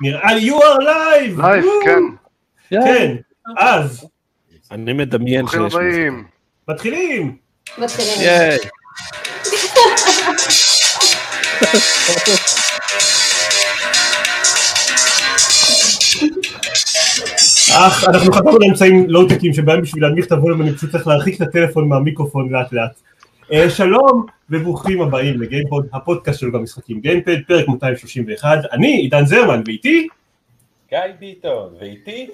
נראה 0.00 0.34
לי, 0.34 0.50
you 0.50 0.54
are 0.54 0.82
live! 0.82 1.42
live, 1.42 1.64
כן. 1.84 2.00
כן, 2.70 3.16
אז, 3.58 4.06
אני 4.70 4.92
מדמיין 4.92 5.46
שיש... 5.48 5.74
מתחילים! 6.68 7.36
מתחילים. 7.78 8.20
ייי. 8.20 8.58
אך, 17.72 18.04
אנחנו 18.08 18.32
חזרנו 18.32 18.58
לאמצעים 18.58 19.10
לואו-טקים 19.10 19.52
שבהם 19.52 19.82
בשביל 19.82 20.02
להנמיך 20.02 20.26
את 20.26 20.32
הווליום 20.32 20.62
אני 20.62 20.74
פשוט 20.74 20.90
צריך 20.90 21.06
להרחיק 21.06 21.36
את 21.36 21.40
הטלפון 21.40 21.88
מהמיקרופון 21.88 22.52
לאט 22.52 22.72
לאט. 22.72 23.00
אה, 23.52 23.70
שלום 23.70 24.26
וברוכים 24.50 25.02
הבאים 25.02 25.42
לגיימפוד, 25.42 25.86
הפודקאסט 25.92 26.40
שלו 26.40 26.52
במשחקים 26.52 27.00
גיימפוד, 27.00 27.36
פרק 27.48 27.68
231, 27.68 28.58
אני 28.72 28.96
עידן 28.96 29.24
זרמן 29.26 29.62
ואיתי 29.66 30.08
גיא 30.90 30.98
ביטון, 31.20 31.74
ואיתי? 31.80 32.26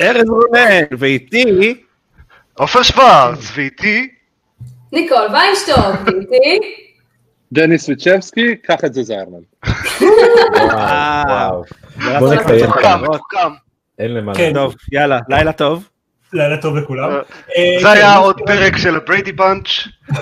ארז 0.00 0.28
רונן, 0.28 0.84
ואיתי... 0.98 1.74
עופר 2.58 2.82
שוורץ, 2.82 3.50
ואיתי, 3.54 4.08
ניקול 4.92 5.26
ויינשטוק, 5.32 6.06
ואיתי? 6.06 6.60
דני 7.52 7.78
סוויצ'בסקי, 7.78 8.56
קח 8.56 8.84
את 8.84 8.94
זה 8.94 9.02
זיירמן. 9.02 9.38
וואו. 10.72 11.64
בוא 12.18 12.34
נקיים 12.34 12.70
קם, 12.82 13.02
קם. 13.28 13.52
אין 13.98 14.14
למה. 14.14 14.34
כן. 14.34 14.52
טוב, 14.54 14.74
יאללה, 14.92 15.18
לילה 15.28 15.52
טוב. 15.52 15.88
לילה 16.34 16.56
טוב 16.56 16.76
לכולם. 16.76 17.10
אה, 17.10 17.16
אה, 17.56 17.78
זה 17.78 17.84
כן, 17.84 17.86
היה 17.86 18.16
עוד 18.16 18.40
פרק 18.46 18.76
של 18.76 18.96
הבריידי 18.96 19.32
פאנץ'. 19.32 19.68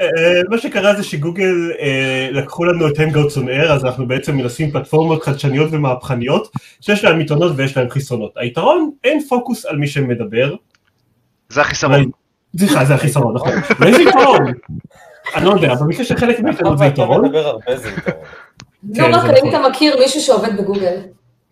אה, 0.00 0.40
מה 0.48 0.58
שקרה 0.58 0.94
זה 0.94 1.02
שגוגל 1.02 1.72
אה, 1.80 2.28
לקחו 2.32 2.64
לנו 2.64 2.88
את 2.88 2.92
Hangouts 2.96 3.36
on 3.36 3.46
Air, 3.46 3.72
אז 3.72 3.84
אנחנו 3.84 4.08
בעצם 4.08 4.36
מנסים 4.36 4.70
פלטפורמות 4.70 5.22
חדשניות 5.22 5.68
ומהפכניות, 5.72 6.50
שיש 6.80 7.04
להן 7.04 7.20
יתרונות 7.20 7.52
ויש 7.56 7.76
להן 7.76 7.90
חסרונות. 7.90 8.32
היתרון, 8.36 8.90
אין 9.04 9.20
פוקוס 9.28 9.66
על 9.66 9.76
מי 9.76 9.86
שמדבר. 9.86 10.54
זה 11.48 11.60
החיסרון. 11.60 12.10
סליחה, 12.58 12.84
זה 12.84 12.94
החיסרון, 12.94 13.34
נכון. 13.34 13.52
ואיזה 13.78 14.02
יתרון? 14.02 14.52
אני 15.34 15.44
לא 15.44 15.50
יודע, 15.50 15.74
במקרה 15.74 16.04
של 16.04 16.16
חלק 16.16 16.40
מאיתנו 16.40 16.78
זה 16.78 16.84
יתרון. 16.84 17.32
זה 17.32 17.38
יתרון. 17.38 17.60
כן, 18.94 19.14
רק 19.14 19.22
זה 19.22 19.28
האם 19.28 19.48
נכון. 19.48 19.48
אתה 19.48 19.68
מכיר 19.68 19.96
מישהו 19.98 20.20
שעובד 20.20 20.56
בגוגל? 20.56 20.96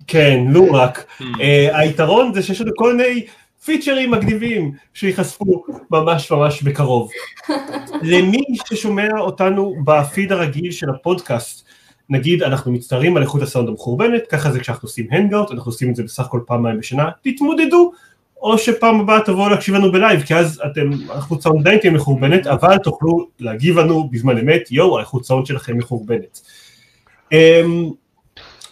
כן, 0.07 0.45
לו 0.49 0.73
רק. 0.73 1.05
אה, 1.41 1.79
היתרון 1.79 2.35
זה 2.35 2.43
שיש 2.43 2.61
לנו 2.61 2.71
כל 2.77 2.97
מיני 2.97 3.27
פיצ'רים 3.65 4.11
מגניבים 4.11 4.73
שיחשפו 4.95 5.65
ממש 5.91 6.31
ממש 6.31 6.63
בקרוב. 6.63 7.11
למי 8.03 8.43
ששומע 8.69 9.09
אותנו 9.19 9.75
בפיד 9.85 10.33
הרגיל 10.33 10.73
של 10.73 10.91
הפודקאסט, 10.91 11.67
נגיד 12.11 12.43
אנחנו 12.43 12.73
מצטערים 12.73 13.17
על 13.17 13.23
איכות 13.23 13.43
הסאונד 13.43 13.69
המחורבנת, 13.69 14.27
ככה 14.27 14.51
זה 14.51 14.61
כשאנחנו 14.61 14.87
עושים 14.87 15.07
hangout, 15.11 15.51
אנחנו 15.51 15.69
עושים 15.69 15.91
את 15.91 15.97
זה 15.97 16.03
בסך 16.03 16.25
הכל 16.25 16.41
פעמיים 16.47 16.79
בשנה, 16.79 17.11
תתמודדו, 17.23 17.93
או 18.37 18.59
שפעם 18.59 19.01
הבאה 19.01 19.21
תבואו 19.21 19.49
להקשיב 19.49 19.75
לנו 19.75 19.93
ב 19.93 19.98
live, 19.98 20.23
כי 20.23 20.35
אז 20.35 20.63
אתם, 20.67 20.91
האיכות 21.09 21.43
סאונד 21.43 21.61
עדיין 21.61 21.79
תהיה 21.79 21.93
מחורבנת, 21.93 22.47
אבל 22.47 22.79
תוכלו 22.79 23.27
להגיב 23.41 23.79
לנו 23.79 24.09
בזמן 24.11 24.39
אמת, 24.39 24.71
יואו, 24.71 24.99
האיכות 24.99 25.25
סאונד 25.25 25.47
שלכם 25.47 25.79
מחורבנת. 25.79 26.41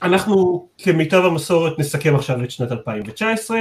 אנחנו 0.03 0.67
כמיטב 0.79 1.25
המסורת 1.25 1.79
נסכם 1.79 2.15
עכשיו 2.15 2.45
את 2.45 2.51
שנת 2.51 2.73
2019, 2.73 3.61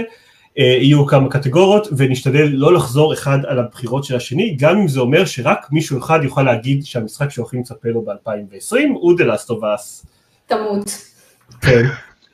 אה, 0.59 0.63
יהיו 0.63 1.05
כמה 1.05 1.29
קטגוריות 1.29 1.87
ונשתדל 1.97 2.49
לא 2.51 2.73
לחזור 2.73 3.13
אחד 3.13 3.39
על 3.47 3.59
הבחירות 3.59 4.03
של 4.03 4.15
השני, 4.15 4.55
גם 4.59 4.77
אם 4.77 4.87
זה 4.87 4.99
אומר 4.99 5.25
שרק 5.25 5.67
מישהו 5.71 5.99
אחד 5.99 6.19
יוכל 6.23 6.43
להגיד 6.43 6.85
שהמשחק 6.85 7.29
שהולכים 7.29 7.59
לצפות 7.59 7.89
לו 7.89 8.01
ב-2020 8.01 8.75
הוא 8.93 9.13
The 9.19 9.23
Last 9.23 9.47
of 9.47 9.61
Us. 9.61 10.05
תמות. 10.47 10.97
כן. 11.61 11.85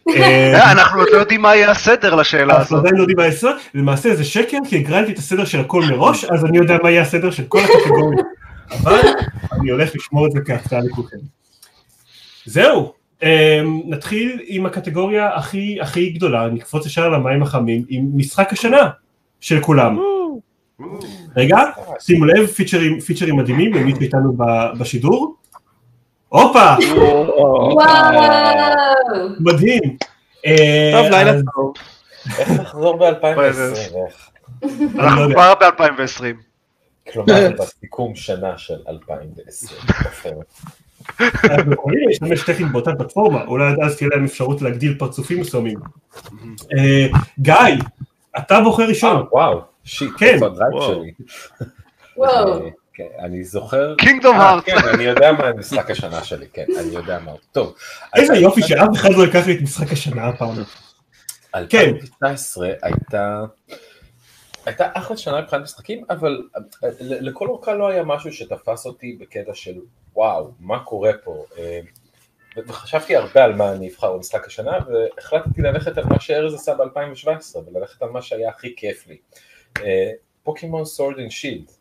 אה, 0.15 0.71
אנחנו 0.71 0.99
עוד 0.99 1.07
לא 1.11 1.17
יודעים 1.17 1.41
מה 1.41 1.55
יהיה 1.55 1.71
הסדר 1.71 2.15
לשאלה 2.15 2.57
אנחנו 2.57 2.77
הזאת. 2.77 2.79
עדיין 2.79 2.95
לא 2.95 3.01
יודעים 3.01 3.17
מה 3.17 3.25
יעשה, 3.25 3.51
למעשה 3.73 4.15
זה 4.15 4.23
שקר 4.23 4.57
כי 4.69 4.77
הגרלתי 4.77 5.11
את 5.11 5.17
הסדר 5.17 5.45
של 5.45 5.59
הכל 5.59 5.81
מראש, 5.81 6.23
אז 6.23 6.45
אני 6.45 6.57
יודע 6.57 6.77
מה 6.83 6.91
יהיה 6.91 7.01
הסדר 7.01 7.31
של 7.31 7.43
כל 7.43 7.59
הקטגוריות, 7.59 8.25
אבל 8.83 8.99
אני 9.51 9.71
הולך 9.71 9.95
לשמור 9.95 10.27
את 10.27 10.31
זה 10.31 10.39
כהפתעה 10.45 10.79
לכולכם. 10.79 11.17
זהו, 12.45 12.93
נתחיל 13.85 14.39
עם 14.45 14.65
הקטגוריה 14.65 15.35
הכי 15.35 15.77
הכי 15.81 16.09
גדולה, 16.09 16.47
נקפוץ 16.47 16.85
ישר 16.85 17.09
למים 17.09 17.43
החמים, 17.43 17.85
עם 17.89 18.09
משחק 18.13 18.53
השנה 18.53 18.89
של 19.39 19.61
כולם. 19.61 19.99
רגע, 21.35 21.57
שימו 21.99 22.25
לב, 22.25 22.47
פיצ'רים, 22.47 22.99
פיצ'רים 22.99 23.35
מדהימים 23.35 23.73
למי 23.73 23.93
שאיתנו 23.95 24.37
בשידור. 24.79 25.35
הופה! 26.29 26.75
מדהים. 29.39 29.97
אה, 30.45 30.91
טוב, 30.93 31.11
לילה 31.11 31.31
טוב. 31.55 31.73
איך 32.39 32.49
נחזור 32.49 32.97
ב-2020? 32.97 33.97
אנחנו 34.99 35.29
לא 35.29 35.33
כבר 35.33 35.53
ב-2020. 35.53 36.23
כלומר, 37.13 37.49
בסיכום 37.59 38.15
שנה 38.15 38.57
של 38.57 38.77
2020. 38.87 40.35
אנחנו 41.43 41.73
יכולים 41.73 42.07
להשתמש 42.07 42.43
טכנית 42.43 42.71
באותה 42.71 42.95
פלטפורמה, 42.95 43.43
אולי 43.43 43.71
עד 43.71 43.79
אז 43.79 43.97
תהיה 43.97 44.09
להם 44.13 44.25
אפשרות 44.25 44.61
להגדיל 44.61 44.95
פרצופים 44.99 45.39
מסוימים. 45.39 45.77
אה, 46.77 47.07
גיא, 47.39 47.53
אתה 48.37 48.61
בוחר 48.61 48.83
אה, 48.83 48.87
ראשון. 48.87 49.25
וואו, 49.31 49.61
שיט, 49.83 50.11
כן. 50.17 50.37
וואו. 52.17 52.63
אה, 52.63 52.69
כן, 52.93 53.07
אני 53.19 53.43
זוכר... 53.43 53.95
קינגדום 53.97 54.35
אה, 54.35 54.41
הארט. 54.41 54.63
כן, 54.65 54.77
אני 54.93 55.03
יודע 55.03 55.31
מה 55.31 55.53
משחק 55.53 55.91
השנה 55.91 56.23
שלי, 56.23 56.45
כן, 56.53 56.65
אני 56.79 56.95
יודע 56.95 57.19
מה. 57.25 57.31
טוב. 57.51 57.75
איזה 58.15 58.35
יופי 58.35 58.61
שאף 58.61 58.89
אחד 58.95 59.09
לא 59.11 59.25
לקח 59.27 59.47
לי 59.47 59.55
את 59.55 59.61
משחק 59.61 59.91
השנה 59.91 60.27
הפעם. 60.27 60.55
כן. 61.69 61.89
2019 61.89 62.67
הייתה... 62.81 63.43
הייתה 64.67 64.87
אחלה 64.93 65.17
שנה 65.17 65.41
מבחינת 65.41 65.61
משחקים, 65.61 66.03
אבל 66.09 66.41
אה, 66.55 66.89
ל- 66.99 67.27
לכל 67.27 67.47
אורכה 67.47 67.73
לא 67.73 67.87
היה 67.87 68.03
משהו 68.03 68.33
שתפס 68.33 68.85
אותי 68.85 69.17
בקטע 69.19 69.53
של 69.53 69.75
וואו, 70.13 70.51
מה 70.59 70.79
קורה 70.79 71.11
פה? 71.23 71.45
אה, 71.57 71.79
וחשבתי 72.67 73.15
הרבה 73.15 73.43
על 73.43 73.55
מה 73.55 73.71
אני 73.71 73.89
אבחר 73.89 74.13
במשחק 74.13 74.47
השנה, 74.47 74.71
והחלטתי 74.87 75.61
ללכת 75.61 75.97
על 75.97 76.03
מה 76.09 76.19
שארז 76.19 76.53
עשה 76.53 76.73
ב-2017, 76.75 77.57
וללכת 77.57 78.01
על 78.01 78.09
מה 78.09 78.21
שהיה 78.21 78.49
הכי 78.49 78.73
כיף 78.77 79.07
לי. 79.07 79.17
אה, 79.83 80.11
פוקימון 80.43 80.85
Sword 80.85 81.19
and 81.19 81.31
Shield. 81.31 81.71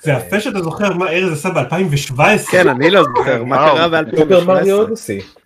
זה 0.00 0.12
יפה 0.12 0.40
שאתה 0.40 0.60
זוכר 0.62 0.92
מה 0.92 1.10
ארז 1.10 1.32
עשה 1.32 1.48
ב-2017. 1.50 2.50
כן, 2.50 2.68
אני 2.68 2.90
לא 2.90 3.02
זוכר 3.16 3.44
מה. 3.44 3.56
קרה 3.56 4.00
סופר 4.16 4.44
מריו 4.44 4.86
ב-2017. 4.86 5.41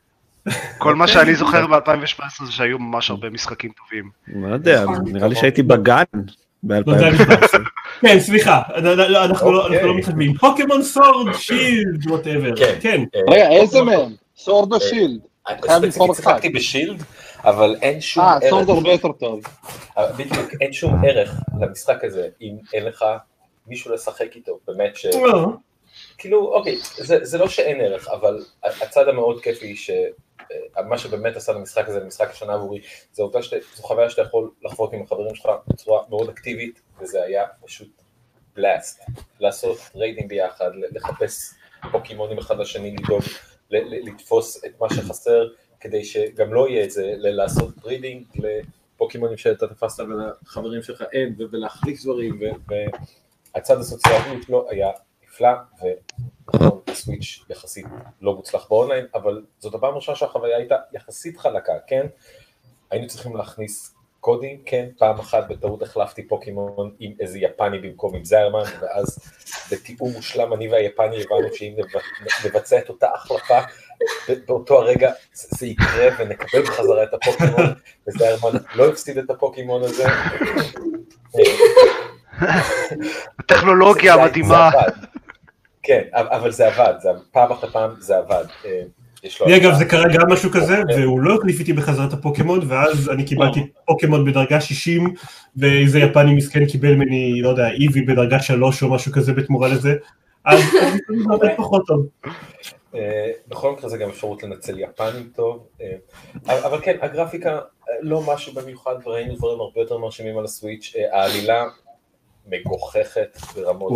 כל 0.79 0.95
מה 0.95 1.09
שאני 1.09 1.35
זוכר 1.35 1.67
ב-2017 1.67 2.45
זה 2.47 2.53
שהיו 2.53 2.79
ממש 2.79 3.11
הרבה 3.11 3.31
משחקים 3.31 3.71
טובים. 3.79 4.11
לא 4.29 4.55
יודע, 4.55 4.85
נראה 5.05 5.29
לי 5.29 5.35
שהייתי 5.37 5.63
בגן 5.63 6.03
לא, 6.65 6.99
זה 6.99 7.05
היה 7.07 7.13
ב-2017. 7.13 7.23
נכנס. 7.23 7.51
כן, 8.01 8.21
סליחה, 8.21 8.63
אנחנו 8.75 8.95
לא- 9.09 9.25
אנחנו 9.25 9.53
לא 9.53 9.63
אוקיי. 9.65 9.77
אנחנו 9.77 9.89
לא 9.93 9.97
מתחשבים. 9.99 10.35
פוקימון 10.35 10.83
Sword, 10.83 11.35
Shield, 11.35 12.11
whatever. 12.11 12.57
כן. 12.57 12.75
כן. 12.81 13.01
אה, 13.15 13.21
רגע, 13.35 13.49
איזה 13.51 13.79
פוקימון- 13.79 13.97
מהם? 14.03 14.13
Sword 14.37 14.73
או 14.73 14.81
Shield? 14.81 15.21
אני 15.49 15.63
חייב 15.63 15.85
לבחור 15.85 16.07
ספציפית 16.15 16.25
אחד. 16.27 16.33
שיחקתי 16.33 16.49
ב 16.49 16.56
Shield, 16.56 17.03
אבל 17.45 17.77
אין 17.83 18.01
שום 18.01 18.25
אה, 18.25 18.33
ערך. 18.35 18.45
סורד 18.51 18.71
הרבה 18.71 18.93
יותר 18.93 19.13
טוב. 19.13 19.41
אבל 19.97 20.07
בדיוק, 20.17 20.51
אין 20.61 20.73
שום 20.73 21.05
ערך 21.05 21.35
למשחק 21.61 22.05
הזה 22.05 22.29
אם 22.43 22.53
אין 22.75 22.85
לך 22.85 23.05
מישהו 23.67 23.95
לשחק 23.95 24.37
איתו, 24.37 24.59
באמת 24.67 24.97
ש... 24.97 25.07
לא. 25.07 25.47
כאילו, 26.19 26.53
אוקיי, 26.55 26.77
זה, 26.97 27.19
זה 27.23 27.39
לא 27.39 27.49
שאין 27.49 27.81
ערך, 27.81 28.09
אבל 28.09 28.39
הצד 28.83 29.09
המאוד 29.09 29.41
כיפי, 29.43 29.77
ש... 29.77 29.91
אה, 30.77 30.83
מה 30.83 30.99
שבאמת 30.99 31.37
עשה 31.37 31.53
למשחק 31.53 31.89
הזה, 31.89 32.01
למשחק 32.01 32.31
השנה 32.31 32.55
עבורי, 32.55 32.81
זה 33.13 33.23
העובדה 33.23 33.43
שזו 33.43 33.83
חוויה 33.83 34.11
שאתה 34.11 34.23
יכול 34.23 34.51
לחוות 34.63 34.93
עם 34.93 35.03
החברים 35.03 35.35
שלך 35.35 35.51
בצורה 35.67 36.03
מאוד 36.09 36.29
אקטיבית, 36.29 36.81
וזה 37.01 37.23
היה 37.23 37.45
פשוט 37.65 38.03
בלאסט. 38.55 39.05
לעשות 39.41 39.79
ריידים 39.95 40.29
ביחד, 40.29 40.71
לחפש 40.75 41.55
פוקימונים 41.93 42.39
אחד 42.39 42.59
לשני, 42.59 42.97
לדאוג, 42.97 43.23
לתפוס 43.71 44.65
את 44.65 44.81
מה 44.81 44.95
שחסר, 44.95 45.49
כדי 45.81 46.05
שגם 46.05 46.55
לא 46.55 46.69
יהיה 46.69 46.85
את 46.85 46.91
זה, 46.91 47.15
לעשות 47.17 47.77
breeding 47.77 48.25
לפוקימונים 48.35 49.37
שאתה 49.37 49.67
תפסת 49.67 50.05
ולחברים 50.05 50.83
שלך 50.83 51.05
אין, 51.13 51.35
ולהחליף 51.53 52.03
דברים, 52.03 52.41
והצד 53.55 53.79
הסוציאלי 53.79 54.43
שלו 54.47 54.71
היה 54.71 54.91
נפלא, 55.37 55.49
ונכון, 55.83 56.81
ה 56.91 56.99
Switch 56.99 57.45
יחסית 57.51 57.87
לא 58.23 58.35
מוצלח 58.35 58.67
באונליין, 58.69 59.07
אבל 59.15 59.43
זאת 59.59 59.75
הפעם 59.75 59.93
הראשונה 59.93 60.17
שהחוויה 60.17 60.57
הייתה 60.57 60.75
יחסית 60.93 61.39
חלקה, 61.39 61.73
כן? 61.87 62.07
היינו 62.91 63.07
צריכים 63.09 63.37
להכניס 63.37 63.95
קודים, 64.21 64.63
כן, 64.67 64.87
פעם 64.99 65.19
אחת 65.19 65.49
בטעות 65.49 65.83
החלפתי 65.83 66.29
פוקימון 66.29 66.91
עם 67.01 67.13
איזה 67.21 67.39
יפני 67.39 67.79
במקום 67.79 68.15
עם 68.17 68.25
זיירמן, 68.25 68.63
ואז 68.81 69.19
בתיאום 69.73 70.13
מושלם 70.13 70.53
אני 70.53 70.69
והיפני 70.69 71.23
הבנו 71.23 71.49
שאם 71.55 71.75
נב- 71.79 72.47
נבצע 72.47 72.79
את 72.79 72.89
אותה 72.89 73.09
החלפה, 73.15 73.59
באותו 74.47 74.79
הרגע 74.79 75.13
זה 75.33 75.67
יקרה 75.67 76.09
ונקבל 76.19 76.63
בחזרה 76.63 77.03
את 77.03 77.15
הפוקימון, 77.15 77.75
וזיירמן 78.09 78.59
לא 78.75 78.89
הפסיד 78.89 79.19
את 79.19 79.31
הפוקימון 79.31 79.83
הזה. 79.83 80.05
הטכנולוגיה 83.39 84.13
זה- 84.15 84.19
זה- 84.19 84.25
המדהימה. 84.25 84.71
זה 84.73 84.79
עבד. 84.79 84.91
כן, 85.87 86.03
אבל 86.13 86.51
זה 86.51 86.67
עבד, 86.67 86.95
זה, 87.01 87.09
פעם 87.33 87.53
אחרי 87.53 87.71
פעם 87.71 87.91
זה 87.99 88.17
עבד. 88.17 88.45
אה, 88.65 88.83
יש 89.23 89.41
לו... 89.41 89.47
לי 89.47 89.57
אגב 89.57 89.75
זה 89.75 89.85
קרה 89.85 90.05
גם 90.15 90.33
משהו 90.33 90.51
כזה, 90.51 90.83
והוא 90.97 91.21
לא 91.21 91.35
החליף 91.35 91.61
איתי 91.61 91.73
בחזרת 91.73 92.13
הפוקימון, 92.13 92.61
ואז 92.69 93.09
אני 93.09 93.25
קיבלתי 93.25 93.67
פוקימון 93.85 94.25
בדרגה 94.25 94.61
60, 94.61 95.15
ואיזה 95.57 95.99
יפני 95.99 96.35
מסכן 96.35 96.67
קיבל 96.67 96.95
ממני, 96.95 97.43
לא 97.43 97.49
יודע, 97.49 97.71
איבי 97.71 98.03
בדרגה 98.03 98.41
3 98.41 98.83
או 98.83 98.91
משהו 98.91 99.13
כזה 99.13 99.33
בתמורה 99.33 99.69
לזה, 99.69 99.95
אז 100.45 100.61
זה 100.73 100.89
הרבה 101.31 101.57
פחות 101.57 101.83
טוב. 101.87 102.07
אה, 102.95 103.31
בכל 103.49 103.73
מקרה 103.73 103.89
זה 103.89 103.99
גם 103.99 104.09
אפשרות 104.09 104.43
לנצל 104.43 104.79
יפנים 104.79 105.31
טוב, 105.35 105.67
אה, 105.81 106.67
אבל 106.67 106.79
כן, 106.83 106.97
הגרפיקה 107.01 107.59
לא 108.01 108.23
משהו 108.27 108.55
במיוחד, 108.55 108.95
וראינו 109.07 109.37
דברים 109.37 109.61
הרבה 109.61 109.81
יותר 109.81 109.99
מרשימים 109.99 110.39
על 110.39 110.45
הסוויץ', 110.45 110.95
העלילה 111.13 111.65
מגוחכת 112.47 113.39
ברמות 113.55 113.93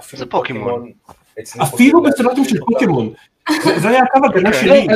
אפילו 0.00 0.18
זה 0.18 0.26
פוקימון. 0.26 0.92
אפילו 1.62 2.02
בסטנדרטים 2.02 2.44
של. 2.44 2.58
פוקימון. 2.60 3.12
זה- 3.76 3.88
היה 3.88 4.02
הקו 4.02 4.18
הגנה 4.26 4.50
לא, 4.50 4.56
שלי. 4.56 4.86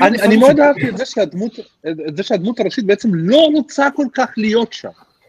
אני- 0.00 0.36
מאוד 0.36 0.60
אהבתי 0.60 0.88
את 0.88 0.96
זה 0.96 1.04
שהדמות, 1.06 1.52
הראשית 2.60 2.84
בעצם 2.86 3.08
לא 3.12 3.48
רוצה 3.54 3.88
כל 3.96 4.06
כך 4.14 4.26
להיות 4.36 4.72
שם. 4.72 4.88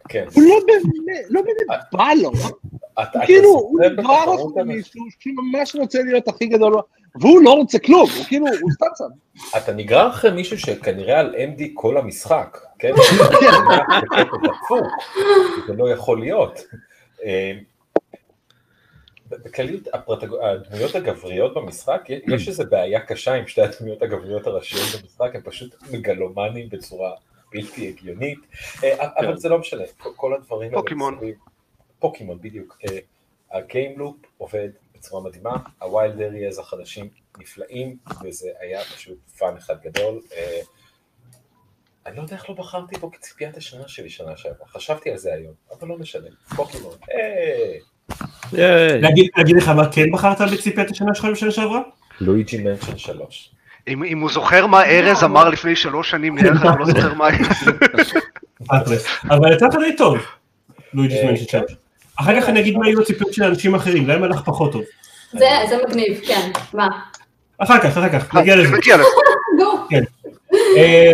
כן. 0.10 0.26
הוא 0.34 0.44
לא 0.44 0.56
באמת, 0.68 1.26
לא 1.30 1.42
באמת 1.42 1.82
בא 1.94 2.08
לו. 2.22 2.32
אתה 3.02 3.20
כאילו, 3.26 3.50
הוא 3.50 3.80
כבר 3.98 4.36
אחרי 4.36 4.64
מישהו 4.64 5.02
שממש 5.20 5.76
רוצה 5.76 6.00
להיות 6.04 6.28
הכי 6.28 6.46
גדול, 6.46 6.76
והוא 7.22 7.42
לא 7.44 7.54
רוצה 7.54 7.80
כלום, 7.80 8.10
הוא 8.18 8.26
כאילו, 8.28 8.46
הוא 8.62 8.72
סתם 8.72 8.86
שם. 8.98 9.04
אתה 9.58 9.74
נגרר 9.74 10.10
אחרי 10.10 10.32
מישהו 10.32 10.60
שכנראה 10.60 11.20
על 11.20 11.36
MD 11.36 11.62
כל 11.74 11.98
המשחק, 11.98 12.58
כן? 12.80 12.92
זה 15.68 15.74
לא 15.78 15.90
יכול 15.90 16.20
להיות. 16.20 16.60
אה, 19.34 19.38
בכלליות, 19.38 19.88
הדמויות 20.42 20.96
הגבריות 20.96 21.54
במשחק, 21.54 22.02
יש 22.10 22.48
איזו 22.48 22.64
בעיה 22.70 23.00
קשה 23.00 23.34
עם 23.34 23.48
שתי 23.48 23.62
הדמויות 23.62 24.02
הגבריות 24.02 24.48
הראשיות 24.48 25.02
במשחק, 25.02 25.36
הם 25.36 25.42
פשוט 25.42 25.76
מגלומנים 25.92 26.70
בצורה 26.70 27.12
בלתי 27.52 27.88
הגיונית, 27.88 28.40
אה, 28.84 29.08
אבל 29.20 29.38
זה 29.38 29.50
לא 29.50 29.60
משנה, 29.60 29.84
כל- 29.98 30.34
הדברים 30.34 30.70
האלה 30.70 30.82
פוקימון. 30.82 31.20
פוקימון, 32.00 32.42
בדיוק. 32.42 32.78
אה, 32.90 32.98
ה 33.52 33.61
game 33.61 34.00
loop 34.00 34.16
עובד 34.38 34.70
בצורה 34.96 35.24
מדהימה, 35.24 35.56
ה 35.82 35.90
wild 35.90 36.22
areas 36.22 36.60
החדשים 36.60 37.10
נפלאים, 37.38 37.98
וזה 38.24 38.50
היה 38.60 38.82
פשוט 38.82 39.18
fun 39.38 39.58
אחד 39.58 39.76
גדול. 39.82 40.22
אה, 40.36 40.60
אני 42.06 42.18
לא 42.18 42.22
יודע 42.22 42.36
איך 42.36 42.50
לא 42.50 42.56
בחרתי 42.56 42.98
בו 43.00 43.12
כציפיית 43.12 43.58
השנה 43.58 43.88
שלי 43.88 44.10
שנה 44.10 44.38
שעברה, 44.38 44.68
חשבתי 44.68 45.12
על 45.12 45.18
זה 45.18 45.34
היום, 45.34 45.54
אבל 45.72 45.88
לא 45.88 45.98
משנה, 45.98 46.28
פוקימון, 46.56 46.96
היי. 47.08 47.80
להגיד 48.54 49.28
להגיד 49.38 49.56
לך 49.56 49.70
מה 49.70 49.92
כן 49.92 50.12
בחרת 50.12 50.42
בציפיית 50.42 50.92
השנה 50.92 51.16
שלך 51.16 51.26
בשנה 51.26 51.52
שעברה? 51.52 51.82
Luigi's 52.22 52.58
Mansion 52.58 52.98
3. 52.98 53.50
אם 53.88 54.04
אם 54.04 54.20
הוא 54.20 54.30
זוכר 54.30 54.68
מה 54.68 54.86
ארז 54.86 55.24
אמר 55.24 55.50
לפני 55.50 55.76
שלוש 55.76 56.10
שנים, 56.10 56.36
נראה 56.36 56.52
לך 56.52 56.62
שהוא 56.62 56.80
לא 56.80 56.86
זוכר 56.92 57.14
מה... 57.14 57.28
תכלס. 58.84 59.06
אבל 59.30 59.54
יצא 59.54 59.68
לך 59.68 59.76
די 59.76 59.96
טוב, 59.96 60.18
לואיג'יס 60.94 61.18
אה, 61.18 61.32
מנשן 61.32 61.46
שלוש. 61.48 61.72
אחר 62.20 62.42
כך 62.42 62.50
אני 62.50 62.60
אגיד 62.60 62.78
מה 62.78 62.86
היו 62.86 63.02
הציפיות 63.02 63.34
של 63.34 63.44
אנשים 63.44 63.76
אחרים, 63.76 64.08
להם 64.08 64.24
הלך 64.24 64.42
פחות 64.46 64.72
טוב. 64.72 64.84
זה 65.32 65.46
זה 65.70 65.78
מגניב, 65.88 66.22
כן. 66.28 66.52
מה? 66.74 66.88
אחר 67.58 67.80
כך, 67.80 67.86
אחר 67.86 68.10
כך, 68.10 68.36
נגיע 68.36 68.56
לזה. 68.56 68.78
נגיע 68.78 68.98
לזה. 68.98 69.06
נו. 69.60 70.00
אה, 70.78 71.12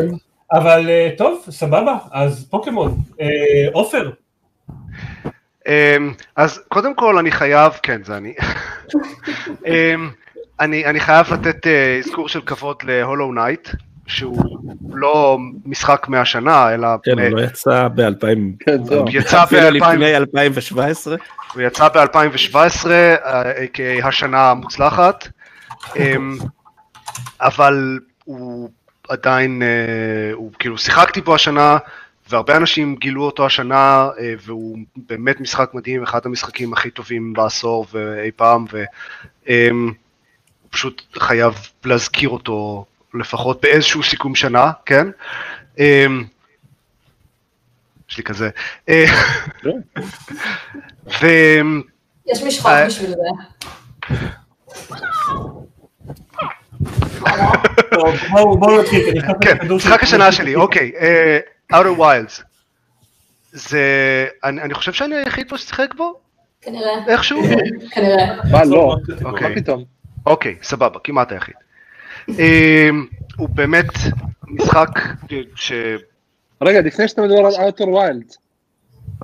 אבל 0.52 0.90
אה, 0.90 1.10
טוב, 1.18 1.46
סבבה, 1.50 1.98
אז 2.12 2.48
פוקימון. 2.50 2.98
אה, 3.22 3.28
עופר, 3.74 4.10
אמ, 4.70 5.32
אז 6.36 6.62
קודם 6.68 6.96
כל 6.96 7.18
אני 7.18 7.32
חייב, 7.32 7.74
כן 7.84 8.04
זה 8.04 8.18
אני, 8.18 8.34
אמ, 9.68 10.10
אני, 10.60 10.86
אני 10.86 11.00
חייב 11.00 11.34
לתת 11.34 11.68
אה, 11.68 12.00
אזכור 12.00 12.30
של 12.30 12.42
כבוד 12.42 12.78
ל 12.84 12.91
Hollow 12.91 13.34
Knight, 13.34 13.70
שהוא 14.08 14.60
לא 14.94 15.38
משחק 15.66 16.06
מהשנה, 16.08 16.74
אלא 16.74 16.88
כן, 17.04 17.20
אה, 17.20 17.28
הוא 17.28 17.38
לא 17.38 17.42
יצא 17.42 17.88
ב-2000, 17.88 18.38
כן. 18.60 18.78
הוא 18.90 19.10
יצא 19.12 19.44
אפילו 19.44 19.62
ב-2000, 19.62 19.94
לפני 19.94 20.18
2017. 20.18 21.16
הוא 21.54 21.62
יצא 21.62 21.88
ב-2017, 21.88 22.88
השנה 24.04 24.52
המוצלחת, 24.52 25.28
אמ, 25.96 26.38
אבל 27.42 28.00
הוא 28.26 28.70
עדיין, 29.10 29.62
אה, 29.64 30.34
הוא 30.34 30.52
כאילו 30.60 30.78
שיחקתי 30.78 31.22
בו 31.22 31.36
השנה, 31.36 31.78
והרבה 32.34 32.58
אנשים 32.58 32.96
גילו 32.96 33.24
אותו 33.24 33.46
השנה, 33.46 34.10
אה, 34.20 34.34
והוא 34.46 34.78
באמת 34.96 35.40
משחק 35.40 35.74
מדהים, 35.74 36.04
אחד 36.04 36.26
המשחקים 36.26 36.74
הכי 36.74 36.90
טובים 36.90 37.34
בעשור 37.34 37.86
ואי 37.92 38.32
פעם, 38.32 38.66
והוא 38.72 39.92
פשוט 40.70 41.02
חייב 41.18 41.54
להזכיר 41.86 42.30
אותו 42.30 42.86
לפחות 43.14 43.62
באיזשהו 43.62 44.04
סיכום 44.04 44.36
שנה, 44.36 44.72
כן? 44.86 45.08
אמ, 45.80 46.24
יש 48.10 48.18
לי 48.18 48.24
כזה. 48.24 48.50
אה, 48.90 49.06
ו... 51.22 51.28
יש 52.28 52.44
משחק 52.44 52.70
אה. 52.70 52.88
בשביל 52.88 53.10
זה. 53.10 53.16
בואו 58.32 58.82
נתחיל, 58.82 59.22
כן, 59.42 59.58
משחק 59.70 60.04
השנה 60.04 60.32
שלי, 60.32 60.56
אוקיי, 60.56 60.92
Outer 61.74 62.00
Wilds. 62.00 62.44
זה, 63.52 64.28
אני 64.44 64.62
אני 64.62 64.74
חושב 64.74 64.94
שאני 64.94 65.16
היחיד 65.16 65.50
פה 65.50 65.58
ששיחק 65.58 65.94
בו, 65.98 66.20
כנראה. 66.62 66.92
איכשהו. 67.08 67.42
כנראה. 67.92 68.36
מה, 68.52 68.64
לא, 68.64 68.96
מה 69.22 69.30
אוקיי, 69.30 69.56
פתאום? 69.56 69.84
אוקיי, 70.26 70.56
סבבה, 70.64 71.00
כמעט 71.04 71.32
היחיד. 71.32 71.56
אה, 72.40 72.90
הוא 73.38 73.50
באמת 73.50 73.94
משחק 74.48 74.90
ש... 75.56 75.72
רגע, 76.62 76.82
לפני 76.82 77.08
שאתה 77.08 77.22
מדבר 77.22 77.46
על 77.46 77.54
Outer 77.54 77.86
Wild, 77.88 78.38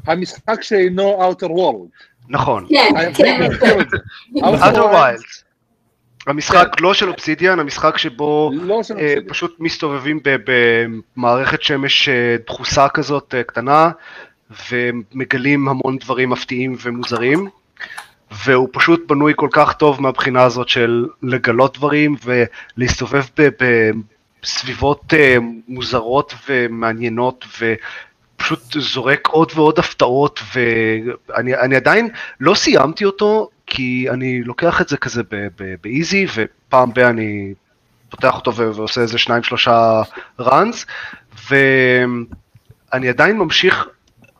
המשחק 0.08 0.62
שאינו 0.62 1.32
Outer 1.32 1.50
World, 1.50 2.06
נכון, 2.30 2.68
כן, 2.70 2.90
חייבים 2.96 3.52
כן. 3.60 3.80
Outer 4.40 4.94
Wilds. 4.94 5.44
המשחק 6.30 6.68
לא 6.80 6.94
של 6.94 7.10
אובסידיאן, 7.10 7.60
המשחק 7.60 7.98
שבו 7.98 8.52
לא 8.54 8.84
של 8.84 8.98
אה. 8.98 9.16
פשוט 9.28 9.56
מסתובבים 9.60 10.20
במערכת 10.46 11.62
שמש 11.62 12.10
אה, 12.10 12.36
דחוסה 12.48 12.90
כזאת 12.90 13.36
אה, 13.38 13.44
קטנה, 13.44 13.92
ומגלים 14.72 15.68
המון 15.68 15.98
דברים 15.98 16.30
מפתיעים 16.30 16.76
ומוזרים, 16.82 17.50
והוא 18.46 18.70
פשוט 18.72 19.08
בנוי 19.08 19.34
כל 19.36 19.48
כך 19.52 19.74
טוב 19.74 20.02
מהבחינה 20.02 20.44
הזאת 20.44 20.70
של 20.70 21.08
לגלות 21.24 21.78
דברים 21.78 22.16
ולהסתובב 22.24 23.24
בסביבות 24.42 25.14
מוזרות 25.68 26.34
ומעניינות, 26.50 27.46
ופשוט 27.56 28.60
זורק 28.80 29.28
עוד 29.28 29.52
ועוד 29.56 29.80
הפתעות, 29.80 30.40
ואני 30.56 31.56
אני 31.56 31.76
עדיין 31.76 32.10
לא 32.40 32.56
סיימתי 32.56 33.06
אותו, 33.06 33.50
כי 33.70 34.08
אני 34.10 34.44
לוקח 34.44 34.82
את 34.82 34.90
זה 34.90 34.98
כזה 34.98 35.22
באיזי, 35.82 36.26
ופעם 36.36 36.94
ב- 36.94 37.00
אני 37.00 37.54
פותח 38.10 38.36
אותו 38.36 38.56
ו- 38.56 38.76
ועושה 38.76 39.02
איזה 39.02 39.18
שניים 39.18 39.44
שלושה 39.44 40.02
runs, 40.40 40.86
ואני 41.50 43.10
עדיין 43.10 43.38
ממשיך 43.38 43.88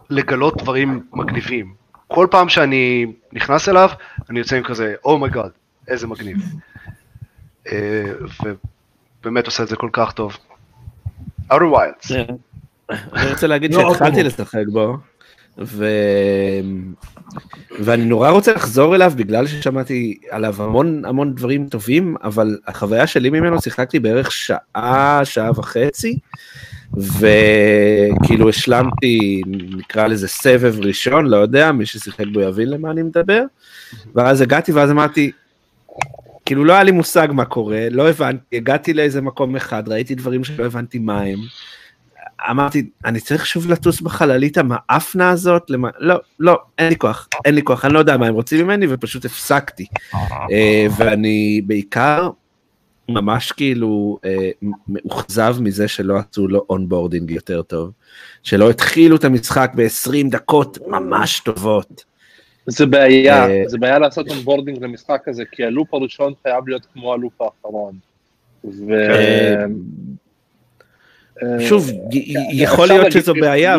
לגלות 0.10 0.58
דברים 0.58 1.04
מגניבים. 1.14 1.74
כל 2.08 2.28
פעם 2.32 2.50
שאני 2.50 3.06
נכנס 3.34 3.70
אליו, 3.70 3.90
אני 4.30 4.40
יוצא 4.40 4.56
עם 4.56 4.64
כזה, 4.64 4.96
oh 5.06 5.17
my 5.17 5.28
god, 5.28 5.50
איזה 5.88 6.08
מגניב. 6.08 6.38
אה, 7.72 8.04
ובאמת 9.24 9.46
עושה 9.46 9.64
את 9.64 9.68
זה 9.68 9.76
כל 9.76 9.90
כך 9.94 10.12
טוב. 10.12 10.38
Outer 11.52 11.56
Wilds. 11.56 12.14
אני 12.90 13.30
רוצה 13.30 13.48
להגיד 13.48 13.74
לא, 13.74 13.82
שהתחלתי. 13.94 14.24
לשחק 14.24 14.64
בו, 14.72 14.98
ו... 15.62 15.86
ואני 17.80 18.06
נורא 18.06 18.30
רוצה 18.30 18.54
לחזור 18.54 18.96
אליו 18.96 19.14
בגלל 19.16 19.48
ששמעתי 19.48 20.18
עליו 20.30 20.56
המון 20.64 21.06
המון 21.06 21.36
דברים 21.36 21.68
טובים, 21.68 22.16
אבל 22.24 22.58
החוויה 22.68 23.08
שלי 23.08 23.30
ממנו 23.30 23.62
שיחקתי 23.62 24.00
בערך 24.00 24.32
שעה, 24.32 25.22
שעה 25.24 25.52
וחצי, 25.52 26.18
וכאילו 26.94 28.50
השלמתי, 28.50 29.42
נקרא 29.48 30.08
לזה 30.08 30.28
סבב 30.28 30.80
ראשון, 30.80 31.26
לא 31.26 31.38
יודע, 31.38 31.72
מי 31.72 31.86
ששיחק 31.86 32.26
בו 32.34 32.42
יבין 32.42 32.70
למה 32.70 32.92
אני 32.92 33.04
מדבר, 33.04 33.44
ואז 34.16 34.42
הגעתי 34.42 34.72
ואז 34.72 34.92
אמרתי, 34.92 35.32
כאילו 36.46 36.66
לא 36.66 36.74
היה 36.74 36.84
לי 36.84 36.92
מושג 36.92 37.28
מה 37.32 37.46
קורה, 37.46 37.88
לא 37.92 38.10
הבנתי, 38.10 38.58
הגעתי 38.58 38.94
לאיזה 38.94 39.22
מקום 39.22 39.56
אחד, 39.56 39.90
ראיתי 39.90 40.16
דברים 40.16 40.44
שלא 40.44 40.66
הבנתי 40.66 41.00
מה 41.00 41.22
הם. 41.22 41.40
אמרתי, 42.50 42.90
אני 43.06 43.20
צריך 43.20 43.46
שוב 43.46 43.72
לטוס 43.72 44.02
בחללית 44.02 44.58
המאפנה 44.58 45.30
הזאת? 45.30 45.70
למה... 45.70 45.90
לא, 46.00 46.16
לא, 46.40 46.60
אין 46.78 46.90
לי 46.90 46.98
כוח, 46.98 47.28
אין 47.46 47.56
לי 47.56 47.64
כוח, 47.64 47.86
אני 47.86 47.94
לא 47.94 48.00
יודע 48.00 48.18
מה 48.18 48.28
הם 48.28 48.34
רוצים 48.34 48.66
ממני, 48.66 48.86
ופשוט 48.90 49.26
הפסקתי. 49.26 49.86
אה, 50.52 50.88
ואני 50.98 51.62
בעיקר 51.66 52.30
ממש 53.10 53.52
כאילו 53.52 54.20
אה, 54.26 54.50
מאוכזב 54.88 55.56
מזה 55.62 55.88
שלא 55.88 56.18
עשו 56.18 56.48
לו 56.48 56.66
onboarding 56.70 57.32
יותר 57.32 57.62
טוב, 57.62 57.92
שלא 58.44 58.70
התחילו 58.70 59.16
את 59.16 59.24
המשחק 59.24 59.72
ב-20 59.76 60.30
דקות 60.30 60.78
ממש 60.88 61.40
טובות. 61.40 62.04
זה 62.66 62.86
בעיה, 62.86 63.50
אה, 63.50 63.64
זה 63.68 63.78
בעיה 63.78 64.00
לעשות 64.00 64.30
onboarding 64.30 64.84
למשחק 64.84 65.28
הזה, 65.28 65.44
כי 65.52 65.64
ה 65.64 65.70
loop 65.70 65.94
הראשון 65.94 66.34
חייב 66.44 66.68
להיות 66.68 66.86
כמו 66.94 67.14
ה 67.14 67.19
loop 67.19 67.42
האחרון. 67.42 67.94
ו... 68.64 68.94
אה, 68.94 69.66
שוב, 71.60 71.90
י- 72.12 72.34
יכול 72.52 72.84
אפשר 72.86 72.98
להיות 72.98 73.12
שזו 73.12 73.34
כאילו- 73.34 73.48
בעיה. 73.48 73.78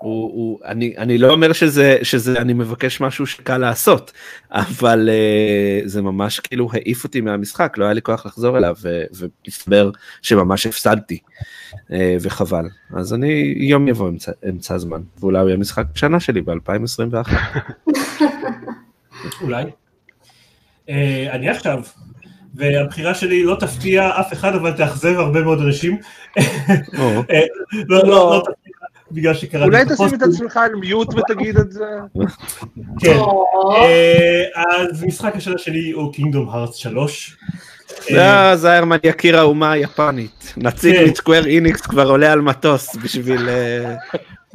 הוא, 0.00 0.30
הוא, 0.32 0.58
אני, 0.64 0.94
אני 0.98 1.18
לא 1.18 1.30
אומר 1.32 1.52
שזה, 1.52 1.98
שזה, 2.02 2.38
אני 2.38 2.52
מבקש 2.52 3.00
משהו 3.00 3.26
שקל 3.26 3.58
לעשות, 3.58 4.12
אבל 4.50 5.08
uh, 5.08 5.88
זה 5.88 6.02
ממש 6.02 6.40
כאילו 6.40 6.68
העיף 6.72 7.04
אותי 7.04 7.20
מהמשחק, 7.20 7.74
לא 7.78 7.84
היה 7.84 7.92
לי 7.92 8.02
כוח 8.02 8.26
לחזור 8.26 8.58
אליו, 8.58 8.74
ו- 8.82 9.02
ומסתבר 9.16 9.90
שממש 10.22 10.66
הפסדתי, 10.66 11.18
uh, 11.72 11.80
וחבל. 12.20 12.64
אז 12.96 13.14
אני, 13.14 13.54
יום 13.56 13.88
יבוא 13.88 14.08
אמצע, 14.08 14.32
אמצע 14.48 14.74
הזמן, 14.74 15.00
ואולי 15.20 15.38
הוא 15.38 15.48
יהיה 15.48 15.58
משחק 15.58 15.84
שנה 15.94 16.20
שלי 16.20 16.40
ב-2021. 16.40 17.14
אולי. 19.42 19.64
אה, 20.88 21.28
אני 21.32 21.48
עכשיו, 21.48 21.82
והבחירה 22.54 23.14
שלי 23.14 23.44
לא 23.44 23.56
תפתיע 23.60 24.20
אף 24.20 24.32
אחד, 24.32 24.54
אבל 24.54 24.72
תאכזב 24.72 25.18
הרבה 25.18 25.42
מאוד 25.42 25.60
אנשים. 25.60 25.98
אה, 26.38 26.44
לא, 27.88 27.98
לא, 27.98 28.08
לא 28.08 28.42
תפתיע, 28.46 28.72
בגלל 29.10 29.34
שקראתי 29.34 29.66
אולי 29.66 29.84
תשים 29.84 30.14
את. 30.14 30.22
עצמך 30.22 30.56
על 30.56 30.74
מיוט 30.74 31.14
ותגיד 31.14 31.56
את 31.56 31.72
זה. 31.72 31.84
כן. 33.00 33.18
אה, 33.76 34.44
אז 34.90 35.04
משחק 35.04 35.36
השנה 35.36 35.58
שלי 35.58 35.90
הוא 35.90 36.12
קינגדום 36.12 36.48
הארץ 36.48 36.76
3. 36.76 37.36
זה 38.10 38.56
זיירמן 38.56 38.96
יקיר 39.04 39.38
האומה 39.38 39.72
היפנית, 39.72 40.54
נציג 40.56 40.96
כן. 40.96 41.04
מסקוור 41.10 41.46
איניקס 41.46 41.80
כבר 41.80 42.10
עולה 42.10 42.32
על 42.32 42.40
מטוס 42.40 42.96
בשביל 42.96 43.48
אה. 43.48 43.94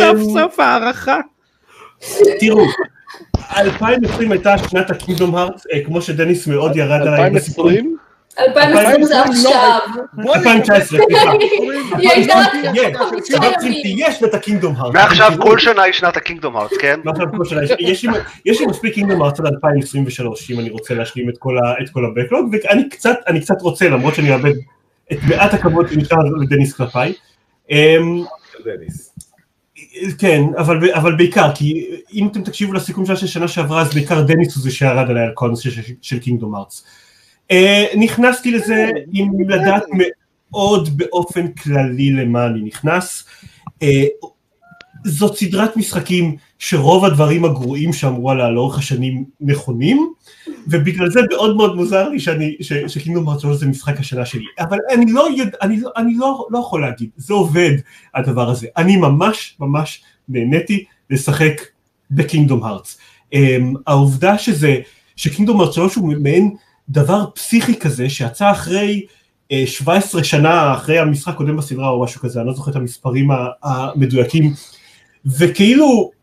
סוף 0.00 0.18
אמ, 0.18 0.24
סוף 0.32 0.60
הערכה. 0.60 1.20
תראו, 2.40 2.66
2020 3.56 4.32
הייתה 4.32 4.58
שנת 4.58 4.90
הקינגדום 4.90 5.34
הארץ, 5.36 5.64
אה, 5.72 5.84
כמו 5.84 6.02
שדניס 6.02 6.46
מאוד 6.46 6.76
ירד 6.76 7.00
עליי. 7.00 7.30
בסיפור. 7.30 7.70
2020? 7.70 7.96
2020 8.38 9.04
זה 9.04 9.22
עכשיו. 9.22 9.78
בוא 10.12 10.34
2019, 10.36 10.98
סליחה. 11.06 11.32
יש, 12.00 12.28
חמישה 12.94 13.36
2020 13.36 13.72
ימים. 13.72 13.82
תהיה 13.82 14.12
שנת 14.12 14.34
הקינגדום 14.34 14.74
הארץ. 14.78 14.94
מעכשיו 14.94 15.32
כל 15.42 15.58
שנה 15.58 15.82
היא 15.82 15.92
שנת 15.92 16.16
הקינגדום 16.16 16.56
הארץ, 16.56 16.70
כן? 16.80 17.00
מעכשיו 17.04 17.26
כל 17.36 17.44
שנה, 17.44 17.64
יש- 17.64 17.70
לי- 17.70 17.90
מספיק 18.66 18.94
קינגדום 18.94 19.22
הארץ 19.22 19.40
עד 19.40 19.46
2023, 19.46 20.50
אם 20.50 20.60
אני 20.60 20.70
רוצה 20.70 20.94
להשלים 20.94 21.28
את 21.28 21.34
כל 21.38 21.56
את 21.84 21.88
הבקלוג, 22.04 22.48
ואני 22.52 22.88
קצת, 22.88 23.16
אני 23.26 23.40
קצת 23.40 23.62
רוצה, 23.62 23.88
למרות 23.88 24.14
שאני 24.14 24.32
אאבד 24.32 24.52
את 25.12 25.18
מעט 25.28 25.54
הכבוד 25.54 25.88
שנשאר 25.88 26.18
לדניס 26.40 26.72
כלפיי. 26.72 27.12
אמ, 27.70 28.24
דניס. 28.64 29.14
כן, 30.18 30.42
אבל, 30.58 30.90
אבל 30.90 31.16
בעיקר, 31.16 31.50
כי 31.54 31.86
אם 32.12 32.28
אתם 32.28 32.42
תקשיבו 32.42 32.72
לסיכום 32.72 33.06
שלה 33.06 33.16
של 33.16 33.26
שנה 33.26 33.48
שעברה, 33.48 33.82
אז 33.82 33.94
בעיקר 33.94 34.22
דניס 34.22 34.54
הוא 34.54 34.62
זה 34.62 34.70
שירד 34.70 35.10
עליי 35.10 35.24
על 35.24 35.32
הנושא 35.40 35.70
של, 35.70 35.82
של 36.02 36.18
קינגדום 36.18 36.54
ארץ. 36.54 36.84
Uh, 37.52 37.98
נכנסתי 37.98 38.50
לזה 38.50 38.90
עם 39.12 39.50
לדעת 39.50 39.84
מאוד 39.92 40.98
באופן 40.98 41.52
כללי 41.52 42.10
למה 42.10 42.46
אני 42.46 42.60
נכנס. 42.60 43.24
Uh, 43.84 44.26
זאת 45.04 45.36
סדרת 45.36 45.76
משחקים 45.76 46.36
שרוב 46.62 47.04
הדברים 47.04 47.44
הגרועים 47.44 47.92
שאמרו 47.92 48.30
עליה 48.30 48.50
לאורך 48.50 48.78
השנים 48.78 49.24
נכונים, 49.40 50.12
ובגלל 50.66 51.10
זה 51.10 51.20
מאוד 51.30 51.56
מאוד 51.56 51.76
מוזר 51.76 52.08
לי 52.08 52.20
שאני, 52.20 52.56
שקינגדום 52.88 53.28
ארץ 53.28 53.42
זה 53.52 53.66
משחק 53.66 54.00
השנה 54.00 54.26
שלי. 54.26 54.44
אבל 54.60 54.78
אני 54.94 55.12
לא, 55.12 55.28
יודע, 55.36 55.58
אני, 55.62 55.80
לא, 55.80 55.90
אני 55.96 56.14
לא, 56.16 56.46
לא 56.50 56.58
יכול 56.58 56.80
להגיד, 56.80 57.10
זה 57.16 57.34
עובד 57.34 57.72
הדבר 58.14 58.50
הזה. 58.50 58.66
אני 58.76 58.96
ממש 58.96 59.56
ממש 59.60 60.02
נהניתי 60.28 60.84
לשחק 61.10 61.60
בקינגדום 62.10 62.64
הארץ. 62.64 62.98
Um, 63.34 63.38
העובדה 63.86 64.38
שזה, 64.38 64.76
שקינגדום 65.16 65.60
הארץ 65.60 65.74
3 65.74 65.94
הוא 65.94 66.14
מעין 66.20 66.54
דבר 66.88 67.24
פסיכי 67.34 67.78
כזה 67.78 68.10
שיצא 68.10 68.50
אחרי 68.50 69.06
uh, 69.52 69.54
17 69.66 70.24
שנה 70.24 70.74
אחרי 70.74 70.98
המשחק 70.98 71.34
הקודם 71.34 71.56
בסדרה 71.56 71.88
או 71.88 72.02
משהו 72.02 72.20
כזה, 72.20 72.40
אני 72.40 72.46
לא 72.46 72.54
זוכר 72.54 72.70
את 72.70 72.76
המספרים 72.76 73.30
המדויקים, 73.62 74.52
וכאילו 75.26 76.21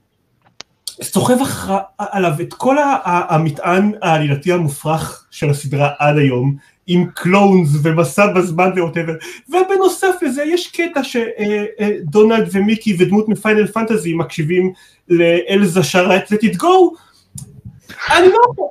סוחב 1.02 1.42
אחר, 1.42 1.78
עליו 1.98 2.34
את 2.42 2.54
כל 2.54 2.76
המטען 3.04 3.92
העלילתי 4.02 4.52
המופרך 4.54 5.26
של 5.32 5.50
הסדרה 5.50 5.90
עד 6.00 6.18
היום, 6.18 6.56
עם 6.88 7.06
קלונס 7.14 7.70
ומסע 7.84 8.28
בזמן 8.28 8.70
וווטאבר, 8.78 9.14
ובנוסף 9.50 10.16
לזה 10.22 10.44
יש 10.44 10.68
קטע 10.68 11.02
שדונלד 11.04 12.50
ומיקי 12.52 12.96
ודמות 13.00 13.30
מפיינל 13.30 13.68
פנטזי 13.68 14.14
מקשיבים 14.14 14.72
לאלזה 15.10 15.84
שרה 15.84 16.18
את 16.18 16.32
Let 16.32 16.36
it 16.46 16.58
go, 16.62 16.66
אני 18.12 18.28
לא 18.28 18.70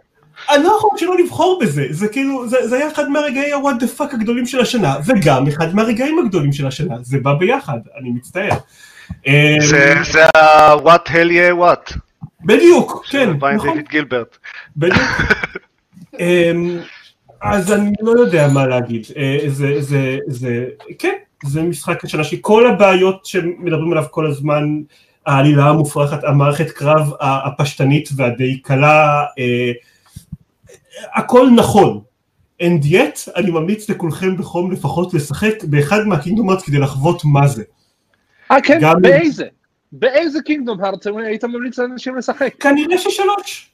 אני 0.55 0.65
לא 0.65 0.77
יכול 0.79 0.91
שלא 0.97 1.19
לבחור 1.19 1.59
בזה, 1.63 1.87
זה 1.91 2.09
כאילו, 2.09 2.49
זה, 2.49 2.69
זה 2.69 2.77
היה 2.77 2.93
אחד 2.93 3.09
מהרגעי 3.09 3.53
ה-what 3.53 3.83
the 3.83 4.01
fuck 4.01 4.15
הגדולים 4.15 4.47
של 4.47 4.61
השנה, 4.61 4.97
וגם 5.07 5.47
אחד 5.47 5.75
מהרגעים 5.75 6.19
הגדולים 6.19 6.53
של 6.53 6.67
השנה, 6.67 6.95
זה 7.03 7.19
בא 7.19 7.33
ביחד, 7.33 7.79
אני 8.01 8.11
מצטער. 8.11 8.51
זה- 9.61 10.25
ה-what 10.37 11.09
hell 11.09 11.31
yeah 11.31 11.61
what. 11.63 11.99
בדיוק, 12.45 13.07
כן, 13.11 13.31
נכון. 13.31 13.69
דיוויד 13.69 13.89
גילברט. 13.89 14.37
בדיוק. 14.77 15.07
אמ, 16.21 16.79
אז 17.41 17.73
אני 17.73 17.93
לא 18.01 18.11
יודע 18.11 18.49
מה 18.49 18.67
להגיד, 18.67 19.07
אה, 19.17 19.39
זה, 19.47 19.83
זה, 19.83 20.19
זה, 20.27 20.67
כן, 20.99 21.15
זה 21.45 21.63
משחק 21.63 22.05
השנה 22.05 22.25
שכל 22.25 22.67
הבעיות 22.67 23.27
שמדברים 23.27 23.93
עליו 23.93 24.05
כל 24.11 24.27
הזמן, 24.27 24.65
העלילה 25.27 25.65
המופרכת, 25.69 26.25
המערכת 26.25 26.71
קרב 26.71 27.11
הפשטנית 27.21 28.09
והדי 28.17 28.59
קלה, 28.59 29.25
אה, 29.39 29.73
הכל 31.15 31.49
נכון. 31.57 32.01
And 32.63 32.85
yet, 32.85 33.33
אני 33.37 33.51
ממליץ 33.51 33.91
לכולכם 33.91 34.37
בחום 34.37 34.73
לפחות 34.73 35.15
לשחק 35.15 35.65
באחד 35.65 36.07
מהקינגדום 36.07 36.51
ארץ 36.51 36.63
כדי 36.63 36.79
לחוות 36.79 37.23
מה 37.25 37.49
זה. 37.49 37.63
אה 38.51 38.61
כן, 38.61 38.81
באיזה? 39.03 39.47
באיזה 39.93 40.43
קינגדום 40.43 40.85
הארץ 40.85 41.07
היית 41.07 41.45
ממליץ 41.45 41.79
לאנשים 41.79 42.17
לשחק? 42.17 42.55
כנראה 42.61 42.99
ששלוש. 42.99 43.71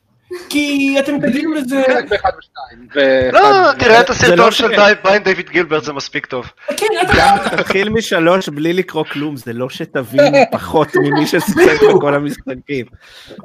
כי 0.48 0.96
אתם 0.98 1.20
תגידו 1.20 1.52
לזה, 1.52 1.82
חלק 1.86 2.08
באחד 2.08 2.30
ושתיים. 2.38 2.88
לא, 3.32 3.72
תראה 3.78 4.00
את 4.00 4.06
זה 4.06 4.12
הסרטון 4.12 4.38
לא 4.38 4.50
של 4.50 4.68
Brian 5.04 5.22
David 5.22 5.50
Gilbert 5.50 5.84
זה 5.84 5.92
מספיק 5.92 6.26
טוב. 6.26 6.50
כן, 6.76 6.86
אתה 7.02 7.56
תתחיל 7.56 7.88
משלוש 7.88 8.48
בלי 8.48 8.72
לקרוא 8.72 9.04
כלום, 9.04 9.36
זה 9.36 9.52
לא 9.52 9.70
שתבין 9.70 10.32
פחות 10.52 10.88
ממי 10.96 11.26
ששיחק 11.26 11.82
בכל 11.96 12.14
המשחקים. 12.14 12.86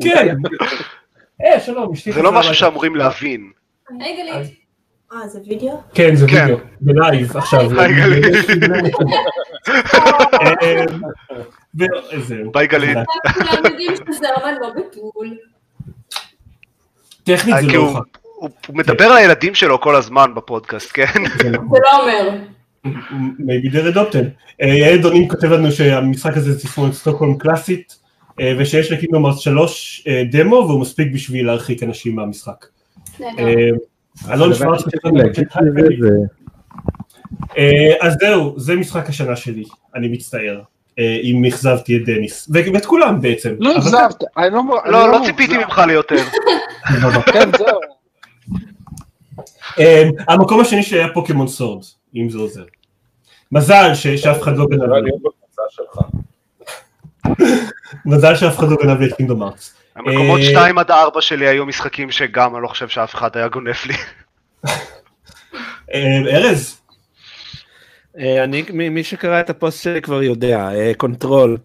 כן. 0.04 0.36
אה, 1.46 1.60
זה 2.14 2.22
לא 2.22 2.32
משהו. 2.32 2.54
שאמורים 2.54 2.96
להבין. 2.96 3.52
היי 4.00 4.18
גלית. 4.18 4.54
אה, 5.14 5.28
זה 5.28 5.40
וידאו? 5.48 5.82
כן, 5.94 6.16
זה 6.16 6.28
כן. 6.28 6.46
וידאו, 6.46 6.58
ב 6.82 6.93
live 6.93 7.38
עכשיו. 7.38 7.80
היי, 7.82 7.94
גלית. 7.94 8.26
אה, 11.82 11.86
ו- 12.18 12.22
זהו. 12.22 12.52
ביי 12.52 12.68
גלית. 12.68 12.98
כולם 13.34 13.66
יודעים 13.66 13.92
שזרמן 13.96 14.54
לא. 14.62 14.74
טכנית 17.24 17.56
זה 17.62 17.68
לא 17.68 17.78
הוא- 17.78 17.88
הוכח. 17.88 18.20
הוא 18.68 18.78
מדבר 18.78 19.06
על 19.06 19.18
הילדים 19.18 19.56
שלו 19.56 19.82
כל 19.82 19.96
הזמן 19.96 20.32
בפודקאסט, 20.36 20.90
כן? 20.94 21.06
זה 21.38 21.50
לא- 21.50 21.60
זה 21.72 21.78
לא 21.84 22.02
אומר. 22.02 22.30
maybe 23.40 23.72
they're 23.74 23.96
adopted. 23.96 24.26
אה, 24.62 24.68
יעל 24.68 24.98
דונים 24.98 25.30
כותב 25.30 25.48
לנו 25.52 25.72
שהמשחק 25.72 26.38
הזה 26.38 26.54
זה 26.54 26.60
תסמונת 26.60 26.94
סטוקהולם 26.94 27.38
קלאסית, 27.38 28.00
אה, 28.40 28.54
ושיש 28.60 28.92
לקינגדום 28.92 29.26
ארץ 29.26 29.40
3 29.40 30.04
אה, 30.08 30.24
דמו, 30.32 30.56
והוא 30.56 30.82
מספיק 30.82 31.14
בשביל 31.14 31.46
להרחיק 31.48 31.84
אנשים 31.84 32.16
מהמשחק. 32.16 32.66
אלון 34.32 34.54
שוורץ 34.54 34.82
כותב 34.84 34.98
לנו 35.08 35.30
בצ'אט, 35.30 35.46
"היי, 35.56 35.66
גלית." 35.76 36.00
אה, 37.58 37.94
אז 38.08 38.18
זהו, 38.20 38.60
זה 38.60 38.76
משחק 38.76 39.10
השנה 39.10 39.36
שלי, 39.36 39.64
אני 39.96 40.08
מצטער. 40.08 40.62
אה, 41.00 41.18
אם 41.24 41.46
אכזבתי 41.46 41.98
את 41.98 42.06
דניס, 42.06 42.50
ואת 42.54 42.86
כולם 42.86 43.22
בעצם. 43.22 43.50
לא 43.60 43.72
אבל- 43.72 43.80
אכזבת, 43.80 44.24
אני 44.38 44.50
לא 44.54 44.62
לא, 44.86 44.92
לא 44.92 45.12
מאוכזב. 45.12 45.26
ציפיתי 45.32 45.58
ממך 45.58 45.82
ליותר. 45.88 46.16
כן, 47.34 47.50
זהו. 47.58 47.80
אה, 49.80 50.04
המקום 50.28 50.60
השני 50.62 50.84
שהיה 50.84 51.08
פוקימון 51.14 51.48
Sword, 51.48 51.84
אם 52.16 52.30
זה 52.30 52.38
עוזר. 52.38 52.64
מזל 53.52 53.92
ש- 53.96 54.08
שאף 54.08 54.42
אחד 54.42 54.58
לא 54.58 54.66
גנב 54.70 54.82
לי. 54.94 55.12
מזל 58.06 58.36
שאף 58.36 58.60
אחד 58.60 58.68
לא 58.70 58.78
גנב 58.84 59.00
לי 59.00 59.08
את 59.08 59.14
Kingdom 59.14 59.44
Hearts. 59.44 59.74
המקומות 59.96 60.40
אה, 60.40 60.46
2 60.46 60.78
עד 60.78 60.92
4 60.92 61.22
שלי 61.22 61.48
היו 61.48 61.66
משחקים 61.66 62.12
שגם 62.12 62.56
אני 62.56 62.64
לא 62.64 62.68
חושב 62.68 62.88
שאף 62.88 63.16
אחד 63.16 63.30
היה 63.38 63.48
גונב 63.48 63.74
לי. 63.86 63.94
אה, 65.94 66.18
ארז, 66.32 66.76
אה, 66.76 66.79
אני, 68.18 68.64
מי 68.72 69.04
שקרא 69.04 69.40
את 69.40 69.50
הפוסט 69.50 69.84
שלי 69.84 70.02
כבר 70.02 70.24
יודע, 70.24 70.70
אה, 70.72 70.92
Control, 70.98 71.58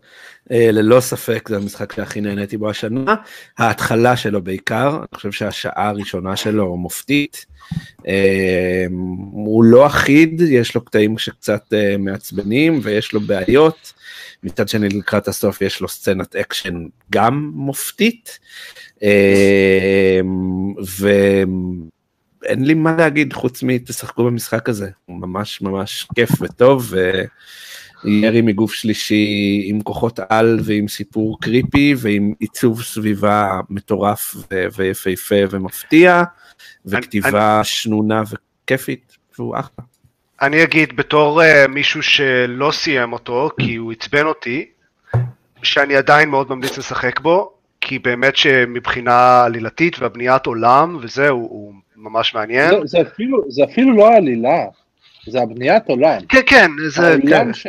אה, 0.50 0.70
ללא 0.72 1.00
ספק 1.00 1.48
זה 1.48 1.56
המשחק 1.56 1.92
שהכי 1.92 2.20
נהניתי 2.20 2.56
בו 2.56 2.70
השנה, 2.70 3.14
ההתחלה 3.58 4.16
שלו 4.16 4.42
בעיקר, 4.42 4.96
אני 4.96 5.06
חושב 5.14 5.32
שהשעה 5.32 5.88
הראשונה 5.88 6.36
שלו 6.36 6.76
מופתית, 6.76 7.46
אה, 8.06 8.86
הוא 9.32 9.64
לא 9.64 9.86
אחיד, 9.86 10.40
יש 10.40 10.74
לו 10.74 10.84
קטעים 10.84 11.18
שקצת 11.18 11.72
אה, 11.72 11.96
מעצבנים 11.98 12.80
ויש 12.82 13.12
לו 13.12 13.20
בעיות, 13.20 13.92
מצד 14.42 14.68
שני 14.68 14.88
לקראת 14.88 15.28
הסוף 15.28 15.62
יש 15.62 15.80
לו 15.80 15.88
סצנת 15.88 16.36
אקשן 16.36 16.86
גם 17.10 17.50
מופתית, 17.54 18.38
אה, 19.02 20.20
אין 22.44 22.64
לי 22.64 22.74
מה 22.74 22.96
להגיד 22.96 23.32
חוץ 23.32 23.62
מתשחקו 23.62 24.24
במשחק 24.24 24.68
הזה, 24.68 24.90
הוא 25.06 25.20
ממש 25.20 25.60
ממש 25.60 26.06
כיף 26.14 26.30
וטוב, 26.40 26.92
וירי 28.04 28.40
מגוף 28.42 28.72
שלישי 28.72 29.62
עם 29.64 29.80
כוחות 29.80 30.20
על 30.28 30.60
ועם 30.64 30.88
סיפור 30.88 31.40
קריפי 31.40 31.94
ועם 31.98 32.32
עיצוב 32.40 32.82
סביבה 32.82 33.60
מטורף 33.70 34.34
ו- 34.36 34.66
ויפהפה 34.76 35.34
ומפתיע, 35.50 36.22
וכתיבה 36.86 37.60
שנונה 37.64 38.22
וכיפית, 38.30 39.16
והוא 39.38 39.58
אחלה. 39.58 39.84
אני 40.42 40.62
אגיד 40.62 40.96
בתור 40.96 41.42
uh, 41.42 41.68
מישהו 41.68 42.02
שלא 42.02 42.70
סיים 42.70 43.12
אותו, 43.12 43.50
כי 43.60 43.74
הוא 43.74 43.92
עצבן 43.92 44.26
אותי, 44.26 44.66
שאני 45.62 45.96
עדיין 45.96 46.28
מאוד 46.28 46.50
ממליץ 46.50 46.78
לשחק 46.78 47.20
בו, 47.20 47.52
כי 47.80 47.98
באמת 47.98 48.36
שמבחינה 48.36 49.44
עלילתית 49.44 49.98
והבניית 49.98 50.46
עולם 50.46 50.98
וזה, 51.02 51.28
הוא, 51.28 51.50
הוא 51.50 51.74
ממש 51.96 52.34
מעניין. 52.34 52.70
זה, 52.70 52.76
זה, 52.84 53.00
אפילו, 53.00 53.44
זה 53.48 53.64
אפילו 53.64 53.92
לא 53.96 54.08
העלילה, 54.08 54.64
זה 55.26 55.42
הבניית 55.42 55.88
עולם. 55.88 56.18
כן, 56.28 56.40
כן, 56.46 56.70
זה... 56.88 57.08
העולם 57.08 57.28
כן. 57.28 57.54
ש... 57.54 57.66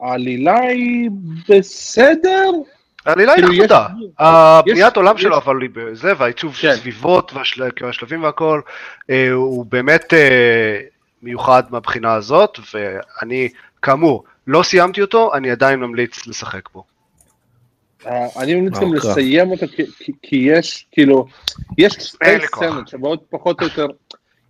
העלילה 0.00 0.60
היא 0.60 1.10
בסדר, 1.48 2.50
העלילה 3.06 3.32
היא 3.32 3.42
כאילו, 3.42 3.54
נחמדה. 3.64 3.86
הבניית 4.18 4.96
עולם 4.96 5.18
שלו, 5.18 5.36
אבל 5.36 5.62
היא 5.62 5.70
בזה, 5.72 6.12
והעיצוב 6.18 6.54
של 6.54 6.68
כן. 6.70 6.76
סביבות 6.76 7.32
והשל- 7.32 7.70
והשלבים 7.80 8.22
והכל, 8.22 8.60
אה, 9.10 9.30
הוא 9.32 9.66
באמת 9.68 10.14
אה, 10.14 10.80
מיוחד 11.22 11.62
מהבחינה 11.70 12.14
הזאת, 12.14 12.58
ואני, 12.74 13.48
כאמור, 13.82 14.24
לא 14.46 14.62
סיימתי 14.62 15.02
אותו, 15.02 15.34
אני 15.34 15.50
עדיין 15.50 15.80
ממליץ 15.80 16.26
לשחק 16.26 16.68
בו. 16.74 16.84
אני 18.38 18.54
ממליץ 18.54 18.74
גם. 18.78 18.94
לסיים 18.94 19.50
אותו 19.50 19.66
כי- 20.22 20.36
יש 20.36 20.86
כאילו, 20.92 21.26
יש 21.78 21.92
שתי. 21.92 22.16
סצנות 22.46 22.88
שבאות 22.88 23.24
פחות 23.30 23.60
או 23.60 23.66
יותר, 23.66 23.86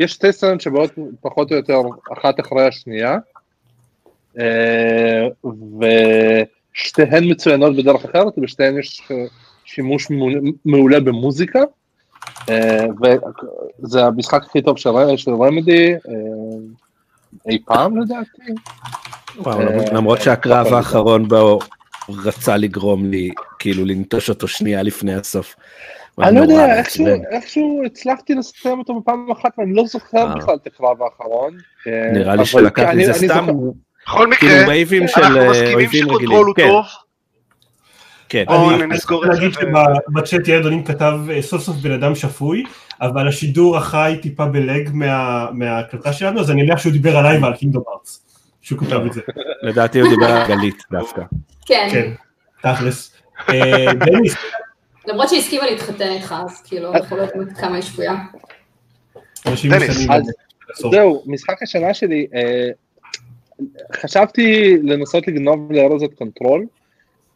יש 0.00 0.12
שתי 0.12 0.32
סצנות 0.32 0.60
שבאות 0.60 0.90
פחות 1.20 1.50
או 1.52 1.56
יותר 1.56 1.80
אחת 2.18 2.40
אחרי 2.40 2.66
השנייה, 2.66 3.18
אה, 4.40 5.26
ושתיהן 6.74 7.30
מצוינות 7.30 7.76
בדרך 7.76 8.04
אחרת, 8.04 8.38
ובשתיהן 8.38 8.78
יש 8.78 9.02
אה, 9.10 9.16
שימוש 9.64 10.06
מעולה- 10.64 11.00
במוזיקה, 11.00 11.60
אה, 12.48 12.86
וזה 13.82 14.04
המשחק 14.04 14.42
הכי 14.44 14.62
טוב 14.62 14.78
של 15.16 15.30
רמדי 15.34 15.94
אי 17.48 17.58
פעם 17.64 17.96
לדעתי. 18.00 18.52
וואו, 19.36 19.58
למרות 19.92 20.20
שהקרב 20.20 20.66
האחרון 20.66 21.28
בו 21.28 21.58
רצה 22.08 22.56
לגרום 22.56 23.06
לי 23.06 23.30
כאילו 23.58 23.84
לנטוש 23.84 24.28
אותו 24.30 24.48
שנייה 24.48 24.82
לפני 24.82 25.14
הסוף. 25.14 25.56
אני 26.22 26.36
לא 26.36 26.40
יודע, 26.42 26.76
איכשהו, 26.78 27.04
מעצבן. 27.04 27.22
איכשהו 27.30 27.82
הצלחתי 27.86 28.34
לסיים 28.34 28.78
אותו 28.78 29.00
בפעם 29.00 29.30
אחת 29.30 29.50
ואני 29.58 29.74
לא 29.74 29.86
זוכר 29.86 30.18
אה. 30.30 30.34
בכלל 30.34 30.54
את 30.62 30.66
הקרב 30.66 31.02
האחרון. 31.02 31.56
אה, 31.86 32.10
נראה 32.12 32.36
לי 32.36 32.44
שלקח 32.46 32.82
אני- 32.82 32.96
לי, 32.96 33.12
זה 33.12 33.18
אני 33.18 33.28
סתם 33.28 33.46
בכל 34.06 34.26
מקרה, 34.28 34.38
כאילו 34.38 35.02
אנחנו 35.02 35.40
אה, 35.42 35.50
מסכימים. 35.50 35.88
ש 35.90 36.03
Control 36.03 36.46
הוא 36.46 36.54
כן, 36.54 38.44
טוב, 38.48 38.72
כן. 38.78 38.82
אני 38.82 38.98
זה. 38.98 39.04
להגיד 39.28 39.52
שבצ'אט 39.52 40.48
יד 40.48 40.64
אונים 40.64 40.84
כתב 40.84 41.18
אה, 41.30 41.42
סוף 41.42 41.62
סוף 41.62 41.76
בן 41.76 41.92
אדם 41.92 42.14
שפוי, 42.14 42.62
אבל 43.00 43.28
השידור 43.28 43.76
החי 43.76 44.18
טיפה 44.22 44.46
ב 44.46 44.57
lag 44.57 44.90
מה- 44.92 45.46
מההקלטה 45.52 46.12
שלנו, 46.12 46.40
אז 46.40 46.50
אני 46.50 46.62
מניח 46.62 46.78
שהוא 46.78 46.92
דיבר 46.92 47.16
עליי 47.16 47.38
ועל 47.38 47.56
Kingdom 47.56 47.82
Hearts, 47.94 48.22
שהוא 48.62 48.78
כתב 48.78 49.00
את 49.06 49.12
זה. 49.12 49.20
לדעתי 49.62 50.00
הוא 50.00 50.08
דיבר 50.10 50.26
על 50.26 50.48
גלית 50.48 50.82
דווקא. 50.92 51.22
כן. 51.66 51.88
כן, 51.92 52.10
תכלס. 52.62 53.12
אה, 53.48 53.92
למרות 55.06 55.28
שהיא 55.28 55.40
הסכימה 55.40 55.66
להתחתן 55.66 56.08
איתך, 56.10 56.34
אז 56.46 56.62
כאילו, 56.62 56.94
אנחנו 56.94 57.16
לא 57.16 57.22
יודעים 57.22 57.54
כמה 57.54 57.74
היא 57.74 57.82
שפויה. 57.82 58.14
זהו, 60.90 61.22
משחק 61.26 61.62
השנה 61.62 61.94
שלי, 61.94 62.26
אה, 62.34 62.68
חשבתי 63.94 64.76
לנסות 64.82 65.28
לגנוב 65.28 65.72
לארז 65.72 66.02
את 66.02 66.14
Control, 66.14 66.66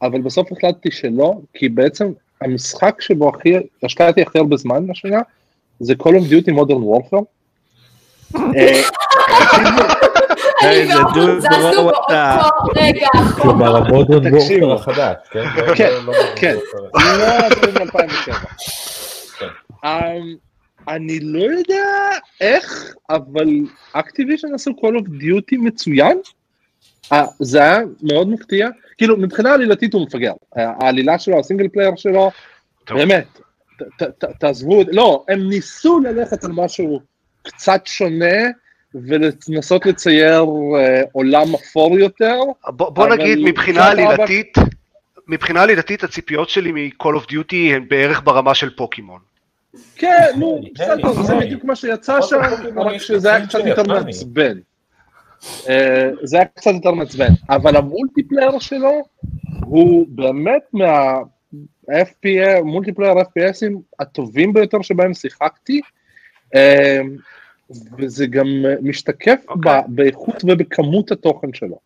אבל 0.03 0.21
בסוף 0.21 0.53
החלטתי 0.53 0.91
שלא, 0.91 1.35
כי 1.55 1.69
בעצם 1.69 2.13
המשחק 2.41 3.01
שבו 3.01 3.29
הכי, 3.29 3.55
השקעתי 3.83 4.23
הכי 4.23 4.39
הרבה 4.39 4.57
זמן 4.57 4.91
השנה, 4.91 5.21
זה 5.81 5.95
Call 6.03 6.07
of 6.07 6.31
Duty 6.31 6.53
Modern 6.55 6.83
Warfare. 6.89 7.25
אה, 10.63 10.83
אני 10.83 10.91
דודו 11.15 11.41
זזנו. 11.41 11.85
באותו 11.85 12.49
רגע. 12.77 13.07
כלומר 13.43 13.77
ה 13.77 13.84
Modern. 13.84 14.35
Warfare 14.35 14.73
החדש, 14.73 15.17
כן? 15.31 15.45
לא- 15.57 15.75
כן, 15.75 15.91
לא- 16.07 16.13
לא- 16.13 16.37
כן. 16.37 16.57
לא- 16.95 17.19
לא 17.19 17.47
עשו 17.47 17.73
מ-2007. 17.73 18.33
כן. 19.39 19.47
אמ, 19.85 20.35
אני 20.89 21.21
לא 21.21 21.43
יודע 21.59 21.85
איך, 22.41 22.95
אבל 23.11 23.47
Activision 23.93 24.55
עשו 24.55 24.71
Call 24.71 25.01
of 25.01 25.07
Duty 25.23 25.59
מצוין. 25.59 26.19
אה, 27.13 27.25
זה 27.41 27.63
היה 27.63 27.79
מאוד 28.03 28.29
מפתיע. 28.29 28.69
כאילו, 28.99 29.17
מבחינה 29.17 29.53
עלילתית 29.55 29.95
הוא 29.95 30.03
מפגר. 30.07 30.33
אה, 30.59 30.73
העלילה 30.81 31.19
שלו, 31.19 31.39
ה 31.39 31.43
single 31.43 31.69
player 31.69 31.91
שלו. 31.97 32.31
באמת, 32.91 33.41
תעזבו, 34.41 34.83
לא, 34.93 35.25
הם 35.29 35.49
ניסו 35.49 36.01
ללכת 36.01 36.45
על 36.45 36.51
משהו 36.55 37.01
קצת 37.43 37.81
שונה, 37.87 38.37
ולנסות 38.95 39.87
לצייר 39.87 40.45
אה, 40.77 41.03
עולם 41.13 41.55
אפור 41.55 41.99
יותר. 41.99 42.41
בוא 42.69 42.91
בוא 42.91 43.09
נגיד, 43.09 43.39
מבחינה 43.39 43.81
ככה, 43.81 43.91
עלילתית, 43.91 44.59
מבחינה 45.29 45.63
עלילתית 45.63 46.05
הציפיות 46.05 46.49
שלי 46.49 46.73
מ-Call 46.73 47.23
of 47.23 47.31
Duty 47.31 47.75
הן 47.75 47.89
בערך 47.89 48.23
ברמה 48.25 48.55
של 48.55 48.71
פוקימון. 48.77 49.21
כן, 49.97 50.27
נו, 50.39 50.61
כן, 50.75 50.85
בסדר, 50.99 51.15
כן. 51.15 51.23
זה 51.23 51.35
בדיוק 51.35 51.65
מה 51.65 51.77
שיצא 51.77 52.23
שם, 52.23 52.37
רק 52.77 52.99
שזה 52.99 53.35
היה 53.35 53.47
קצת 53.47 53.67
יותר. 53.67 53.83
מעצבן. 53.83 54.59
אה, 55.69 56.11
זה 56.23 56.37
היה 56.37 56.47
קצת 56.47 56.71
יותר 56.75 56.91
מעצבן, 56.91 57.33
אבל 57.51 57.77
המולטיפלייר 57.77 58.59
שלו 58.59 59.03
הוא 59.61 60.07
באמת 60.09 60.63
מה... 60.73 61.19
FPA, 61.91 62.63
multiplayer 62.65 63.13
FPSים 63.13 63.79
הטובים 64.01 64.53
ביותר 64.53 64.83
שבהם 64.83 65.15
שיחקתי, 65.15 65.81
אה, 66.55 67.01
וזה 67.99 68.27
גם 68.27 68.47
משתקף 68.83 69.45
אוקיי. 69.49 69.73
ב- 69.73 69.85
באיכות 69.89 70.45
ובכמות 70.45 71.11
התוכן 71.13 71.53
שלו. 71.53 71.79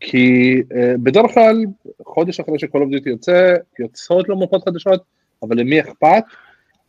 כי 0.00 0.62
אה, 0.76 0.94
בדרך 1.02 1.30
כלל, 1.34 1.64
חודש 2.06 2.40
אחרי 2.40 2.58
ש-Call 2.58 2.66
of 2.66 2.96
Duty 2.96 3.08
יוצא, 3.08 3.54
יוצאות 3.78 4.28
לו 4.28 4.38
מפות 4.38 4.64
חדשות, 4.64 5.02
אבל 5.42 5.60
למי 5.60 5.80
אכפת? 5.80 6.22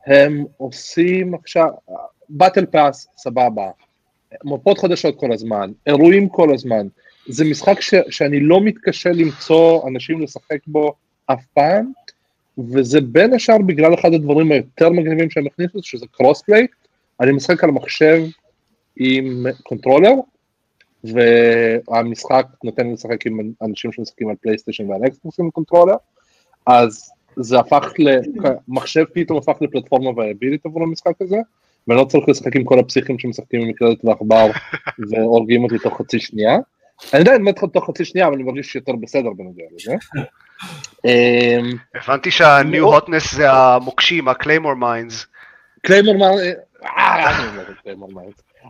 הם 0.06 0.46
עושים 0.58 1.34
עכשיו, 1.34 1.68
battle 2.30 2.66
pass, 2.66 3.08
סבבה, 3.18 3.70
מפות 4.44 4.78
חדשות 4.78 5.20
כל 5.20 5.32
הזמן, 5.32 5.72
אירועים 5.88 6.30
כל 6.30 6.54
הזמן, 6.54 6.88
זה 7.28 7.46
משחק 7.46 7.82
ש, 7.82 7.94
שאני 8.10 8.40
לא 8.40 8.62
מתקשה 8.62 9.10
למצוא 9.10 9.88
אנשים 9.88 10.22
לשחק 10.22 10.60
בו 10.68 10.94
אף 11.26 11.46
פעם, 11.54 11.92
וזה 12.58 13.02
בין 13.02 13.34
השאר 13.34 13.58
בגלל 13.58 13.94
אחד 13.94 14.14
הדברים 14.14 14.52
היותר 14.52 14.90
מגניבים 14.90 15.30
שהם 15.30 15.48
הכניסו, 15.48 15.80
שזה 15.84 16.06
crossplay, 16.12 16.68
אני 17.22 17.32
משחק 17.32 17.64
על 17.64 17.72
מחשב 17.72 18.24
עם 18.98 19.46
controller, 19.64 20.14
והמשחק 21.04 22.46
נותן 22.64 22.88
לי 22.88 22.94
לשחק 22.94 23.26
עם 23.26 23.52
אנשים 23.62 23.92
שמשחקים 23.92 24.30
על 24.30 24.36
PlayStation 24.42 24.90
ועל 24.90 25.02
Xbox 25.08 25.40
עם 25.40 25.50
controller, 25.50 25.96
אז 26.68 27.12
זה 27.36 27.60
הפך 27.60 27.94
ל... 28.00 28.10
מחשב 28.68 29.04
פתאום 29.14 29.38
הפך 29.38 29.62
לפלטפורמה 29.62 30.20
וייבילית 30.20 30.66
עבור 30.66 30.84
המשחק 30.84 31.22
הזה, 31.22 31.38
ואני 31.88 32.00
לא 32.00 32.06
צריך 32.06 32.30
לשחק 32.30 32.56
עם 32.56 32.64
כל 32.64 32.80
הפסיכים 32.80 33.20
שמשחקים 33.20 33.62
עם 33.62 33.68
מקלדת 33.68 34.06
ועכבר 34.06 34.48
והורגים 35.10 35.64
אותי 35.64 35.76
תוך 35.84 35.98
חצי 35.98 36.20
שנייה. 36.20 36.58
אני 37.14 37.20
יודע, 37.20 37.36
אני 37.36 37.44
מת 37.44 37.60
תוך 37.74 37.86
חצי 37.90 38.06
שנייה, 38.06 38.28
אבל 38.28 38.36
אני 38.36 38.44
מרגיש 38.44 38.76
יותר 38.76 38.94
בסדר 38.94 39.30
בנוגע 39.38 39.64
לזה. 39.76 39.96
אמ, 41.06 41.72
הבנתי 41.96 42.32
שה-new 42.32 42.96
hotness 42.96 43.36
זה 43.36 43.52
המוקשים, 43.52 44.28
ה-claymore 44.28 44.82
mines. 44.82 45.26
קליימור 45.82 46.40
אני 46.86 47.96
מר. 48.14 48.22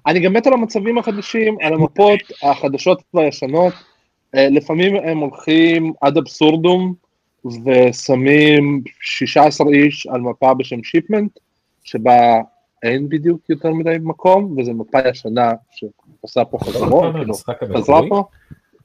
אני 0.07 0.19
גם 0.19 0.33
מת 0.33 0.47
על 0.47 0.53
המצבים 0.53 0.97
החדשים, 0.97 1.57
על 1.61 1.73
המפות 1.73 2.19
החדשות 2.43 3.03
והישנות. 3.13 3.73
אה, 4.35 4.49
לפעמים 4.49 4.95
הם 4.95 5.17
הולכים 5.17 5.93
עד 6.01 6.17
אבסורדום 6.17 6.93
ושמים 7.65 8.81
16 9.01 9.67
איש 9.73 10.07
על 10.07 10.21
מפה 10.21 10.53
בשם 10.53 10.83
שיפמנט, 10.83 11.31
שבה 11.83 12.41
אין 12.83 13.09
בדיוק 13.09 13.49
יותר 13.49 13.73
מדי 13.73 13.95
מקום, 14.01 14.55
וזו 14.57 14.73
מפה 14.73 14.99
ישנה 15.09 15.51
שעושה 15.71 16.45
פה 16.45 16.57
לא 16.61 16.71
חזרות, 16.71 17.15
כאילו, 17.15 17.33
חזרה? 17.77 18.01
פה. 18.09 18.23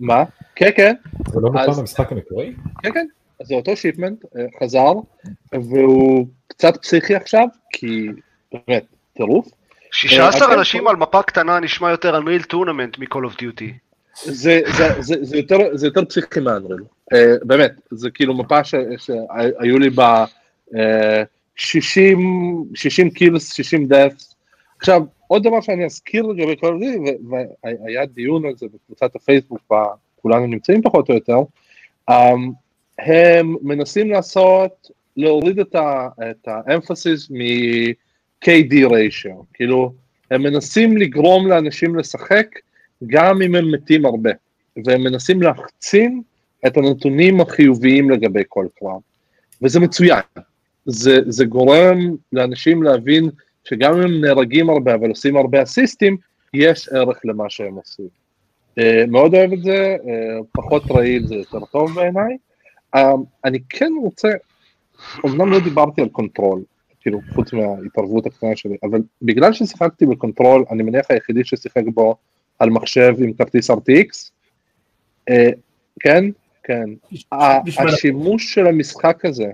מה? 0.00 0.24
כן, 0.54 0.70
כן, 0.76 0.94
זה 1.28 1.40
לא 1.40 1.50
אז- 1.60 1.78
למשחק 1.78 2.12
המקורי? 2.12 2.52
כן, 2.82 2.92
כן, 2.92 3.06
אז 3.40 3.46
זה 3.46 3.54
אותו 3.54 3.76
שיפמנט, 3.76 4.24
אה, 4.36 4.44
חזר, 4.62 4.92
והוא 5.52 6.26
קצת 6.46 6.76
פסיכי 6.82 7.14
עכשיו, 7.14 7.48
כי 7.72 8.08
באמת, 8.52 8.84
טירוף. 9.20 9.48
16 9.92 10.46
אתם- 10.48 10.58
אנשים 10.58 10.88
על 10.88 10.96
מפה 10.96 11.22
קטנה 11.22 11.60
נשמע 11.60 11.90
יותר 11.90 12.20
Unreal 12.20 12.44
Tournament 12.52 12.98
מ-Call 13.00 13.30
of 13.30 13.34
Duty. 13.40 13.64
זה, 14.24 14.60
זה, 14.76 15.02
זה, 15.02 15.14
זה, 15.24 15.36
יותר, 15.36 15.58
זה 15.72 15.86
יותר 15.86 16.04
פסיכי 16.04 16.40
מהאנריל, 16.40 16.78
uh, 17.14 17.16
באמת, 17.44 17.72
זה 17.90 18.10
כאילו 18.10 18.34
מפה 18.34 18.64
ש, 18.64 18.74
שהיו 18.98 19.78
לי 19.78 19.90
בה 19.90 20.24
uh, 20.70 20.76
60, 21.56 22.18
60 22.74 23.10
קילס, 23.10 23.52
60 23.52 23.86
דאפס. 23.86 24.34
עכשיו, 24.78 25.02
עוד 25.26 25.42
דבר 25.42 25.60
שאני 25.60 25.84
אזכיר 25.84 26.22
לגבי 26.26 26.56
כל 26.60 26.78
זה, 26.80 26.96
והיה 27.30 28.06
דיון 28.06 28.46
על 28.46 28.52
זה 28.56 28.66
בקבוצת 28.74 29.16
הפייסבוק, 29.16 29.60
בה 29.70 29.84
כולנו 30.22 30.46
נמצאים 30.46 30.82
פחות 30.82 31.08
או 31.08 31.14
יותר, 31.14 31.38
um, 32.10 32.14
הם 32.98 33.56
מנסים 33.62 34.10
לעשות, 34.10 34.90
להוריד 35.16 35.58
את, 35.58 35.74
ה- 35.74 36.08
את 36.30 36.48
מ-KD 38.48 38.90
ratio, 38.90 39.44
כאילו, 39.54 39.92
הם 40.30 40.42
מנסים 40.42 40.96
לגרום 40.96 41.46
לאנשים 41.46 41.96
לשחק 41.96 42.46
גם 43.06 43.42
אם 43.42 43.54
הם 43.54 43.72
מתים 43.72 44.06
הרבה, 44.06 44.30
והם 44.84 45.00
מנסים 45.00 45.42
להחצין 45.42 46.22
את 46.66 46.76
הנתונים 46.76 47.40
החיוביים 47.40 48.10
לגבי 48.10 48.42
כל 48.48 48.66
קרב, 48.78 49.00
וזה 49.62 49.80
מצוין. 49.80 50.22
זה, 50.86 51.18
זה 51.26 51.44
גורם 51.44 51.98
לאנשים 52.32 52.82
להבין 52.82 53.30
שגם 53.64 53.94
אם 53.94 54.00
הם 54.00 54.20
נהרגים 54.20 54.70
הרבה 54.70 54.94
אבל 54.94 55.08
עושים 55.08 55.36
הרבה 55.36 55.62
אסיסטים, 55.62 56.16
יש 56.54 56.88
ערך 56.88 57.18
למה 57.24 57.44
שהם 57.50 57.74
עושים. 57.74 58.08
Uh, 58.80 58.82
מאוד 59.08 59.34
אוהב 59.34 59.52
את 59.52 59.62
זה, 59.62 59.96
uh, 60.00 60.06
פחות 60.52 60.90
רעיל 60.90 61.26
זה 61.26 61.34
יותר 61.34 61.64
טוב 61.64 61.94
בעיניי. 61.94 62.36
Uh, 62.96 62.98
אני 63.44 63.58
כן 63.68 63.92
רוצה, 64.02 64.28
אמנם 65.26 65.50
לא 65.50 65.60
דיברתי 65.60 66.00
על 66.00 66.08
Control, 66.08 66.62
כאילו 67.00 67.20
חוץ 67.34 67.52
מההתערבות 67.52 68.26
הקטנה 68.26 68.56
שלי, 68.56 68.76
אבל 68.82 69.00
בגלל 69.22 69.52
ששיחקתי 69.52 70.06
ב-Control, 70.06 70.64
אני 70.70 70.82
מניח 70.82 71.06
היחידי 71.08 71.44
ששיחק 71.44 71.82
בו 71.94 72.16
על 72.58 72.70
מחשב 72.70 73.14
עם 73.18 73.32
כרטיס 73.32 73.70
RTX, 73.70 74.30
uh, 75.30 75.34
כן, 76.00 76.24
כן, 76.64 76.84
השימוש 77.78 78.54
של 78.54 78.66
המשחק 78.66 79.24
הזה 79.24 79.50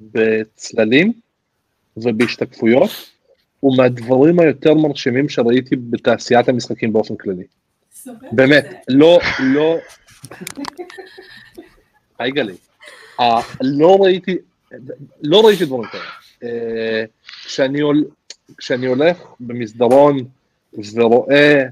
בצללים 0.00 1.12
ובהשתקפויות 1.96 2.90
הוא 3.60 3.76
מהדברים 3.76 4.40
היותר 4.40 4.74
מרשימים 4.74 5.28
שראיתי 5.28 5.76
בתעשיית 5.76 6.48
המשחקים 6.48 6.92
באופן 6.92 7.16
כללי. 7.16 7.44
באמת, 8.32 8.64
לא, 8.88 9.18
לא, 9.38 9.76
היי 12.18 12.30
גלי, 12.30 12.54
אה, 13.20 13.40
לא 13.60 13.96
ראיתי, 14.00 14.36
לא 15.22 15.46
ראיתי 15.46 15.64
דברים 15.64 15.84
כאלה. 15.84 16.25
אה, 16.44 17.04
כשאני 17.44 17.80
כשאני 18.58 18.86
הולך 18.86 19.18
במסדרון 19.40 20.18
ורואה 20.94 21.62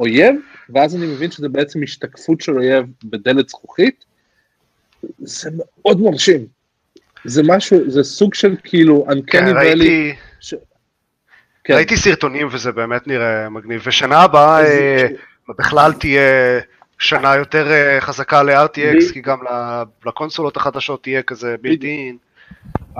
אויב, 0.00 0.34
ואז 0.70 0.96
אני 0.96 1.06
מבין 1.06 1.30
שזה 1.30 1.48
בעצם 1.48 1.82
השתקפות 1.82 2.40
של 2.40 2.58
אויב 2.58 2.86
בדלת 3.04 3.48
זכוכית, 3.48 4.04
זה 5.18 5.50
מאוד 5.80 6.00
מרשים. 6.00 6.46
זה 7.24 7.42
משהו, 7.44 7.90
זה 7.90 8.04
סוג 8.04 8.34
של 8.34 8.56
כאילו, 8.64 9.06
כן, 9.06 9.12
uncanny 9.12 9.50
valley. 9.50 9.56
ראיתי, 9.56 10.14
כן. 11.64 11.74
ראיתי 11.74 11.96
סרטונים 11.96 12.48
וזה 12.52 12.72
באמת 12.72 13.06
נראה 13.06 13.48
מגניב, 13.48 13.82
ושנה 13.84 14.18
הבאה 14.22 14.64
אה, 14.64 15.06
בכלל 15.58 15.92
תהיה 15.92 16.60
שנה 16.98 17.36
יותר 17.36 17.70
אה, 17.70 18.00
חזקה 18.00 18.42
ל-RTX, 18.42 18.96
ב- 18.96 19.12
כי 19.12 19.20
גם 19.20 19.38
לקונסולות 20.06 20.56
החדשות 20.56 21.02
תהיה 21.02 21.22
כזה 21.22 21.56
בילט 21.60 21.82
אין. 21.82 22.16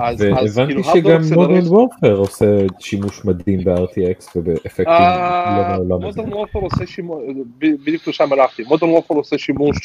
אז, 0.03 0.21
אז 0.37 0.57
והבנתי 0.57 0.73
כאילו, 0.73 0.83
שגם 0.83 1.21
Modern 1.33 1.67
Warfare 1.67 2.15
עושה 2.15 2.45
שימוש 2.79 3.25
מדהים 3.25 3.63
ב-RTX 3.63 4.25
ובאפקטים 4.35 4.85
לא 4.87 5.63
מהעולם 5.67 6.05
הזה. 6.05 6.21
Modern 6.21 6.33
Warfare 6.33 6.59
עושה 6.59 6.87
שימוש, 6.87 7.23
בדיוק 7.59 8.07
לשם 8.07 8.33
הלכתי, 8.33 8.63
Modern 8.63 8.89
Warfare 8.89 9.15
עושה 9.15 9.37
שימוש 9.37 9.77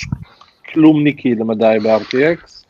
כלומניקי 0.72 1.34
למדי 1.34 1.76
ב-RTX, 1.82 2.64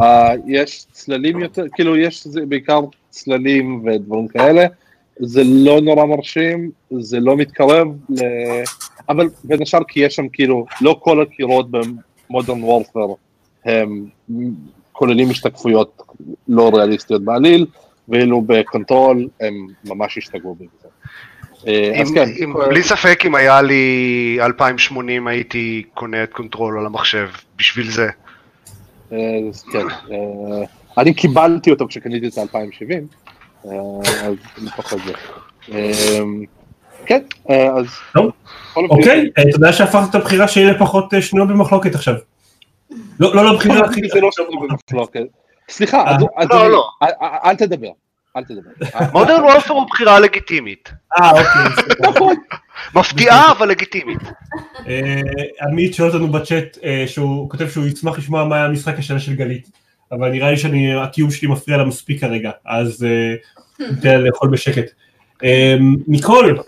אה, 0.00 0.34
יש 0.46 0.86
צללים 0.92 1.40
יותר, 1.40 1.64
כאילו 1.74 1.96
יש 1.96 2.26
זה 2.26 2.46
בעיקר 2.46 2.80
צללים 3.10 3.84
ודברים 3.84 4.28
כאלה, 4.28 4.66
זה 5.18 5.42
לא 5.44 5.80
נורא 5.80 6.06
מרשים, 6.06 6.70
זה 6.98 7.20
לא 7.20 7.36
מתקרב, 7.36 7.88
ל... 8.08 8.22
אבל 9.08 9.28
בין 9.44 9.62
השאר 9.62 9.80
כי 9.88 10.00
יש 10.00 10.14
שם 10.14 10.28
כאילו, 10.28 10.66
לא 10.80 10.96
כל 11.00 11.22
הקירות 11.22 11.66
ב-Modern 11.70 12.62
Warfare 12.62 13.14
הם 13.64 14.04
כוללים 15.02 15.30
השתקפויות 15.30 16.02
לא 16.48 16.70
ריאליסטיות 16.74 17.22
בעליל, 17.24 17.66
ואילו 18.08 18.42
ב-Control 18.46 19.28
הם 19.40 19.54
ממש 19.84 20.18
השתגעו 20.18 20.54
בזה. 20.54 20.88
אה, 21.66 22.00
אז 22.00 22.10
אם- 22.10 22.14
כן, 22.14 22.28
אם- 22.44 22.54
בלי 22.68 22.82
ספק 22.82 23.22
אם 23.26 23.34
היה 23.34 23.62
לי 23.62 23.84
2080 24.40 25.26
הייתי 25.26 25.82
קונה 25.94 26.22
את 26.22 26.32
Control 26.32 26.78
על 26.78 26.86
המחשב 26.86 27.28
בשביל 27.58 27.90
זה. 27.90 28.08
אה, 29.12 29.18
אז 29.50 29.62
כן, 29.72 29.86
אה, 30.10 30.64
אני 30.98 31.14
קיבלתי 31.14 31.70
אותו 31.70 31.86
כשקניתי 31.88 32.28
את 32.28 32.38
ה-2070, 32.38 33.68
אז 34.24 34.34
לפחות 34.62 34.98
זה. 35.06 35.12
אה, 35.74 36.18
כן, 37.06 37.22
אה, 37.50 37.66
אז... 37.78 37.86
אוקיי, 38.76 39.30
אה, 39.38 39.42
אתה 39.42 39.56
יודע 39.56 39.72
שהפכת 39.72 40.10
את 40.10 40.14
הבחירה 40.14 40.48
שלי 40.48 40.64
לפחות 40.66 41.14
אה, 41.14 41.22
שנויה 41.22 41.46
במחלוקת 41.46 41.94
עכשיו. 41.94 42.14
לא, 43.20 43.34
לא, 43.36 43.44
לא 43.44 43.50
אופן, 43.50 43.70
הכי... 43.84 44.00
זה 44.12 44.20
לא 44.20 44.28
שנוי 44.32 44.68
במחלוקת. 44.68 45.20
סליחה, 45.68 46.04
אז- 46.10 46.22
אז 46.36 46.46
לא, 46.50 46.62
אני- 46.64 46.72
לא. 46.72 46.84
אל- 47.44 47.56
תדבר, 47.56 47.88
אל 48.36 48.44
תדבר. 48.44 48.70
מודרן 49.12 49.40
וולפר 49.44 49.74
הוא 49.74 49.86
בחירה 49.90 50.20
לגיטימית. 50.20 50.92
אה, 51.20 51.30
אוקיי. 51.30 51.44
סליחה. 51.84 52.10
נכון, 52.10 52.34
מפתיעה 52.94 53.52
אבל 53.52 53.68
לגיטימית. 53.68 54.18
אה, 54.88 55.20
עמית 55.62 55.94
שואל 55.94 56.08
אותנו 56.10 56.28
בצ'אט 56.28 56.78
אה, 56.84 57.04
שהוא 57.06 57.50
כותב 57.50 57.68
שהוא 57.68 57.86
ישמח 57.86 58.18
לשמוע 58.18 58.44
מה 58.44 58.56
היה 58.56 58.64
המשחק 58.64 58.98
השנה 58.98 59.18
של 59.20 59.34
גלית. 59.34 59.68
אבל 60.12 60.30
נראה 60.30 60.50
לי 60.50 60.56
שהקיום 60.56 61.30
שלי 61.30 61.48
מפריע 61.48 61.76
לה 61.78 61.84
מספיק 61.84 62.20
כרגע, 62.20 62.50
אז 62.66 63.04
אה, 63.04 63.34
ניתן 63.90 64.20
לאכול 64.20 64.50
בשקט. 64.50 64.84
אה, 65.44 65.76
ניקול, 66.06 66.58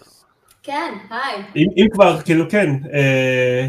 כן, 0.65 0.95
היי. 1.11 1.43
אם 1.57 1.67
אם 1.77 1.87
כבר, 1.93 2.21
כאילו 2.25 2.45
כן, 2.51 2.71
אה, 2.93 3.67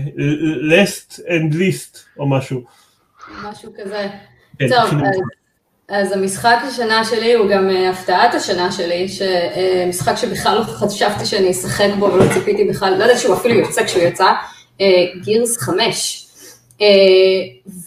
last 0.69 1.13
and 1.19 1.53
least 1.53 1.97
או 2.19 2.27
משהו. 2.29 2.61
משהו 3.43 3.71
כזה. 3.77 4.07
כן, 4.59 4.67
טוב. 4.69 4.99
אז, 5.03 5.19
אז 5.89 6.11
המשחק 6.11 6.57
השנה 6.67 7.05
שלי 7.05 7.33
הוא 7.33 7.49
גם 7.49 7.69
אה, 7.69 7.89
הפתעת 7.89 8.33
השנה 8.33 8.71
שלי, 8.71 9.07
שמשחק 9.07 10.15
שבכלל 10.15 10.57
לא 10.57 10.63
חשבתי 10.63 11.25
שאני 11.25 11.51
אשחק 11.51 11.89
בו 11.99 12.05
ולא 12.05 12.33
ציפיתי 12.33 12.69
בכלל, 12.69 12.97
לא 12.97 13.03
יודעת 13.03 13.19
שהוא 13.19 13.35
אפילו 13.35 13.55
יוצא 13.55 13.85
כשהוא 13.85 14.03
יצא, 14.03 14.31
Gears 15.23 15.57
5. 15.57 16.21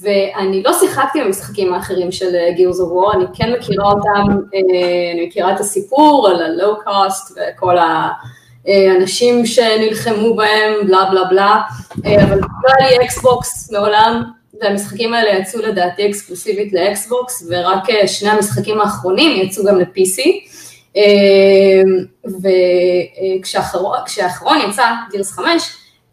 ואני 0.03 0.63
לא 0.63 0.73
שיחקתי 0.73 1.21
במשחקים 1.25 1.75
האחרים 1.75 2.13
של 2.13 2.35
Gears 2.57 2.81
of 2.81 2.93
War, 2.93 3.13
אני 3.15 3.25
כן 3.35 3.53
מכירה 3.53 3.85
אותם, 3.85 4.39
אה, 4.55 5.13
אני 5.15 5.27
מכירה 5.27 5.55
את 5.55 5.61
הסיפור 5.61 6.29
על 6.29 6.43
ה-Locust 6.43 7.39
וכל 7.39 7.79
האנשים 8.69 9.47
שנלחמו 9.47 10.35
בהם, 10.35 10.73
בלה 10.87 11.05
בלה 11.11 11.25
בלה, 11.25 11.61
אה, 12.07 12.25
אבל 12.25 12.39
לא 12.39 12.71
היה 12.79 12.99
לי 12.99 13.05
Xbox 13.05 13.73
מעולם, 13.73 14.23
והמשחקים 14.61 15.15
האלה 15.15 15.39
יצאו 15.39 15.63
לדעתי 15.63 16.11
אקסקלוסיבית 16.11 16.73
ל-Xbox, 16.73 17.47
ורק 17.51 17.91
אה, 17.91 18.09
שני 18.09 18.31
המשחקים 18.31 18.81
האחרונים 18.81 19.43
יצאו 19.43 19.65
גם 19.65 19.79
ל-PC. 19.79 20.23
וכשהאחרון 23.45 24.59
יצא, 24.69 24.85
Gears 25.11 25.33
5, 25.33 25.63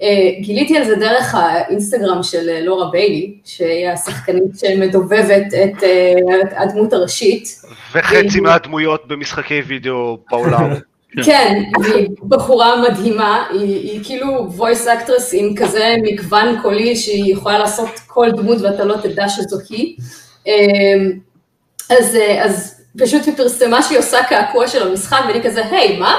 אה, 0.01 0.07
גיליתי 0.41 0.77
על 0.77 0.83
זה 0.83 0.95
דרך 0.95 1.35
האינסטגרם 1.35 2.23
של 2.23 2.49
אה, 2.49 2.61
לורה 2.61 2.91
ביילי, 2.91 3.33
שהיא 3.45 3.89
השחקנית 3.89 4.59
שמדובבת 4.59 5.47
את 5.47 5.83
אה, 5.83 6.63
הדמות 6.63 6.93
הראשית. 6.93 7.61
וחצי 7.93 8.39
מהדמויות 8.39 9.07
במשחקי 9.07 9.61
וידאו 9.61 10.17
בעולם. 10.31 10.69
כן, 11.23 11.63
היא 11.84 12.08
בחורה 12.28 12.82
מדהימה, 12.82 13.45
היא, 13.51 13.91
היא 13.91 14.04
כאילו 14.04 14.47
voice 14.58 14.86
actress 14.86 15.30
עם 15.34 15.56
כזה 15.56 15.95
מגוון 16.04 16.62
קולי 16.62 16.95
שהיא 16.95 17.34
יכולה 17.34 17.60
לעשות 17.60 17.89
כל 18.08 18.32
דמות 18.32 18.62
ואתה 18.62 18.86
לא 18.86 18.95
תדע 19.04 19.30
שזו 19.30 19.58
היא. 19.69 19.97
אמ, 20.47 21.12
אז, 21.89 22.17
אז 22.43 22.82
פשוט 22.99 23.25
היא 23.25 23.38
פרסמה 23.38 23.82
שהיא 23.82 23.99
עושה 23.99 24.23
קעקוע 24.30 24.67
של 24.67 24.88
המשחק 24.88 25.21
ואני 25.28 25.43
כזה, 25.43 25.65
היי, 25.65 25.99
מה? 25.99 26.15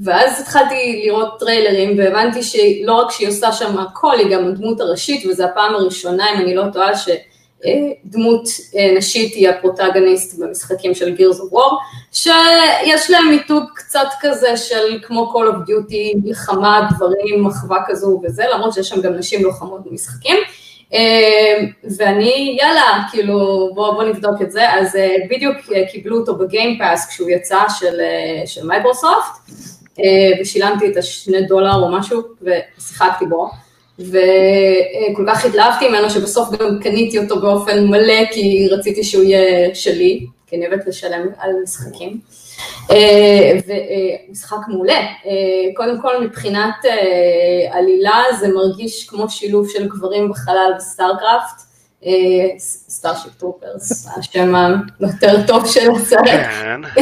ואז 0.00 0.40
התחלתי 0.40 1.02
לראות 1.04 1.38
טריילרים 1.38 1.98
והבנתי 1.98 2.42
שלא 2.42 2.92
רק 2.92 3.10
שהיא 3.10 3.28
עושה 3.28 3.52
שם 3.52 3.78
הכל, 3.78 4.18
היא 4.18 4.36
גם 4.36 4.48
הדמות 4.48 4.80
הראשית 4.80 5.26
וזו 5.26 5.44
הפעם 5.44 5.74
הראשונה, 5.74 6.24
אם 6.34 6.40
אני 6.40 6.54
לא 6.54 6.64
טועה, 6.72 6.96
שדמות 6.96 7.31
אה, 7.66 8.92
נשית 8.96 9.34
היא 9.34 9.48
ה-protagonist 9.48 10.38
במשחקים 10.38 10.94
של 10.94 11.16
Gears 11.16 11.36
of 11.36 11.54
War, 11.54 11.72
שיש 12.12 13.10
להם 13.10 13.28
מיתוג 13.30 13.64
קצת 13.74 14.08
כזה 14.20 14.56
של 14.56 14.98
כמו 15.02 15.32
Call 15.34 15.52
of 15.52 15.70
Duty, 15.70 16.20
מלחמה, 16.24 16.88
דברים, 16.96 17.44
מחווה 17.44 17.78
כזו 17.86 18.20
וזה, 18.24 18.44
למרות 18.54 18.74
שיש 18.74 18.88
שם 18.88 19.00
גם 19.00 19.14
נשים 19.14 19.42
לוחמות 19.42 19.80
במשחקים. 19.86 20.36
אה, 20.94 21.58
ואני, 21.96 22.56
יאללה, 22.60 23.04
כאילו, 23.10 23.70
בוא, 23.74 23.94
בוא 23.94 24.02
נבדוק 24.02 24.42
את 24.42 24.52
זה. 24.52 24.72
אז 24.72 24.96
אה, 24.96 25.16
בדיוק 25.30 25.56
אה, 25.74 25.82
קיבלו 25.92 26.18
אותו 26.18 26.36
ב-Game 26.36 26.79
Pass 26.79 27.08
כשהוא 27.08 27.30
יצא 27.30 27.58
של, 27.78 28.00
אה, 28.00 28.46
של 28.46 28.66
מייקרוסופט, 28.66 29.50
אה, 30.00 30.40
ושילמתי 30.40 30.92
את 30.92 30.96
השני 30.96 31.42
דולר 31.42 31.74
או 31.74 31.92
משהו, 31.92 32.22
ושיחקתי 32.42 33.26
בו. 33.26 33.50
וכל 33.98 35.24
כך 35.26 35.44
התלהבתי 35.44 35.88
ממנו 35.88 36.10
שבסוף 36.10 36.50
גם 36.50 36.78
קניתי 36.82 37.18
אותו 37.18 37.40
באופן 37.40 37.86
מלא 37.86 38.24
כי 38.32 38.68
רציתי 38.70 39.04
שהוא 39.04 39.24
יהיה 39.24 39.74
שלי, 39.74 40.26
כי 40.46 40.56
אני 40.56 40.66
אוהבת 40.66 40.86
לשלם 40.86 41.26
על 41.38 41.50
משחקים. 41.62 42.20
אה, 42.90 43.58
ומשחק 43.66 44.68
מעולה, 44.68 44.98
אה, 44.98 45.74
קודם 45.76 46.00
כל 46.00 46.24
מבחינת 46.24 46.84
אה, 46.84 47.78
עלילה 47.78 48.22
זה 48.40 48.48
מרגיש 48.48 49.08
כמו 49.08 49.28
שילוב 49.28 49.68
של 49.68 49.88
גברים 49.88 50.30
בחלל 50.30 50.72
ב-StarCraft, 50.76 51.62
Starship 52.58 53.32
Troopers, 53.38 54.08
השם 54.16 54.54
היותר 55.00 55.46
טוב 55.46 55.66
של 55.66 55.90
הסרט, 55.90 56.24
כן. 56.24 56.80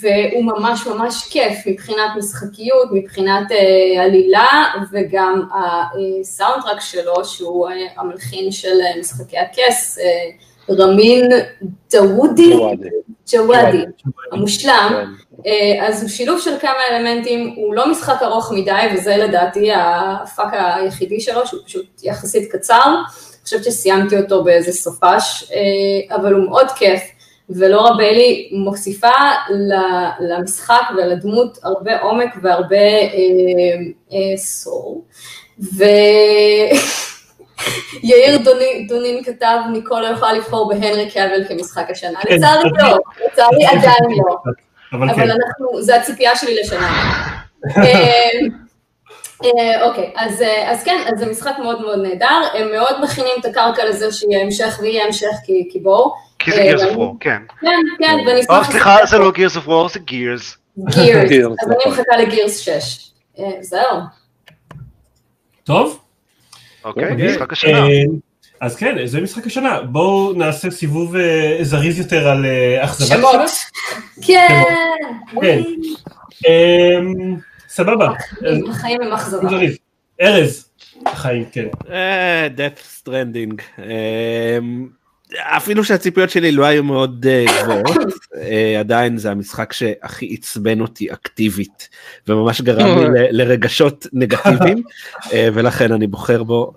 והוא 0.00 0.44
ממש 0.44 0.86
ממש 0.86 1.28
כיף 1.30 1.66
מבחינת 1.66 2.10
משחקיות, 2.18 2.88
מבחינת 2.92 3.46
עלילה 4.00 4.64
וגם 4.92 5.42
הסאונדטראק 5.52 6.80
שלו 6.80 7.24
שהוא 7.24 7.68
המלחין 7.96 8.52
של 8.52 8.78
משחקי 9.00 9.38
הכס, 9.38 9.98
רמין 10.70 11.30
דאוודי, 11.92 12.54
ג'וואדי, 13.32 13.84
המושלם, 14.32 15.04
כן. 15.44 15.50
אז 15.82 16.02
הוא 16.02 16.10
שילוב 16.10 16.40
של 16.40 16.58
כמה 16.60 16.78
אלמנטים, 16.90 17.54
הוא 17.56 17.74
לא 17.74 17.90
משחק 17.90 18.22
ארוך 18.22 18.52
מדי 18.52 18.82
וזה 18.94 19.16
לדעתי 19.16 19.70
הפאק 19.74 20.48
היחידי 20.52 21.20
שלו 21.20 21.46
שהוא 21.46 21.60
פשוט 21.66 21.86
יחסית 22.02 22.52
קצר, 22.52 22.84
אני 22.86 23.44
חושבת 23.44 23.64
שסיימתי 23.64 24.18
אותו 24.18 24.44
באיזה 24.44 24.72
סופש, 24.72 25.52
אה, 25.54 26.16
אבל 26.16 26.32
הוא 26.32 26.44
מאוד 26.44 26.70
כיף 26.70 27.02
ולורה 27.50 27.96
ביילי 27.96 28.50
מוסיפה 28.52 29.08
למשחק 30.20 30.82
ולדמות 30.96 31.58
הרבה 31.62 32.00
עומק 32.00 32.34
והרבה 32.42 32.76
אה, 34.12 34.36
סור. 34.36 35.04
ו... 35.60 35.84
יאיר 38.02 38.38
דונין, 38.88 39.24
כתב, 39.24 39.56
ניקול 39.72 40.00
לא 40.00 40.06
יכולה 40.06 40.32
לבחור 40.32 40.68
בהנרי 40.68 41.10
קאבל 41.10 41.44
כמשחק 41.48 41.86
השנה. 41.90 42.20
כן, 42.22 42.34
לצערי 42.34 42.70
לא, 42.78 42.98
לצערי 43.26 43.66
עדיין 43.66 44.18
לא. 44.26 44.36
אבל 44.92 45.14
כן. 45.14 45.30
אנחנו, 45.30 45.82
זה 45.82 45.96
הציפייה 45.96 46.36
שלי 46.36 46.60
לשנה. 46.60 46.90
אה, 47.76 48.30
אה, 49.44 49.88
אוקיי, 49.88 50.12
אז, 50.16 50.42
אה, 50.42 50.70
אז 50.72 50.84
כן, 50.84 51.00
אז 51.06 51.18
זה 51.18 51.26
משחק 51.30 51.52
מאוד 51.62 51.80
מאוד 51.80 51.98
נהדר, 52.02 52.40
הם 52.54 52.70
מאוד 52.72 53.02
מכינים 53.02 53.32
את 53.40 53.44
הקרקע 53.44 53.84
לזה 53.84 54.12
שיהיה 54.12 54.42
המשך 54.42 54.78
ויהיה 54.82 55.04
המשך 55.04 55.26
כי, 55.44 55.78
בואו. 55.82 56.14
כי 56.38 56.52
זה 56.52 56.60
אה, 56.62 56.72
Gears 56.72 56.78
of 56.78 56.82
ואני- 56.82 56.94
War, 56.96 57.14
כן. 57.20 57.42
כן, 57.60 57.68
כן, 57.98 58.16
ואני 58.26 58.40
או 58.48 58.54
אשמח 58.60 58.70
סליחה, 58.70 58.96
זה 59.06 59.18
לא 59.18 59.30
Gears 59.34 59.56
of 59.56 59.66
War, 59.68 59.92
זה 59.92 59.98
Gears. 60.10 60.56
גירס, 60.94 61.30
Gears, 61.30 61.54
אז 61.62 61.68
אני 61.68 61.76
נכון. 61.78 61.92
מחכה 61.92 62.16
לגירס 62.18 62.58
6. 62.58 62.70
אה, 63.38 63.44
זהו. 63.60 63.98
טוב? 65.64 65.98
אוקיי, 66.84 67.12
אוקיי. 67.12 67.32
משחק 67.32 67.52
השנה. 67.52 67.78
אה, 67.86 68.02
אז 68.60 68.76
כן, 68.76 69.06
זה 69.06 69.20
משחק 69.20 69.46
השנה. 69.46 69.82
בואו 69.82 70.32
נעשה 70.32 70.70
סיבוב 70.70 71.16
אה, 71.16 71.58
זריז 71.62 71.98
יותר 71.98 72.28
על 72.28 72.46
אה, 72.46 72.84
אכזבת 72.84 73.08
שמות. 73.08 73.34
השנה. 73.34 74.00
כן. 74.26 74.62
כן. 75.40 75.62
אה, 76.48 76.98
סבבה. 77.68 78.08
החיים 78.70 79.02
הם 79.02 79.12
אכזבה. 79.12 79.48
ארז. 80.20 80.70
החיים, 81.06 81.44
כן. 81.52 81.66
death 82.56 83.06
stranding. 83.08 83.62
אמ, 83.78 84.88
אפילו 85.38 85.84
שהציפיות 85.84 86.30
שלי 86.30 86.52
לא 86.52 86.64
היו 86.64 86.84
מאוד 86.84 87.26
אה, 87.26 87.44
גבוהות, 87.62 88.12
אה, 88.36 88.80
עדיין 88.80 89.18
זה 89.18 89.30
המשחק 89.30 89.72
שהכי 89.72 90.36
עצבן 90.38 90.80
אותי 90.80 91.12
אקטיבית, 91.12 91.88
וממש 92.28 92.60
גרם 92.60 93.12
לי 93.12 93.28
לרגשות 93.30 94.06
נגטיביים, 94.12 94.82
אה, 95.32 95.48
ולכן 95.54 95.92
אני 95.92 96.06
בוחר 96.06 96.42
בו. 96.42 96.72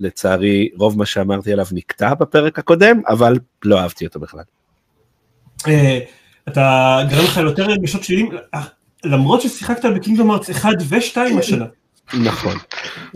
לצערי, 0.00 0.68
רוב 0.78 0.98
מה 0.98 1.06
שאמרתי 1.06 1.52
עליו 1.52 1.66
נקטע 1.72 2.14
בפרק 2.14 2.58
הקודם, 2.58 3.00
אבל 3.08 3.38
לא 3.64 3.80
אהבתי 3.80 4.06
אותו 4.06 4.20
בכלל. 4.20 4.42
אתה 6.48 6.98
גרם 7.10 7.24
לך 7.24 7.36
יותר 7.36 7.62
רגשות 7.62 8.02
שליליים, 8.02 8.30
למרות 9.04 9.40
ששיחקת 9.40 9.84
בקינגדום 9.84 10.30
ארץ 10.30 10.50
1 10.50 10.70
ו-2 10.88 11.38
השנה. 11.38 11.64
נכון. 12.14 12.56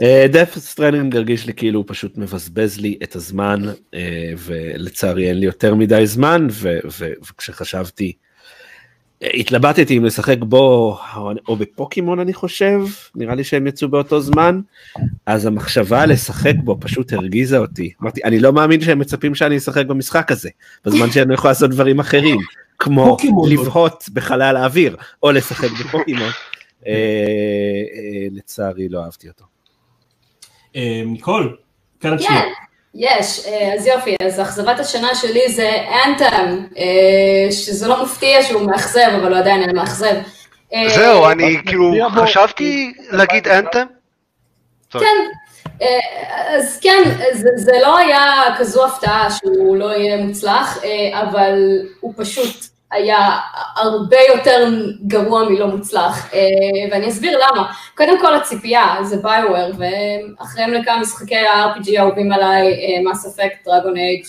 אה, 0.03 0.27
death 0.33 0.57
stranding 0.75 1.17
הרגיש 1.17 1.47
לי 1.47 1.53
כאילו 1.55 1.79
הוא 1.81 1.85
פשוט 1.89 2.19
מבזבז 2.19 2.81
לי 2.81 2.99
את 3.03 3.17
הזמן, 3.17 3.63
אה, 3.95 4.33
ולצערי 4.39 5.29
אין 5.29 5.39
לי 5.39 5.47
יותר 5.47 5.75
מדי 5.75 6.07
זמן, 6.07 6.47
וכשחשבתי, 7.23 8.13
אה, 9.23 9.29
התלבטתי 9.35 9.99
אם 9.99 10.05
לשחק 10.05 10.37
בו 10.41 10.99
או- 11.49 11.57
בפוקימון 11.57 12.21
אני 12.21 12.35
חושב, 12.35 12.81
נראה 13.15 13.35
לי 13.35 13.45
שהם 13.45 13.67
יצאו 13.67 13.89
באותו 13.89 14.21
זמן, 14.21 14.61
אז 15.27 15.47
המחשבה 15.47 16.07
לשחק 16.07 16.55
בו 16.65 16.77
פשוט 16.81 17.13
הרגיזה 17.13 17.59
אותי. 17.59 17.93
אמרתי, 18.03 18.21
אני 18.25 18.39
לא 18.39 18.53
מאמין 18.53 18.81
שהם 18.81 18.99
מצפים 18.99 19.35
שאני 19.35 19.57
אשחק 19.57 19.87
במשחק 19.87 20.33
הזה, 20.33 20.51
בזמן 20.85 21.11
שאני 21.11 21.35
יכול 21.35 21.51
לעשות 21.51 21.71
דברים 21.71 22.01
אחרים, 22.01 22.39
כמו. 22.79 23.17
לבהות 23.49 24.05
בחלל 24.13 24.57
האוויר, 24.57 24.97
או 25.23 25.33
לשחק 25.33 25.69
בפוקימון. 25.81 26.31
אה, 26.87 26.93
אה, 26.93 28.27
לצערי 28.31 28.89
לא 28.89 29.05
אהבתי 29.05 29.29
אותו. 29.29 29.45
אה, 30.77 31.03
ניקול, 31.07 31.57
כאן 32.01 32.15
את 32.15 32.19
כן, 32.19 32.25
שנייה. 32.25 32.43
יש, 32.95 33.47
אז 33.75 33.87
יופי, 33.87 34.17
אז 34.27 34.41
אכזבת 34.41 34.81
השנה 34.81 35.15
שלי 35.15 35.53
זה 35.53 35.71
אנתם, 36.07 36.67
שזה 37.51 37.89
לא 37.89 38.05
מפתיע 38.05 38.43
שהוא 38.43 38.63
מאכזב, 38.63 39.11
אבל 39.21 39.33
הוא 39.33 39.39
עדיין 39.39 39.63
היה 39.63 39.73
מאכזב. 39.73 40.15
זהו, 40.87 41.31
אני 41.31 41.57
כאילו 41.67 41.93
חשבתי 42.11 42.93
להגיד 43.11 43.49
אנתם. 43.49 43.87
כן, 44.91 45.17
אז 46.57 46.79
כן, 46.83 47.03
זה, 47.33 47.49
זה 47.57 47.73
לא 47.83 47.99
היה 47.99 48.33
כזו 48.59 48.87
הפתעה 48.87 49.29
שהוא 49.31 49.77
לא 49.77 49.97
יהיה 49.97 50.17
מוצלח, 50.17 50.79
אבל 51.13 51.59
הוא 52.01 52.15
פשוט 52.17 52.76
היה 52.97 53.39
הרבה 53.77 54.17
יותר 54.35 54.69
גרוע 55.07 55.49
מלא 55.49 55.67
מוצלח, 55.67 56.35
אה, 56.35 56.41
ואני 56.91 57.09
אסביר 57.09 57.39
למה. 57.39 57.73
קודם 57.97 58.21
כל 58.21 58.35
הציפייה, 58.35 58.97
זה 59.03 59.17
ביואר, 59.17 59.71
ואחריהם 59.79 60.73
לכמה 60.73 61.01
משחקי 61.01 61.37
ה-RPG 61.37 61.99
האהובים 61.99 62.33
עליי, 62.33 62.75
מס 63.05 63.27
אפקט, 63.27 63.69
דרגון 63.69 63.97
אייג', 63.97 64.25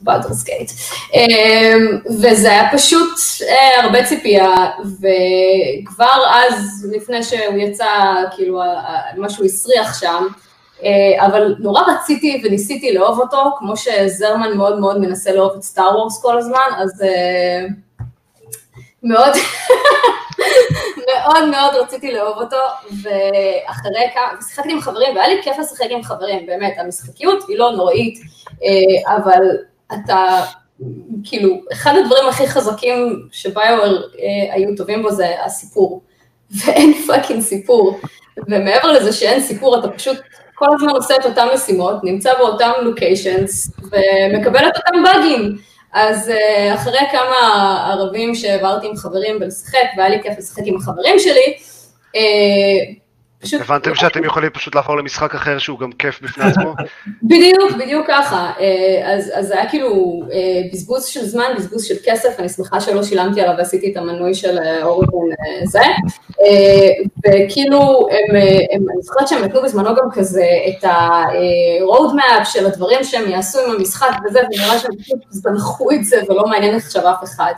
בלדרס 0.00 0.44
גייט. 0.44 0.70
וזה 2.06 2.50
היה 2.50 2.68
פשוט 2.72 3.10
אה, 3.48 3.82
הרבה 3.82 4.04
ציפייה, 4.04 4.54
וכבר 4.80 6.24
אז, 6.30 6.86
לפני 6.96 7.22
שהוא 7.22 7.58
יצא, 7.58 8.14
כאילו, 8.36 8.62
מה 9.16 9.30
שהוא 9.30 9.46
הסריח 9.46 10.00
שם, 10.00 10.26
אבל 11.18 11.54
נורא 11.58 11.82
רציתי 11.82 12.42
וניסיתי 12.44 12.92
לאהוב 12.92 13.20
אותו, 13.20 13.50
כמו 13.58 13.76
שזרמן 13.76 14.56
מאוד 14.56 14.78
מאוד 14.78 14.98
מנסה 14.98 15.32
לאהוב 15.32 15.52
את 15.56 15.62
סטאר 15.62 15.98
וורס 15.98 16.22
כל 16.22 16.38
הזמן, 16.38 16.68
אז 16.76 17.02
אה, 17.02 17.66
מאוד, 19.02 19.32
מאוד 21.06 21.48
מאוד 21.50 21.74
רציתי 21.74 22.12
לאהוב 22.12 22.38
אותו, 22.38 22.56
ואחרי 23.02 24.10
כמה, 24.14 24.38
ושיחקתי 24.40 24.72
עם 24.72 24.80
חברים, 24.80 25.16
והיה 25.16 25.28
לי 25.28 25.42
כיף 25.42 25.58
לשחק 25.58 25.86
עם 25.90 26.02
חברים, 26.02 26.46
באמת, 26.46 26.74
המשחקיות 26.78 27.44
היא 27.48 27.58
לא 27.58 27.70
נוראית, 27.70 28.18
אה, 28.64 29.16
אבל 29.16 29.42
אתה, 29.92 30.44
כאילו, 31.24 31.60
אחד 31.72 31.94
הדברים 31.96 32.28
הכי 32.28 32.46
חזקים 32.46 33.28
שביואר 33.32 34.02
אה, 34.18 34.54
היו 34.54 34.76
טובים 34.76 35.02
בו 35.02 35.10
זה 35.10 35.44
הסיפור, 35.44 36.02
ואין 36.50 36.92
fucking 37.06 37.42
סיפור, 37.42 38.00
ומעבר 38.48 38.92
לזה 38.92 39.12
שאין 39.12 39.40
סיפור, 39.40 39.78
אתה 39.78 39.88
פשוט 39.88 40.18
כל 40.58 40.66
הזמן 40.74 40.90
עושה 40.90 41.16
את 41.16 41.26
אותן 41.26 41.46
משימות, 41.54 42.04
נמצא 42.04 42.34
באותם 42.38 42.70
locations, 42.82 43.70
ומקבל 43.78 44.68
את 44.68 44.76
אותם 44.76 45.02
באגים. 45.02 45.56
אז 45.92 46.30
אה, 46.30 46.74
אחרי 46.74 46.98
כמה 47.12 47.84
ערבים 47.92 48.34
שהעברתי 48.34 48.86
עם 48.86 48.96
חברים 48.96 49.36
ולשחק, 49.40 49.86
והיה 49.96 50.08
לי 50.08 50.22
כיף 50.22 50.38
לשחק 50.38 50.62
עם 50.64 50.76
החברים 50.76 51.18
שלי, 51.18 51.54
אה, 52.16 52.20
פשוט... 53.40 53.60
הבנתם 53.60 53.94
שאתם 53.94 54.24
יכולים 54.24 54.50
פשוט 54.50 54.74
לעבור 54.74 54.96
למשחק 54.96 55.34
אחר 55.34 55.58
שהוא 55.58 55.78
גם 55.78 55.92
כיף 55.92 56.20
בפני 56.22 56.44
עצמו? 56.44 56.74
בדיוק, 57.22 57.72
בדיוק 57.78 58.06
ככה. 58.08 58.52
אה, 58.60 59.14
אז, 59.14 59.32
אז 59.34 59.46
זה 59.46 59.54
היה 59.54 59.70
כאילו 59.70 60.22
אה, 60.32 60.38
בזבוז 60.72 61.04
של 61.04 61.26
זמן, 61.26 61.44
בזבוז 61.56 61.84
של 61.84 61.94
כסף, 62.04 62.40
אני 62.40 62.48
שמחה 62.48 62.80
שלא 62.80 63.02
שילמתי 63.02 63.40
עליו 63.40 63.54
ועשיתי 63.58 63.92
את 63.92 63.96
המנוי 63.96 64.34
של 64.34 64.58
אה, 64.58 64.84
Origin 64.84 65.28
זה. 65.64 65.82
וכאילו, 67.26 68.08
הם, 68.10 68.36
הם, 68.72 68.82
אני 68.94 69.02
זוכרת 69.02 69.28
שהם 69.28 69.44
נתנו 69.44 69.62
בזמנו 69.62 69.94
גם 69.94 70.10
כזה 70.12 70.46
את 70.68 70.84
ה-road 70.84 72.12
map 72.14 72.44
של 72.44 72.66
הדברים 72.66 73.04
שהם 73.04 73.30
יעשו 73.30 73.58
עם 73.60 73.70
המשחק 73.70 74.10
וזה, 74.26 74.40
ונראה 74.40 74.78
שהם 74.78 74.96
פשוט 74.98 75.18
זנחו 75.30 75.90
את 75.90 76.04
זה 76.04 76.20
ולא 76.28 76.46
מעניין 76.46 76.74
עכשיו 76.74 77.10
אף 77.10 77.24
אחד. 77.24 77.52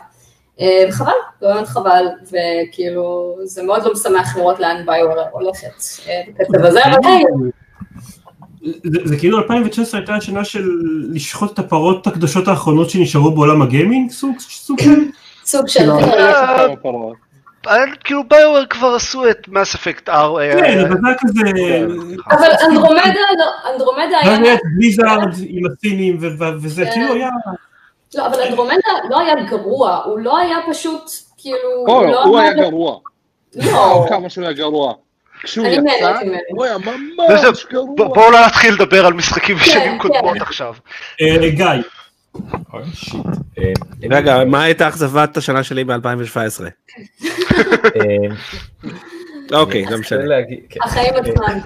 אה, 0.60 0.84
וחבל, 0.88 1.12
באמת 1.40 1.66
חבל, 1.68 2.06
וכאילו, 2.22 3.36
זה 3.44 3.62
מאוד 3.62 3.84
לא 3.84 3.92
משמח 3.92 4.36
לראות 4.36 4.60
לאן 4.60 4.86
ביואר 4.86 5.24
הולכת 5.32 5.82
אה, 6.08 6.20
בקצב 6.28 6.64
הזה, 6.64 6.84
אבל 6.84 6.98
היי, 7.04 7.24
זה, 8.62 9.00
זה 9.04 9.16
כאילו 9.18 9.38
2019 9.38 10.00
הייתה 10.00 10.14
השנה 10.14 10.44
של 10.44 10.70
לשחוט 11.12 11.54
את 11.54 11.58
הפרות 11.58 12.06
הקדושות 12.06 12.48
האחרונות 12.48 12.90
שנשארו 12.90 13.30
בעולם 13.30 13.62
הגיימינג, 13.62 14.10
סוג 14.10 14.36
של... 14.38 15.04
סוג 15.44 15.68
של... 15.68 15.86
לא. 15.86 17.12
אה, 17.68 17.84
כאילו 18.04 18.22
ביואר 18.28 18.66
כבר 18.66 18.94
עשו 18.94 19.30
את 19.30 19.48
מס 19.48 19.74
אפקט 19.74 20.08
R. 20.08 20.12
אה, 20.12 20.52
כן, 20.60 20.78
אבל 20.78 20.96
זה 21.00 21.06
היה 21.06 21.16
כזה... 21.18 21.40
אבל 22.30 22.48
אנדרומדה, 22.68 23.02
אנדרומדה 23.72 24.18
היה... 24.22 24.56
בליזארד 24.76 25.34
עם 25.46 25.62
הסינים 25.72 26.18
וזה, 26.62 26.84
כן. 26.84 26.90
כאילו 26.92 27.14
היה... 27.14 27.28
לא, 28.14 28.26
אבל 28.26 28.40
אנדרומדה 28.42 28.74
לא 29.10 29.20
היה 29.20 29.34
גרוע, 29.50 29.96
הוא 30.04 30.18
לא 30.18 30.38
היה 30.38 30.56
פשוט, 30.70 31.02
כאילו... 31.38 31.84
לא 31.86 32.24
הוא 32.24 32.38
היה 32.38 32.50
עמד- 32.50 32.60
גרוע. 32.60 32.98
לא, 33.56 34.06
כמה 34.08 34.30
שהוא 34.30 34.44
היה 34.44 34.52
גרוע. 34.52 34.94
כשהוא 35.42 35.66
אני 35.66 35.74
יצא. 35.96 36.12
הוא 36.50 36.64
היה 36.64 36.76
ממש 36.78 37.66
גרוע. 37.72 37.94
בואו 37.96 38.30
לא 38.30 38.46
נתחיל 38.46 38.74
לדבר 38.74 39.06
על 39.06 39.12
משחקים 39.12 39.56
משנים 39.56 39.92
כן. 39.92 39.98
קודמות 39.98 40.36
עכשיו. 40.40 40.74
אה, 41.20 41.36
גיא, 41.48 41.66
רגע, 44.10 44.44
מה 44.44 44.62
הייתה 44.62 44.88
אכזבת 44.88 45.36
השנה 45.36 45.62
שלי 45.62 45.84
ב-2017? 45.84 46.62
אוקיי, 49.52 49.84
אני 49.84 49.92
לא 49.92 49.98
משנה. 49.98 50.36
החיים 50.82 51.14
עצמם. 51.14 51.60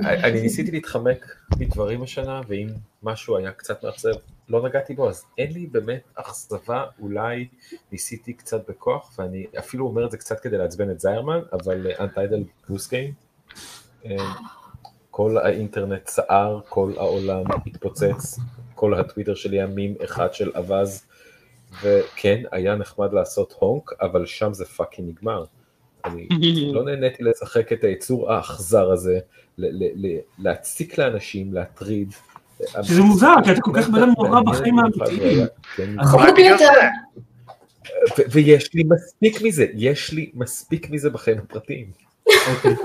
אני 0.00 0.40
ניסיתי 0.40 0.70
להתחמק 0.70 1.36
מדברים 1.58 2.02
השנה, 2.02 2.40
ואם 2.48 2.68
משהו 3.02 3.36
היה 3.36 3.52
קצת 3.52 3.84
מאכזב, 3.84 4.14
לא 4.48 4.68
נגעתי 4.68 4.94
בו, 4.94 5.08
אז 5.08 5.24
אין 5.38 5.52
לי 5.52 5.66
באמת 5.66 6.02
אכזבה, 6.14 6.84
אולי 7.00 7.48
ניסיתי 7.92 8.32
קצת 8.32 8.70
בכוח, 8.70 9.14
ואני 9.18 9.46
אפילו 9.58 9.86
אומר 9.86 10.06
את 10.06 10.10
זה 10.10 10.18
קצת 10.18 10.40
כדי 10.40 10.58
לעצבן 10.58 10.90
את 10.90 11.00
זיירמן, 11.00 11.40
אבל 11.52 11.86
Goose 12.70 12.90
Game, 12.90 13.54
אה, 14.06 14.16
כל 15.10 15.38
האינטרנט 15.38 16.06
סער, 16.06 16.60
כל 16.68 16.92
העולם 16.96 17.44
התפוצץ, 17.66 18.38
כל 18.74 18.94
הטוויטר 18.94 19.34
שלי 19.34 19.56
היה 19.56 19.66
מים 19.66 19.94
אחד 20.04 20.34
של 20.34 20.50
אווז, 20.56 21.06
וכן, 21.82 22.42
היה 22.52 22.74
נחמד 22.74 23.12
לעשות 23.12 23.54
honk, 23.58 23.92
אבל 24.00 24.26
שם 24.26 24.54
זה 24.54 24.64
fucking 24.64 25.08
נגמר. 25.08 25.44
אני 26.04 26.28
לא 26.74 26.84
נהניתי 26.84 27.22
לשחק 27.22 27.72
את 27.72 27.84
היצור 27.84 28.32
האכזר 28.32 28.90
הזה, 28.90 29.18
להציק 30.38 30.98
לאנשים, 30.98 31.54
להטריד. 31.54 32.14
שזה 32.82 33.02
מוזר, 33.02 33.34
כי 33.44 33.52
אתה 33.52 33.60
כל 33.60 33.70
כך 33.74 33.88
בן 33.88 34.08
נורא 34.18 34.40
בחיים 34.46 34.78
האמיתיים. 34.78 35.46
כן. 35.76 35.90
ויש 38.30 38.74
לי 38.74 38.82
מספיק 38.88 39.42
מזה, 39.42 39.66
יש 39.74 40.12
לי 40.12 40.30
מספיק 40.34 40.90
מזה 40.90 41.10
בחיים 41.10 41.38
הפרטיים. 41.38 41.90
אוקיי. 42.26 42.74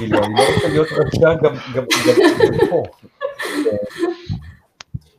אני 0.00 0.10
לא 0.10 0.18
רוצה 0.54 0.68
להיות 0.68 0.88
רשע 0.92 1.34
גם 1.74 1.84
פה. 2.70 2.82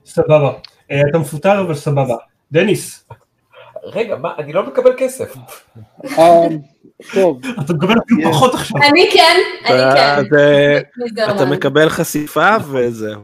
סבבה. 0.06 0.54
אה, 0.92 1.02
אתה 1.10 1.18
מפוטר, 1.18 1.62
אבל 1.62 1.76
סבבה. 1.76 2.16
דניס, 2.52 3.06
רגע, 3.84 4.16
מה, 4.16 4.34
אני 4.38 4.54
לא 4.54 4.68
מקבל 4.68 4.92
כסף. 4.98 5.36
אה, 6.18 6.48
טוב, 7.14 7.42
אתה 7.66 7.74
מקבל 7.74 7.96
אפילו. 8.06 8.32
פחות 8.32 8.54
עכשיו. 8.54 8.82
אני 8.92 9.10
כן, 9.14 9.36
אני 9.66 9.96
כן. 9.96 11.32
אתה 11.36 11.46
מקבל 11.46 11.90
חשיפה 11.90 12.56
וזהו. 12.72 13.22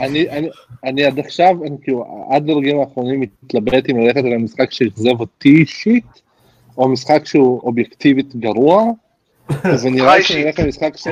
אני, 0.00 0.30
אני, 0.30 0.48
אני 0.84 1.04
עד 1.04 1.18
עכשיו, 1.18 1.64
אני 1.66 1.76
כאילו, 1.82 2.26
עד 2.30 2.48
לרגעים 2.48 2.80
האחרונים 2.80 3.20
מתלבט 3.20 3.90
אם 3.90 4.00
ללכת 4.00 4.24
על 4.24 4.32
המשחק 4.32 4.72
שאכזב 4.72 5.20
אותי 5.20 5.48
אישית, 5.48 6.22
או 6.78 6.88
משחק 6.88 7.26
שהוא 7.26 7.60
אובייקטיבית 7.62 8.36
גרוע, 8.36 8.84
אז 9.48 9.86
אני 9.86 9.96
נראה 9.96 10.16
לי 10.16 10.22
שאני 10.22 10.44
אלך 10.44 10.58
על 10.58 10.66
משחק 10.66 10.96
ש... 10.96 11.08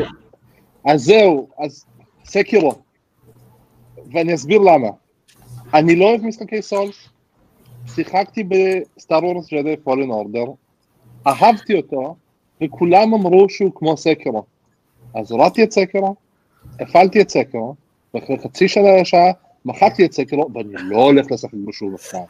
אז 0.86 1.02
זהו, 1.02 1.48
אז 1.58 1.84
סקירו. 2.24 2.74
ואני 4.12 4.34
אסביר 4.34 4.58
למה. 4.58 4.88
אני 5.74 5.96
לא 5.96 6.04
אוהב 6.04 6.24
משחקי 6.24 6.62
סולס, 6.62 7.08
שיחקתי 7.86 8.44
בסטאר 8.44 9.24
וורס 9.24 9.52
ג'די 9.52 9.76
פולן 9.76 10.10
אורדר, 10.10 10.44
אהבתי 11.26 11.74
אותו, 11.76 12.16
וכולם 12.62 13.14
אמרו 13.14 13.48
שהוא 13.48 13.70
כמו 13.74 13.96
סקירו. 13.96 14.44
אז 15.14 15.32
הורדתי 15.32 15.62
את 15.62 15.72
סקירו, 15.72 16.14
הפעלתי 16.80 17.20
את 17.20 17.30
סקירו, 17.30 17.74
ואחרי 18.14 18.38
חצי 18.38 18.68
שנה 18.68 19.04
שעה 19.04 19.30
מחקתי 19.64 20.04
את 20.04 20.12
סקירו, 20.12 20.48
ואני 20.54 20.72
לא 20.74 20.96
הולך 20.96 21.26
לשחק 21.30 21.54
בו 21.54 21.72
שוב 21.72 21.94
עכשיו. 21.94 22.20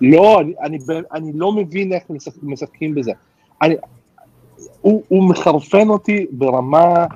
לא, 0.00 0.40
אני, 0.40 0.52
אני, 0.60 0.78
אני 1.12 1.32
לא 1.34 1.52
מבין 1.52 1.92
איך 1.92 2.02
משחק, 2.10 2.42
משחקים 2.42 2.94
בזה. 2.94 3.12
אני, 3.62 3.74
הוא, 4.80 5.02
הוא 5.08 5.28
מחרפן 5.28 5.88
אותי 5.88 6.26
ברמה, 6.30 7.06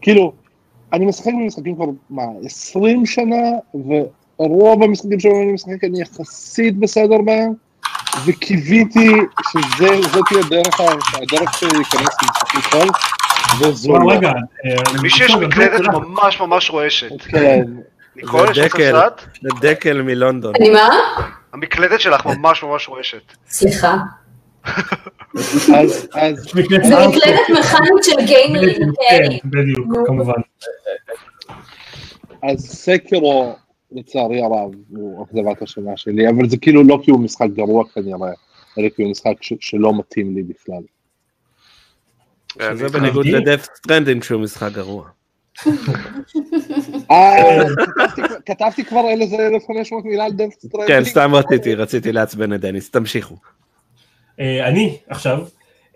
כאילו, 0.00 0.32
אני 0.92 1.06
משחק 1.06 1.32
במשחקים 1.32 1.74
כבר, 1.74 1.84
מה, 2.10 2.22
20 2.44 3.06
שנה, 3.06 3.40
ורוב 4.40 4.82
המשחקים 4.82 5.20
שאני 5.20 5.52
משחק 5.52 5.84
אני 5.84 6.00
יחסית 6.00 6.78
בסדר 6.78 7.18
בהם, 7.24 7.52
וקיוויתי 8.26 9.10
שזאת 9.52 10.24
תהיה 10.28 10.40
הדרך, 10.46 10.80
ה- 10.80 10.84
הדרך 11.22 11.58
שלי 11.58 11.68
להיכנס 11.72 12.14
למשחקים 12.22 12.60
כל, 12.70 12.86
וזו 13.64 13.98
לא. 13.98 14.12
רגע. 14.12 14.28
אה, 14.28 14.74
למי 14.98 15.10
שיש 15.10 15.34
מקלדת. 15.34 15.80
ממש 15.80 16.40
ממש 16.40 16.70
רועשת. 16.70 17.22
כן, 17.28 17.62
ניקול, 18.16 18.50
יש 18.50 18.58
לך 18.58 18.74
דקל. 18.76 18.90
קצת? 19.00 19.20
זה 19.42 19.48
דקל 19.60 20.02
מלונדון. 20.02 20.52
אני 20.60 20.70
מה? 20.70 20.88
המקלדת 21.52 22.00
שלך 22.00 22.26
ממש 22.26 22.62
ממש 22.62 22.88
רועשת. 22.88 23.22
סליחה. 23.48 23.96
אז, 25.76 26.08
אז, 26.14 26.36
זה. 26.36 26.60
מקלדת 27.08 27.48
מכנית 27.58 28.02
של 28.04 28.26
גיימרים, 28.26 28.76
כן, 29.10 29.28
כן. 29.42 29.48
בדיוק. 29.50 29.86
כמובן. 30.06 30.40
אז 32.42 32.58
Sekiro, 32.60 33.56
לצערי 33.92 34.42
הרב, 34.42 34.70
הוא 34.88 35.24
אכזבת 35.24 35.62
השנה 35.62 35.96
שלי, 35.96 36.28
אבל 36.28 36.48
זה 36.48 36.56
כאילו 36.56 36.84
לא 36.84 37.00
כי 37.04 37.10
הוא 37.10 37.20
משחק 37.20 37.46
גרוע 37.56 37.84
כנראה, 37.94 38.30
אלא 38.78 38.88
כי 38.88 39.02
הוא 39.02 39.10
משחק 39.10 39.32
ש- 39.40 39.52
שלא 39.60 39.98
מתאים 39.98 40.34
לי 40.34 40.42
בכלל. 40.42 40.82
זה 42.76 42.88
בניגוד. 42.88 43.26
ל-Death 43.26 43.66
Stranding 43.76 44.22
שהוא 44.22 44.42
משחק 44.42 44.72
גרוע. 44.72 45.04
אה, 47.10 47.64
כתבתי 47.96 48.22
כבר- 48.22 48.36
כתבתי 48.46 48.84
כבר 48.84 49.00
אלה 49.08 49.26
זה 49.26 49.36
1,500 49.36 50.04
מילה 50.04 50.24
על 50.24 50.32
Death 50.32 50.48
Stranding. 50.52 50.88
כן, 50.88 51.04
סתם 51.04 51.34
רציתי, 51.34 51.74
רציתי 51.74 52.12
לעצבן 52.12 52.52
את 52.52 52.60
דניס, 52.60 52.90
תמשיכו. 52.90 53.36
אה, 54.40 54.68
אני 54.68 54.98
עכשיו, 55.08 55.38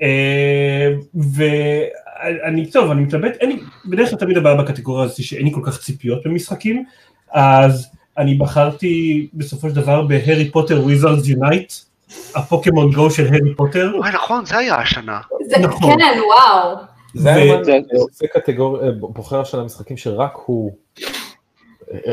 אה, 0.02 0.92
ואני, 1.34 2.70
טוב, 2.70 2.90
אני 2.90 3.02
מתלבט, 3.02 3.36
אין 3.40 3.48
לי, 3.50 3.56
בדרך 3.86 4.10
כלל 4.10 4.18
תמיד 4.18 4.36
הבעיה 4.36 4.62
בקטגוריה 4.62 5.04
הזאת 5.04 5.22
שאין 5.24 5.44
לי 5.44 5.52
כל 5.52 5.60
כך 5.64 5.80
ציפיות 5.80 6.22
במשחקים, 6.26 6.84
אז 7.34 7.86
אני 8.18 8.34
בחרתי 8.34 9.28
בסופו 9.34 9.68
של 9.68 9.74
דבר 9.74 10.02
בהארי 10.02 10.50
פוטר 10.50 10.80
Wizards 10.82 11.28
Unite, 11.28 11.72
הפוקימון 12.34 12.92
גו 12.92 13.10
של 13.10 13.26
הארי 13.26 13.54
פוטר. 13.56 13.92
וואי 13.98 14.12
נכון, 14.12 14.46
זה 14.46 14.58
היה 14.58 14.76
השנה. 14.76 15.20
זה 15.46 15.58
נכון. 15.58 15.98
כן, 15.98 16.20
וואו. 16.26 16.76
זה 17.14 17.30
ו- 17.30 17.32
היה 17.32 18.28
קטגוריה, 18.34 18.92
בוחר 18.92 19.40
השנה 19.40 19.64
משחקים 19.64 19.96
שרק 19.96 20.32
הוא 20.46 20.72
אה, 21.02 21.08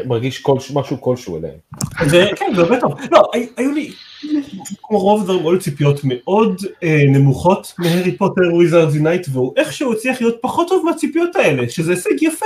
מרגיש 0.05 0.39
כל- 0.39 0.57
משהו 0.73 1.01
כלשהו 1.01 1.37
אליהם. 1.37 1.55
זה, 2.07 2.25
כן, 2.35 2.51
זה 2.55 2.61
הרבה 2.61 2.79
טוב. 2.79 2.93
לא, 3.11 3.23
הי- 3.33 3.47
היו 3.57 3.71
לי, 3.71 3.91
כמו 4.83 4.99
רוב 4.99 5.21
הדברים, 5.21 5.41
היו 5.41 5.51
לי 5.51 5.59
ציפיות 5.59 5.99
מאוד 6.03 6.61
אה, 6.83 7.03
נמוכות 7.07 7.73
מהארי 7.79 8.17
פוטר 8.17 8.41
Wizards 8.53 8.95
Unite, 8.95 9.27
והוא 9.31 9.53
איכשהו 9.57 9.93
הצליח 9.93 10.21
להיות 10.21 10.35
פחות 10.41 10.67
טוב 10.67 10.85
מהציפיות 10.85 11.35
האלה, 11.35 11.69
שזה 11.69 11.91
הישג 11.91 12.21
יפה, 12.21 12.45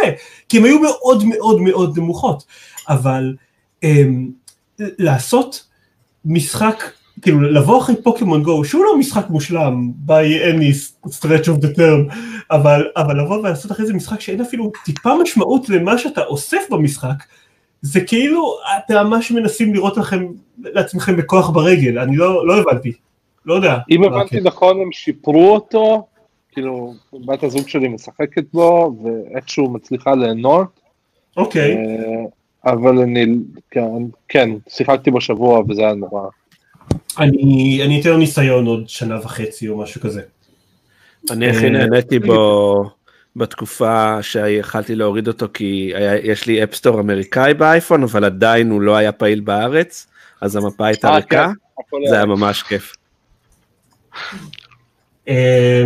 כי 0.49 0.57
הם 0.57 0.63
היו 0.65 0.79
מאוד 0.79 1.23
מאוד 1.25 1.61
מאוד 1.61 1.97
נמוכות. 1.97 2.43
אבל 2.89 3.35
אה, 3.83 4.03
לעשות 4.79 5.65
משחק, 6.25 6.83
כאילו 7.21 7.41
לבוא 7.41 7.81
אחרי 7.81 7.95
פוקימון 8.03 8.43
גו, 8.43 8.65
שהוא 8.65 8.85
לא 8.85 8.97
משחק 8.97 9.29
מושלם, 9.29 9.91
by 10.07 10.43
any 10.43 10.73
stretch 11.09 11.45
of 11.45 11.63
the 11.63 11.77
term, 11.77 12.15
אבל, 12.51 12.87
אבל 12.97 13.21
לבוא 13.21 13.37
ולעשות 13.37 13.71
אחרי 13.71 13.85
זה 13.85 13.93
משחק 13.93 14.19
שאין 14.19 14.41
אפילו 14.41 14.71
טיפה 14.85 15.09
משמעות 15.21 15.69
למה 15.69 15.97
שאתה 15.97 16.23
אוסף 16.23 16.61
במשחק, 16.71 17.23
זה 17.81 18.01
כאילו 18.01 18.57
אתם 18.77 18.93
ממש 18.93 19.31
מנסים 19.31 19.73
לראות 19.73 19.97
לכם, 19.97 20.25
לעצמכם 20.59 21.15
בכוח 21.15 21.49
ברגל, 21.49 21.99
אני 21.99 22.15
לא, 22.15 22.47
לא 22.47 22.57
הבנתי, 22.61 22.93
לא 23.45 23.53
יודע. 23.53 23.77
אם 23.91 24.03
הבנתי 24.03 24.41
נכון, 24.41 24.81
הם 24.81 24.91
שיפרו 24.91 25.53
אותו, 25.53 26.07
כאילו, 26.51 26.93
בת 27.25 27.43
הזוג 27.43 27.67
שלי 27.67 27.87
משחקת 27.87 28.43
בו, 28.53 28.95
ואיכשהו 29.03 29.69
מצליחה 29.69 30.15
ליהנות, 30.15 30.67
אוקיי, 31.37 31.75
אה, 31.77 32.71
אבל 32.73 32.97
אני, 32.97 33.25
כן, 33.71 34.03
כן, 34.29 34.49
שיחקתי 34.69 35.11
בו 35.11 35.21
שבוע 35.21 35.63
וזה 35.69 35.81
היה 35.81 35.93
נורא. 35.93 36.21
אני, 37.19 37.81
אני 37.85 38.01
אתן 38.01 38.09
לו 38.09 38.17
ניסיון 38.17 38.65
עוד 38.65 38.89
שנה 38.89 39.19
וחצי 39.23 39.67
או 39.69 39.77
משהו 39.81 40.01
כזה. 40.01 40.21
אני 41.31 41.49
הכי 41.49 41.65
אה, 41.65 41.69
נהניתי 41.69 42.19
בו 42.19 42.83
בתקופה 43.35 44.23
שיכלתי 44.23 44.95
להוריד 44.95 45.27
אותו 45.27 45.45
כי 45.53 45.91
היה, 45.95 46.15
יש 46.31 46.45
לי 46.45 46.63
אפסטור 46.63 46.99
אמריקאי 46.99 47.53
באייפון 47.53 48.03
אבל 48.03 48.25
עדיין 48.25 48.69
הוא 48.69 48.81
לא 48.81 48.95
היה 48.95 49.11
פעיל 49.11 49.39
בארץ 49.39 50.07
אז 50.41 50.55
המפה 50.55 50.85
הייתה 50.87 51.07
אה, 51.07 51.15
ריקה, 51.15 51.47
כן, 51.91 51.97
זה 52.07 52.11
היה- 52.11 52.15
היה 52.21 52.25
ממש 52.25 52.63
כיף. 52.63 52.93
אה, 55.27 55.83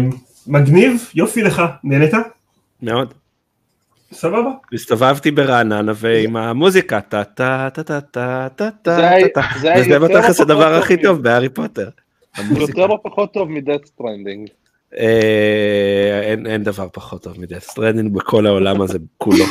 מגניב, 0.47 1.09
יופי 1.13 1.41
לך, 1.41 1.61
נהנית? 1.83 2.13
מאוד. 2.81 3.13
סבבה. 4.13 4.49
הסתובבתי 4.73 5.31
ברעננה 5.31 5.91
ועם 5.95 6.37
המוזיקה, 6.37 7.01
טה 7.01 7.23
טה 7.23 7.69
טה 7.73 7.83
טה 7.83 8.01
טה 8.01 8.47
טה 8.55 8.69
טה 8.83 9.31
טה 9.33 9.41
וזה 9.79 9.99
בתכלס 9.99 10.39
הדבר 10.41 10.69
פחות 10.71 10.83
הכי 10.83 11.01
טוב 11.01 11.23
בהארי 11.23 11.49
פוטר. 11.49 11.89
יותר 12.57 12.85
או 12.87 13.03
פחות 13.03 13.33
טוב 13.33 13.49
מדאט 13.51 13.85
סטרנדינג. 13.85 14.47
אה, 14.97 16.21
אין- 16.23 16.47
אין 16.47 16.63
דבר 16.63 16.87
פחות 16.93 17.23
טוב 17.23 17.39
מ 17.41 17.44
Death 17.44 17.61
Stranding 17.61 18.13
בכל 18.15 18.45
העולם 18.45 18.81
הזה 18.81 18.97
כולו. 19.17 19.45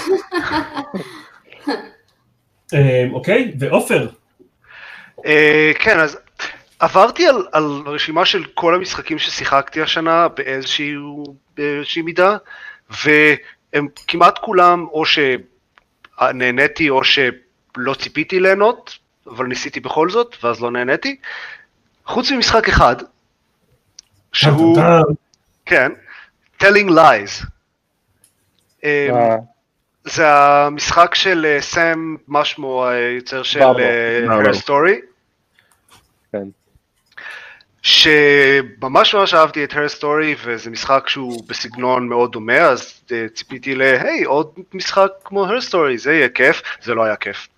אה, 2.74 3.04
אוקיי, 3.12 3.52
ועופר, 3.58 4.08
אה, 5.26 5.72
כן, 5.78 5.98
אז 6.00 6.18
עברתי 6.78 7.26
על, 7.26 7.46
על 7.52 7.64
רשימה 7.86 8.24
של 8.24 8.44
כל 8.54 8.74
המשחקים 8.74 9.18
ששיחקתי 9.18 9.82
השנה 9.82 10.28
באיזושהי, 10.28 10.94
באיזושהי 11.56 12.02
מידה, 12.02 12.36
והם 13.72 13.88
כמעט 14.06 14.38
כולם 14.38 14.86
או 14.92 15.02
שנהניתי 15.06 16.90
או 16.90 17.00
שלא 17.04 17.94
ציפיתי 17.98 18.40
ליהנות, 18.40 18.98
אבל 19.26 19.46
ניסיתי 19.46 19.80
בכל 19.80 20.10
זאת, 20.10 20.36
ואז 20.44 20.60
לא 20.60 20.70
נהניתי. 20.70 21.16
חוץ 22.06 22.30
ממשחק 22.30 22.68
אחד, 22.68 22.96
שהוא, 24.32 24.78
אתה- 24.78 25.00
כן, 25.66 25.92
Telling 26.62 26.88
Lies. 26.90 27.46
אה, 28.84 29.08
אה, 29.10 29.36
זה 30.04 30.28
המשחק 30.34 31.14
של 31.14 31.46
אה, 31.46 31.60
סם, 31.62 32.16
מה 32.28 32.44
שמו, 32.44 32.86
היוצר 32.86 33.42
של. 33.42 33.60
אה. 33.78 34.20
Her 34.42 34.54
Story. 34.64 35.07
שממש 37.88 39.14
ממש 39.14 39.34
אהבתי 39.34 39.64
את 39.64 39.72
Her 39.72 39.98
Story, 39.98 40.38
וזה 40.44 40.70
משחק 40.70 41.08
שהוא 41.08 41.44
בסגנון 41.48 42.08
מאוד 42.08 42.32
דומה, 42.32 42.58
אז 42.58 43.00
אה, 43.12 43.26
ציפיתי 43.34 43.74
ל, 43.74 43.82
היי, 43.82 44.24
עוד 44.24 44.50
משחק 44.74 45.08
כמו 45.24 45.46
Her 45.46 45.70
Story, 45.70 45.96
זה 45.96 46.12
יהיה 46.12 46.28
כיף, 46.28 46.62
זה 46.82 46.94
לא 46.94 47.04
היה 47.04 47.16
כיף. 47.16 47.48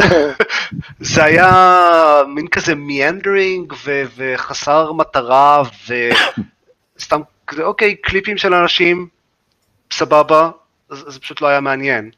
זה 1.14 1.24
היה 1.24 2.22
מין 2.28 2.48
כזה 2.48 2.74
מיאנדרינג 2.74 3.72
ו- 3.84 4.02
וחסר 4.16 4.92
מטרה, 4.92 5.62
וסתם 6.96 7.20
כזה, 7.46 7.62
אוקיי, 7.62 7.96
קליפים 7.96 8.38
של 8.38 8.54
אנשים, 8.54 9.08
סבבה, 9.92 10.50
אז 10.90 11.04
זה 11.08 11.20
פשוט 11.20 11.40
לא 11.40 11.46
היה 11.46 11.60
מעניין. 11.60 12.10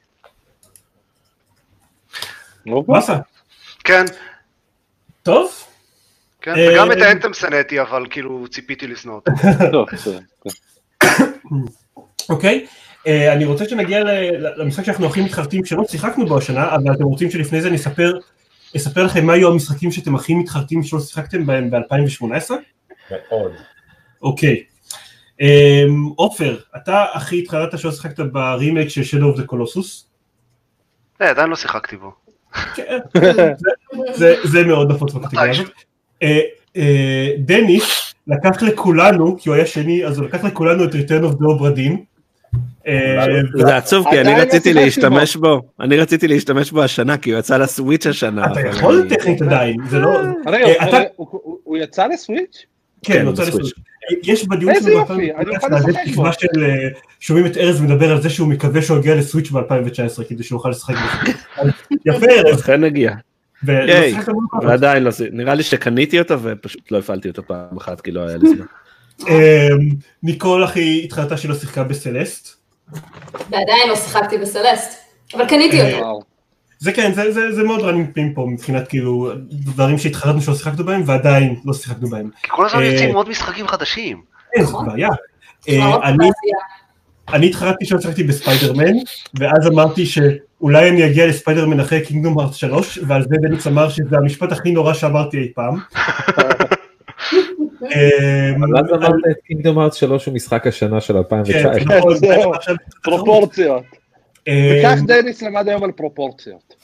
כן, 3.85 4.05
טוב, 5.23 5.65
כן, 6.45 6.55
אה, 6.57 6.69
וגם 6.73 6.93
את 6.93 6.97
האנתם 6.97 7.35
שנאתי, 7.35 7.81
אבל 7.81 8.07
כאילו 8.11 8.49
ציפיתי 8.49 8.87
לשנוא 8.87 9.15
אותו. 9.15 9.33
כן. 9.87 10.19
אוקיי. 12.29 12.67
אה, 13.07 13.33
אני 13.33 13.45
רוצה 13.45 13.69
שנגיע 13.69 14.01
למשחק 14.57 14.85
שאנחנו 14.85 15.07
הכי 15.07 15.21
מתחרטים 15.21 15.65
שלא 15.65 15.85
שיחקנו 15.89 16.27
בו 16.27 16.39
השנה, 16.39 16.75
אבל 16.75 16.93
אתם 16.95 17.05
רוצים 17.05 17.31
שלפני 17.31 17.61
זה 17.63 17.69
אני 17.69 17.77
אספר, 17.77 18.19
אספר 18.77 19.05
לכם 19.05 19.27
מה 19.27 19.33
היו 19.33 19.53
המשחקים 19.53 19.91
שאתם 19.93 20.15
הכי 20.15 20.35
מתחרטים 20.35 20.83
שלא 20.83 21.01
שיחקתם 21.01 21.47
בהם 21.47 21.71
ב-2018? 21.71 22.25
מאוד. 23.11 23.53
אוקיי. 24.23 24.63
עופר, 26.17 26.59
אתה 26.77 27.05
הכי 27.15 27.39
התחרטת 27.39 27.79
שלא 27.79 27.93
שיחקת 27.93 28.21
ברימייק 28.21 28.89
של 28.89 29.01
Shadow 29.01 29.37
of 29.37 29.41
the 29.41 29.45
Colossus? 29.53 30.05
אה, 31.23 31.31
עדיין 31.31 31.51
לא 31.51 31.57
שיחקתי 31.57 31.97
בו. 31.97 32.13
כן, 32.75 32.99
זה- 34.45 34.65
מאוד 34.67 34.93
נפוץ 34.93 35.13
בקטגוריה 35.13 35.51
הזאת. 35.51 35.67
אה, 35.67 35.73
אה, 35.73 35.94
דניס 37.39 38.15
לקח 38.27 38.63
לכולנו, 38.63 39.37
כי 39.39 39.49
הוא 39.49 39.57
היה 39.57 39.67
שני, 39.67 40.05
אז 40.05 40.19
הוא 40.19 40.27
לקח 40.27 40.45
לכולנו 40.45 40.85
את 40.85 40.95
the 40.95 41.45
Obra 41.45 41.77
Dinn. 41.77 41.97
אה, 42.87 43.27
זה 43.57 43.77
עצוב 43.77 44.07
כי 44.11 44.21
אני 44.21 44.35
רציתי 44.41 44.73
להשתמש 44.75 45.37
בו, 45.37 45.63
אני 45.81 45.97
רציתי 45.97 46.29
להשתמש 46.29 46.71
בו 46.71 46.83
השנה 46.83 47.17
כי 47.17 47.31
הוא 47.31 47.39
יצא 47.39 47.57
לסוויץ' 47.57 48.07
השנה. 48.07 48.53
אתה 48.53 48.61
יכול 48.61 49.07
טכנית 49.09 49.43
עדיין, 49.43 49.77
זה 49.91 49.99
לא... 49.99 50.11
רגע, 50.47 50.67
אה, 50.67 51.03
הוא- 51.17 51.29
הוא 51.31 51.59
הוא 51.65 51.77
יצא 51.77 52.07
לסוויץ'? 52.07 52.67
כן, 53.03 53.13
כן, 53.15 53.27
רוצה 53.27 53.43
בסוויץ'. 53.43 53.65
לסוויץ'. 53.67 53.85
יש 54.23 54.49
בדיון 54.49 54.73
מהווה 54.95 55.17
לשחק 55.71 56.15
בו. 56.15 56.33
של 56.33 56.65
אה, 56.65 56.89
שומעים 57.21 57.47
את 57.47 57.57
ארז 57.57 57.81
מדבר 57.81 58.13
על 58.13 58.23
זה 58.23 58.31
שהוא 58.31 58.49
מקווה 58.49 58.83
שהוא 58.83 58.99
יגיע 58.99 59.15
לסוויץ' 59.15 59.51
ב-2019 59.51 60.25
כדי 60.29 60.43
שהוא 60.43 60.57
יוכל 60.57 60.69
לשחק 60.69 60.95
בזה. 60.95 61.33
אז 61.57 61.69
יפה 62.07 62.27
ארז, 62.27 62.61
אכן 62.61 62.85
הגיע. 62.85 63.13
ועדיין 64.63 65.03
לא, 65.03 65.11
נראה 65.33 65.55
לי 65.55 65.63
שקניתי 65.63 66.19
אותו 66.19 66.43
ופשוט 66.43 66.93
לא 66.93 66.99
הפעלתי 66.99 67.29
אותו 67.29 67.43
פעם 67.47 67.77
אחת 67.79 68.01
כי 68.01 68.11
לא 68.11 68.21
היה 68.21 68.37
לי 68.37 68.49
זמן. 68.49 68.67
אמ, 69.29 69.89
ניקול 70.23 70.65
אחי 70.65 71.01
התחלתה 71.05 71.37
שלא 71.37 71.55
שיחקה 71.55 71.85
בסלסט. 71.85 72.57
ועדיין 73.51 73.89
לא 73.89 73.97
שיחקתי 73.97 74.39
בסלסט, 74.39 75.01
אבל 75.35 75.49
קניתי 75.49 75.81
אה, 75.81 75.93
אותו. 75.93 76.07
וואו. 76.07 76.35
זה 76.79 76.93
כן, 76.93 77.13
זה, 77.13 77.33
זה, 77.33 77.53
זה 77.53 77.63
מאוד 77.63 77.81
running 77.81 78.13
thing 78.15 78.35
פה 78.35 78.47
מבחינת 78.51 78.89
כאילו 78.89 79.33
דברים 79.51 79.99
שהתחרטנו 79.99 80.41
שלא 80.41 80.55
שיחקנו 80.55 80.85
בהם 80.85 81.03
ועדיין 81.07 81.61
לא 81.65 81.73
שיחקנו 81.73 82.09
בהם. 82.09 82.31
כי 82.43 82.49
כל 82.51 82.67
הזמן 82.67 82.81
אה, 82.81 82.87
יוצאים 82.87 83.15
עוד 83.15 83.29
משחקים 83.29 83.69
חדשים. 83.69 84.23
אין, 84.57 84.65
זו 84.65 84.71
נכון. 84.71 84.89
בעיה. 84.89 85.09
צבאות 85.61 86.03
אה, 86.03 86.11
אני, 87.29 87.47
התחרטתי 87.47 87.87
שלא 87.87 88.01
שיחקתי 88.01 88.23
בספיידרמן, 88.23 88.95
ואז 89.39 89.67
אמרתי 89.67 90.07
שאולי 90.65 90.91
אני 90.91 91.07
אגיע 91.07 91.27
לספיידרמן 91.27 91.81
אחרי 91.81 92.05
Kingdom 92.07 92.39
Hearts 92.39 92.55
3, 92.55 92.99
ועל 93.09 93.23
זה 93.23 93.29
דניס 93.41 93.67
אמר 93.67 93.89
שזה 93.89 94.17
המשפט 94.17 94.53
הכי 94.53 94.71
נורא 94.71 94.93
שאמרתי 94.95 95.39
אי 95.39 95.53
פעם. 95.55 95.75
אמ, 97.83 98.65
אבל 98.65 98.79
אז 98.79 98.93
אמרת 98.93 99.15
את 99.31 99.37
Kingdom 99.47 99.79
Hearts 99.79 99.97
3 99.97 100.27
הוא 100.27 100.35
משחק 100.35 100.67
השנה 100.67 101.01
של 101.01 101.13
כן, 101.13 101.19
2019. 101.19 101.99
נכון, 101.99 102.17
זהו. 102.17 102.55
עכשיו- 102.55 102.75
פרופורציות. 103.03 103.83
אמ, 104.49 104.53
וכך 104.81 104.99
דניס 105.07 105.43
למד 105.43 105.69
היום 105.69 105.85
על 105.85 105.93
פרופורציות. 105.93 106.75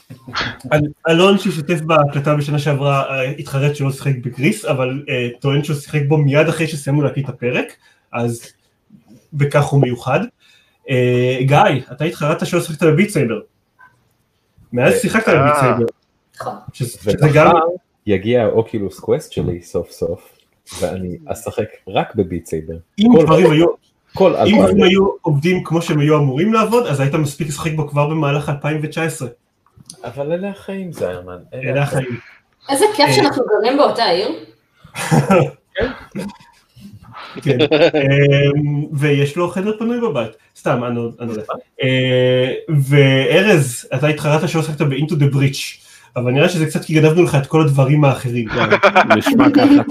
אל- 0.72 0.80
אלון 1.08 1.38
שהשתתף 1.38 1.80
בהקלטה 1.80 2.34
בשנה 2.34 2.58
שעברה 2.58 3.02
אה, 3.10 3.30
התחרט 3.30 3.76
שלא 3.76 3.90
שיחק 3.92 4.12
ב 4.24 4.31
Gris, 4.31 4.64
אבל 4.64 5.02
אה, 5.08 5.28
טוען 5.40 5.64
שהוא 5.64 5.76
שיחק 5.76 6.00
בו 6.08 6.16
מיד 6.16 6.48
אחרי 6.48 6.66
שסיימנו 6.66 7.02
להקליט 7.02 7.28
את 7.28 7.34
הפרק, 7.34 7.66
אז 8.12 8.52
בכך 9.32 9.64
הוא 9.64 9.82
מיוחד. 9.82 10.20
אה, 10.90 11.38
גיא, 11.40 11.58
אתה 11.92 12.04
התחרטת 12.04 12.46
שלא 12.46 12.60
שיחקת 12.60 12.82
ב 12.82 12.88
Beat 12.88 13.10
Saber. 13.10 13.40
מאז 14.72 14.94
שיחקת 15.00 15.28
ב 15.28 15.34
Beat 15.34 15.54
אה. 15.54 15.60
Saber. 15.60 15.84
נכון. 16.36 16.54
שזה 16.72 17.28
גם, 17.34 17.52
יגיע 18.06 18.42
ה 18.42 18.51
Oculus 18.51 19.00
Quest 19.00 19.32
שלי 19.32 19.62
סוף 19.62 19.90
סוף, 19.90 20.38
ואני 20.80 21.16
אשחק 21.26 21.68
רק 21.88 22.14
בביט 22.14 22.46
סייבר. 22.46 22.74
אם 22.98 23.08
דברים 23.22 23.50
היו, 23.50 23.66
כל 24.14 24.36
אם 24.36 24.62
אלפיים. 24.62 24.82
היו 24.82 25.08
עובדים 25.22 25.64
כמו 25.64 25.82
שהם 25.82 25.98
היו 25.98 26.16
אמורים 26.16 26.52
לעבוד, 26.52 26.86
אז 26.86 27.00
היית 27.00 27.14
מספיק 27.14 27.48
לשחק 27.48 27.72
בו 27.76 27.88
כבר 27.88 28.08
במהלך 28.08 28.48
2019. 28.48 29.28
אבל 30.04 30.32
אלה 30.32 30.50
החיים 30.50 30.92
זיירמן. 30.92 31.38
אלה 31.54 31.82
החיים. 31.82 32.18
איזה 32.68 32.84
כיף 32.96 33.06
אה. 33.08 33.12
שאנחנו 33.12 33.44
גרים 33.44 33.76
באותה 33.76 34.04
עיר. 34.04 34.28
כן. 37.42 37.58
אמ, 37.60 38.84
ויש 38.92 39.36
לו 39.36 39.48
חדר 39.50 39.78
פנוי 39.78 40.00
בבית, 40.00 40.30
סתם, 40.56 40.84
אני 40.84 40.96
לא- 40.96 41.10
אני 41.20 41.28
לא 41.28 41.32
יודע. 41.32 41.44
אה, 41.82 42.52
וארז, 42.88 43.88
אתה 43.94 44.06
התחרטת 44.06 44.48
שלא 44.48 44.62
שחקת 44.62 44.80
ב-Into 44.80 45.12
the 45.12 45.34
Breach, 45.34 45.86
אבל 46.16 46.32
נראה 46.32 46.48
שזה 46.48 46.66
קצת 46.66 46.84
כי 46.84 46.94
גנבנו 46.94 47.22
לך 47.22 47.34
את 47.34 47.46
כל 47.46 47.62
הדברים 47.62 48.04
האחרים. 48.04 48.48
נשמע 49.18 49.46
ככה. 49.54 49.82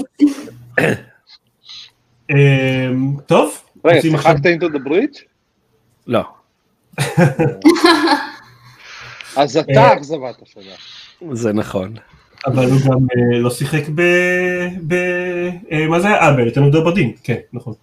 אמ, 2.29 3.15
טוב, 3.25 3.61
רגע, 3.85 4.01
שיחקת 4.01 4.45
into 4.45 4.65
the 4.75 4.87
bridge? 4.89 5.19
לא. 6.07 6.23
אז 9.35 9.57
אה. 9.57 9.61
אתה 9.61 9.93
אכזבת 9.93 10.41
השנה. 10.43 10.71
זה 11.33 11.53
נכון. 11.53 11.93
אבל 12.45 12.65
הוא 12.65 12.79
גם 12.85 12.97
אה, 13.15 13.39
לא 13.39 13.49
שיחק 13.49 13.89
ב... 13.95 14.01
ב... 14.87 14.93
אה, 15.71 15.87
מה 15.87 15.99
זה 15.99 16.07
היה? 16.07 16.17
אה, 16.17 16.33
בריטרן 16.33 16.75
אוף 16.75 16.87
בדין, 16.87 17.13
כן, 17.23 17.37
נכון. 17.53 17.73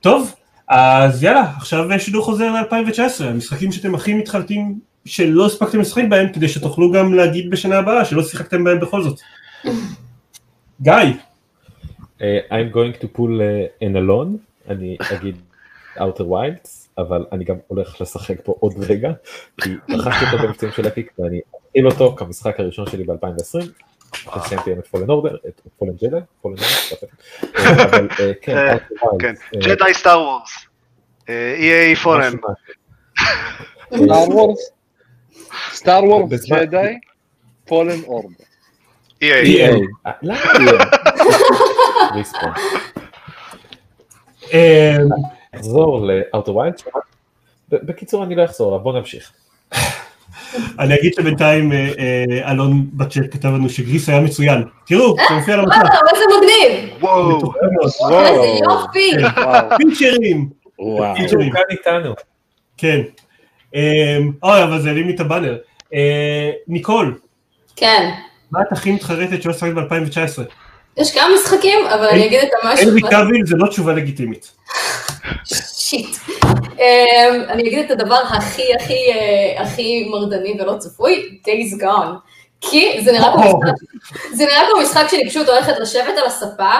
טוב, 0.00 0.34
אז 0.68 1.22
יאללה, 1.22 1.52
עכשיו 1.56 1.88
שידור 1.98 2.24
חוזר 2.24 2.52
ל-2019, 2.52 3.24
המשחקים 3.24 3.72
שאתם 3.72 3.94
הכי 3.94 4.14
מתחרטים 4.14 4.78
שלא 5.04 5.46
הספקתם 5.46 5.80
לשחק 5.80 6.04
בהם, 6.08 6.32
כדי 6.32 6.48
שתוכלו 6.48 6.92
גם 6.92 7.14
להגיד 7.14 7.50
בשנה 7.50 7.78
הבאה 7.78 8.04
שלא 8.04 8.22
שיחקתם 8.22 8.64
בהם 8.64 8.80
בכל 8.80 9.02
זאת. 9.02 9.20
גיא, 10.82 10.92
אה, 12.22 12.38
I'm 12.50 12.74
going 12.74 13.02
to 13.02 13.06
pull 13.16 13.40
an 13.82 13.96
Alon, 13.96 14.36
אני 14.68 14.96
אגיד 15.12 15.36
Outer 15.96 16.26
Wilds, 16.30 16.80
אבל 16.98 17.24
אני 17.32 17.44
גם 17.44 17.56
הולך 17.66 18.00
לשחק 18.00 18.36
פה 18.44 18.54
עוד 18.60 18.74
רגע, 18.78 19.12
כי 19.60 19.70
רכשתי 19.90 20.24
אותו 20.24 20.46
במבצעים 20.46 20.72
של 20.72 20.88
Epic 20.88 21.12
ואני 21.18 21.40
אפעיל 21.70 21.86
אותו 21.86 22.16
כמשחק 22.16 22.60
הראשון 22.60 22.86
שלי 22.90 23.04
ב-2020, 23.04 23.58
אחרי 24.28 24.48
סיימתי 24.48 24.72
את 24.72 24.86
Fallen 24.86 25.10
Order, 25.10 25.36
את 25.48 25.60
Fallen 25.78 25.92
Jedi, 26.02 26.18
Fallen 26.42 26.56
Order, 26.90 27.06
אבל 27.82 28.08
כן, 29.18 29.34
Jedi 29.54 29.94
Star 29.94 30.20
Wars. 30.22 30.50
EA 31.26 31.96
פולן. 32.02 32.32
סטאר 33.94 34.28
וורס? 34.28 34.70
סטאר 35.72 36.04
וורס 36.04 36.44
ג'די? 36.50 36.98
פולן 37.64 38.00
אורדר. 38.06 38.44
EA. 39.22 39.26
למה? 40.22 40.38
נחזור 45.54 46.06
Wilds, 46.48 46.90
ב- 47.68 47.86
בקיצור, 47.86 48.24
אני 48.24 48.34
לא 48.34 48.44
אחזור 48.44 48.78
בוא 48.78 48.98
נמשיך. 48.98 49.32
אני 50.78 50.94
אגיד 50.94 51.14
שבינתיים 51.14 51.72
אה, 51.72 51.88
אה, 51.98 52.50
אלון 52.50 52.86
בצ'אט 52.92 53.24
כתב 53.30 53.48
לנו 53.48 53.68
שגריס 53.68 54.08
היה 54.08 54.20
מצוין. 54.20 54.62
תראו, 54.86 55.16
זה 55.28 55.34
מופיע 55.34 55.54
על 55.54 55.60
המסך. 55.60 55.76
וואו, 55.76 56.14
איזה 56.14 56.24
מגניב. 56.36 57.02
וואו. 57.02 57.52
איזה 58.26 58.46
יופי. 58.46 59.12
וואו. 59.36 59.76
פיצ'רים. 59.76 60.48
וואו. 60.78 61.14
פיצ'רים. 61.16 61.46
הוא 61.46 61.54
כאן 61.54 61.62
איתנו. 61.70 62.14
כן. 62.76 63.00
אמ, 63.74 64.32
אוי, 64.42 64.62
אבל 64.62 64.80
זה 64.80 64.88
העלים 64.88 65.06
לי 65.06 65.14
את 65.14 65.20
הבאנר. 65.20 65.56
אה, 65.94 66.50
ניקול, 66.68 67.18
כן. 67.76 68.10
מה 68.52 68.60
את 68.62 68.72
הכי 68.72 68.92
מתחרטת 68.92 69.42
שלא 69.42 69.52
שחקת 69.52 69.74
ב-2019? 69.74 70.42
יש 70.96 71.14
כמה 71.14 71.24
משחקים, 71.34 71.78
אבל 71.86 72.06
אני 72.06 72.26
אגיד 72.26 72.40
את 72.42 72.48
המשהו. 72.62 72.88
הנרי 72.88 73.00
קאוויל 73.00 73.46
זה 73.46 73.56
לא 73.56 73.66
תשובה 73.66 73.92
לגיטימית. 73.92 74.52
shit. 75.90 76.16
אמ, 76.78 77.40
אני 77.48 77.62
אגיד 77.62 77.78
את 77.78 77.90
הדבר 77.90 78.14
הכי 78.28 78.62
הכי 78.80 78.94
אה, 79.12 79.62
הכי 79.62 80.08
מרדני 80.10 80.56
ולא 80.60 80.74
צפוי, 80.78 81.38
Days 81.46 81.82
Gone. 81.82 82.14
כי 82.60 83.00
זה 83.04 83.12
נראה 83.12 83.32
כמו 83.32 83.42
משחק, 83.58 83.72
זה 84.32 84.44
נראה 84.44 84.60
כמו 84.72 84.80
משחק 84.82 85.06
שאני 85.10 85.28
פשוט 85.30 85.48
הולכת 85.48 85.72
לשבת 85.80 86.18
על 86.18 86.26
הספה, 86.26 86.72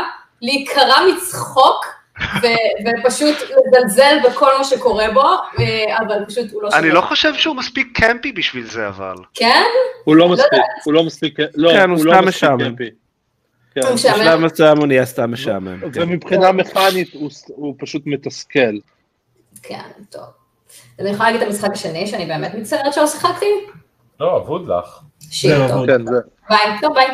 להיקרע 0.42 0.94
מצחוק, 1.14 1.86
ו- 2.42 2.46
ופשוט 3.04 3.36
לזלזל 3.66 4.16
בכל 4.24 4.58
מה 4.58 4.64
שקורה 4.64 5.10
בו, 5.14 5.22
אה, 5.58 5.96
אבל 6.06 6.24
פשוט 6.28 6.52
הוא 6.52 6.62
לא 6.62 6.68
אני 6.72 6.76
שווה. 6.88 6.94
לא 6.94 7.00
חושב 7.00 7.34
שהוא 7.34 7.56
מספיק 7.56 7.88
קמפי 8.00 8.32
בשביל 8.32 8.66
זה 8.70 8.88
אבל. 8.88 9.14
כן? 9.34 9.62
הוא 10.04 10.16
לא 10.16 10.28
מספיק, 10.28 10.60
הוא 10.84 10.94
לא 10.94 11.04
מספיק, 11.04 11.38
לא, 11.54 11.70
כן, 11.72 11.90
הוא 11.90 12.04
לא 12.04 12.12
סתם 12.14 12.24
מספיק 12.24 12.28
משעמם. 12.44 12.64
קמפי. 12.64 12.90
כן. 13.74 13.80
הוא 13.86 13.94
משעמם. 13.94 14.20
בשלב 14.20 14.40
מסוים 14.40 14.78
הוא 14.78 14.86
נהיה 14.86 15.06
סתם 15.06 15.32
משעמם. 15.32 15.80
כן. 15.80 16.02
ומבחינה 16.02 16.52
מכנית 16.52 17.14
הוא- 17.14 17.30
הוא 17.46 17.74
פשוט 17.78 18.02
מתסכל. 18.06 18.76
כן, 19.62 19.90
טוב. 20.10 20.24
אז 20.98 21.06
אני 21.06 21.10
יכולה 21.10 21.30
להגיד 21.30 21.42
את 21.42 21.48
המשחק 21.48 21.70
השני, 21.72 22.06
שאני 22.06 22.26
באמת 22.26 22.54
מצטערת 22.54 22.94
שלא 22.94 23.06
שיחקתי? 23.06 23.46
לא, 24.20 24.36
אבוד 24.36 24.68
לך. 24.68 25.00
shit, 25.30 25.50
זהו, 25.50 25.68
טוב. 25.68 25.86
כן. 25.86 26.04
ביי, 26.48 26.78
טוב 26.80 26.94
ביי. 26.94 27.06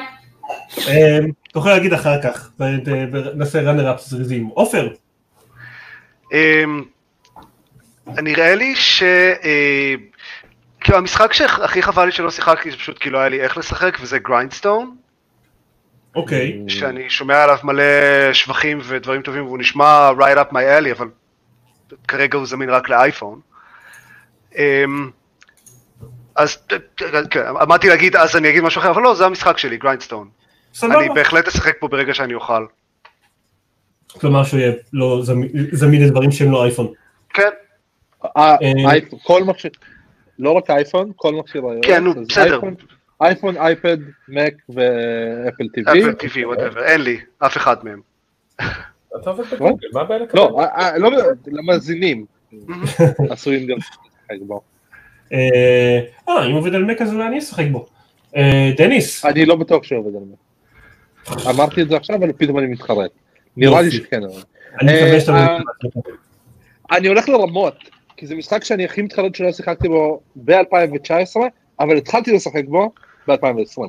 אמ, 0.88 1.30
תוכל 1.52 1.68
להגיד 1.68 1.92
אחר 1.92 2.22
כך, 2.22 2.50
ונעשה 2.60 3.60
runner 3.60 3.94
up 3.94 4.00
זריזים. 4.00 4.46
עופר, 4.46 4.88
אמ, 6.32 6.84
נראה 8.06 8.54
לי 8.54 8.76
ש... 8.76 9.02
אה, 9.02 9.94
כאילו 10.80 10.98
המשחק 10.98 11.32
שהכי 11.32 11.82
חבל 11.82 12.04
לי 12.04 12.12
שלא 12.12 12.30
שיחקתי 12.30 12.70
זה 12.70 12.76
פשוט 12.76 12.98
כי 12.98 13.10
לא 13.10 13.18
היה 13.18 13.28
לי 13.28 13.40
איך 13.40 13.58
לשחק 13.58 13.98
וזה 14.00 14.18
Grindstone, 14.18 14.96
אוקיי. 16.16 16.62
שאני 16.68 17.10
שומע 17.10 17.42
עליו 17.42 17.58
מלא 17.64 17.82
שבחים 18.32 18.78
ודברים 18.82 19.22
טובים 19.22 19.46
והוא 19.46 19.58
נשמע 19.58 20.10
right 20.18 20.38
up 20.38 20.52
my 20.52 20.54
alley 20.54 20.92
אבל 20.92 21.08
כרגע 22.08 22.38
הוא 22.38 22.46
זמין 22.46 22.70
רק 22.70 22.88
לאייפון. 22.88 23.40
אמ, 24.56 25.10
אז 26.36 26.56
כן, 27.30 27.42
עמדתי 27.60 27.88
להגיד 27.88 28.16
אז 28.16 28.36
אני 28.36 28.50
אגיד 28.50 28.62
משהו 28.62 28.80
אחר 28.80 28.90
אבל 28.90 29.02
לא 29.02 29.14
זה 29.14 29.26
המשחק 29.26 29.58
שלי 29.58 29.76
Grindstone. 29.76 30.28
סבבה. 30.74 30.98
אני 31.00 31.08
בהחלט 31.14 31.46
אשחק 31.48 31.72
פה 31.80 31.88
ברגע 31.88 32.14
שאני 32.14 32.34
אוכל. 32.34 32.66
כלומר 34.20 34.44
שהוא 34.44 34.60
יהיה 34.60 34.72
לא 34.92 35.20
זמין- 35.22 35.48
לדברים 36.02 36.30
שהם 36.32 36.50
לא 36.52 36.64
אייפון. 36.64 36.92
כן, 37.34 37.48
אה, 38.36 38.56
אייפון, 38.90 39.18
כל 39.22 39.44
מכשיר, 39.44 39.70
לא 40.38 40.50
רק 40.52 40.70
אייפון, 40.70 41.12
כל 41.16 41.34
מכשיר 41.34 41.62
כן, 41.82 42.04
נו, 42.04 42.14
בסדר. 42.28 42.42
אייפון- 42.54 42.74
אייפד, 43.56 43.96
מק 44.28 44.54
ו 44.68 44.85
Apple 44.85 45.68
TV. 45.74 46.02
אפל 46.02 46.12
whatever, 46.54 46.78
אין 46.82 47.00
לי, 47.00 47.20
אף 47.38 47.56
אחד 47.56 47.76
מהם. 47.84 48.00
אתה 49.20 49.30
עובד 49.30 49.44
בגוגל, 49.44 49.88
מה 49.92 50.00
הבעיה 50.00 50.20
לקבל? 50.20 50.40
לא, 50.40 50.60
אה, 50.60 50.78
אה, 50.78 50.98
לא, 50.98 51.10
למאזינים, 51.46 52.24
עשויים 53.30 53.66
גם 53.66 53.76
לשחק 53.76 54.42
בו. 54.46 54.60
אה, 55.32 56.00
אה, 56.28 56.46
אם 56.46 56.52
עובד 56.52 56.74
על 56.74 56.84
מק 56.84 57.02
אז 57.02 57.12
אולי 57.14 57.26
אני 57.26 57.38
אשחק 57.38 57.64
בו. 57.72 57.86
דניס, 58.76 59.24
אני 59.24 59.46
לא 59.46 59.56
בטוח 59.56 59.84
שעובד 59.84 60.16
על 60.16 60.22
מק. 60.22 60.38
אמרתי 61.50 61.82
את 61.82 61.88
זה 61.88 61.96
עכשיו, 61.96 62.16
אבל 62.16 62.32
פתאום 62.32 62.58
אני 62.58 62.66
מתחרט. 62.66 63.10
נראה 63.56 63.82
לי. 63.82 63.90
שכן. 63.90 64.20
אבל. 64.22 64.42
אני 66.90 67.08
הולך 67.08 67.28
לרמות, 67.28 67.74
כי 68.16 68.26
זה 68.26 68.34
משחק 68.34 68.64
שאני 68.64 68.84
הכי 68.84 69.02
מתחרט 69.02 69.34
שלא 69.34 69.52
שיחקתי 69.52 69.88
בו 69.88 70.20
ב-2019, 70.36 71.36
אבל 71.80 71.96
התחלתי 71.96 72.32
לשחק 72.32 72.64
בו 72.68 72.90
ב-2020. 73.28 73.80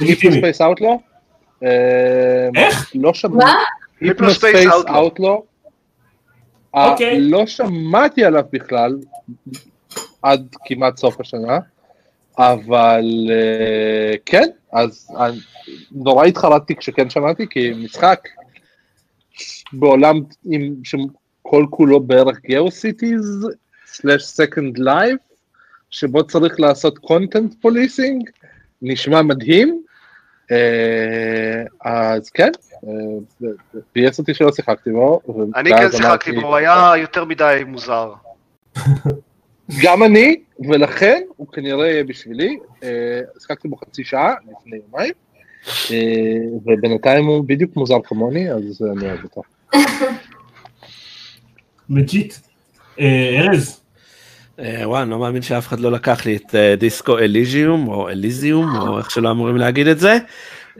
לגיטימי. 0.00 0.34
Hypnospace 0.34 0.60
Outlaw. 0.60 1.00
איך? 1.62 2.92
לא 2.94 3.14
שמעתי. 3.14 3.36
מה? 3.46 3.54
Hypnospace. 4.00 4.70
Outlaw. 4.88 5.44
אוקיי. 6.74 7.20
לא 7.20 7.46
שמעתי 7.46 8.24
עליו 8.24 8.44
בכלל, 8.52 8.98
עד 10.22 10.46
כמעט 10.64 10.96
סוף 10.96 11.20
השנה, 11.20 11.58
אבל 12.38 13.04
אה, 13.30 14.14
כן, 14.26 14.48
אז 14.72 15.08
נורא 15.92 16.26
התחרטתי 16.26 16.76
כשכן 16.76 17.10
שמעתי, 17.10 17.46
כי 17.50 17.72
משחק 17.84 18.28
בעולם 19.72 20.20
עם, 20.44 20.74
שכל 20.84 21.66
כולו 21.70 22.00
בערך 22.00 22.40
GeoCities, 22.40 23.48
slash 23.86 24.22
Second 24.22 24.78
Life, 24.78 25.16
שבו 25.90 26.26
צריך 26.26 26.60
לעשות 26.60 26.98
קונטנט 26.98 27.54
פוליסינג, 27.60 28.30
נשמע 28.82 29.22
מדהים, 29.22 29.68
אה, 29.68 29.95
אז 31.84 32.30
כן, 32.30 32.50
אה, 32.84 32.90
ביאס 33.94 34.18
אותי 34.18 34.34
שלא 34.34 34.52
שיחקתי 34.52 34.90
בו. 34.90 35.20
אני 35.56 35.70
כן 35.70 35.90
שיחקתי 35.92 36.32
בו, 36.32 36.46
הוא 36.46 36.56
היה 36.56 36.92
יותר 36.96 37.24
מדי 37.24 37.62
מוזר. 37.66 38.12
גם 39.82 40.02
אני, 40.02 40.36
ולכן 40.68 41.22
הוא 41.36 41.46
כנראה 41.52 41.86
יהיה 41.86 42.04
בשבילי. 42.04 42.58
אה, 42.82 43.20
שיחקתי 43.40 43.68
בו 43.68 43.76
חצי 43.76 44.04
שעה 44.04 44.34
לפני 44.42 44.76
יומיים, 44.76 45.12
אה, 45.90 46.58
ובינתיים 46.64 47.26
הוא 47.26 47.44
בדיוק 47.46 47.76
מוזר 47.76 47.98
כמוני, 48.04 48.52
אז 48.52 48.82
אני 48.92 49.10
אוהב 49.10 49.24
אותו. 49.24 49.42
לג'יט. 51.90 52.34
אה, 53.00 53.40
ארז, 53.40 53.80
אה, 53.80 53.85
וואי, 54.58 55.02
אני 55.02 55.10
לא 55.10 55.18
מאמין 55.18 55.42
שאף 55.42 55.66
אחד 55.66 55.80
לא 55.80 55.92
לקח 55.92 56.26
לי 56.26 56.36
את 56.36 56.54
אה, 56.54 56.76
דיסקו 56.76 57.18
אליזיום, 57.18 57.88
או 57.88 58.08
אליזיום, 58.08 58.76
או 58.76 58.98
איך 58.98 59.10
שלא 59.10 59.30
אמורים 59.30 59.56
להגיד 59.56 59.86
את 59.86 59.98
זה. 59.98 60.18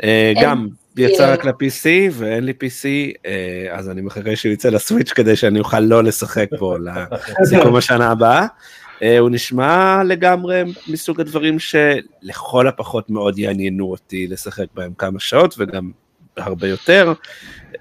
אה, 0.03 0.33
גם 0.43 0.69
יצא 0.97 1.33
רק 1.33 1.45
ל-PC 1.45 1.87
ואין 2.13 2.45
לי 2.45 2.53
PC, 2.53 2.85
אה, 3.27 3.67
אז 3.73 3.91
אני 3.91 4.01
מחכה 4.01 4.37
שהוא 4.37 4.53
יצא 4.53 4.69
לסוויץ' 4.69 5.13
כדי 5.13 5.37
שאני 5.37 5.59
אוכל 5.59 5.81
לא 5.81 6.05
לשחק 6.05 6.49
בו 6.59 6.77
לסיכום 7.41 7.77
השנה 7.77 8.11
הבאה. 8.11 8.47
אה, 9.03 9.19
הוא 9.19 9.31
נשמע 9.31 10.03
לגמרי 10.05 10.63
מסוג 10.89 11.21
הדברים 11.21 11.59
שלכל 11.59 12.69
הפחות 12.69 13.11
מאוד 13.11 13.39
יעניינו 13.39 13.91
אותי 13.91 14.27
לשחק 14.27 14.67
בהם 14.75 14.93
כמה 14.99 15.21
שעות 15.21 15.55
וגם 15.59 15.91
הרבה 16.37 16.69
יותר. 16.69 17.13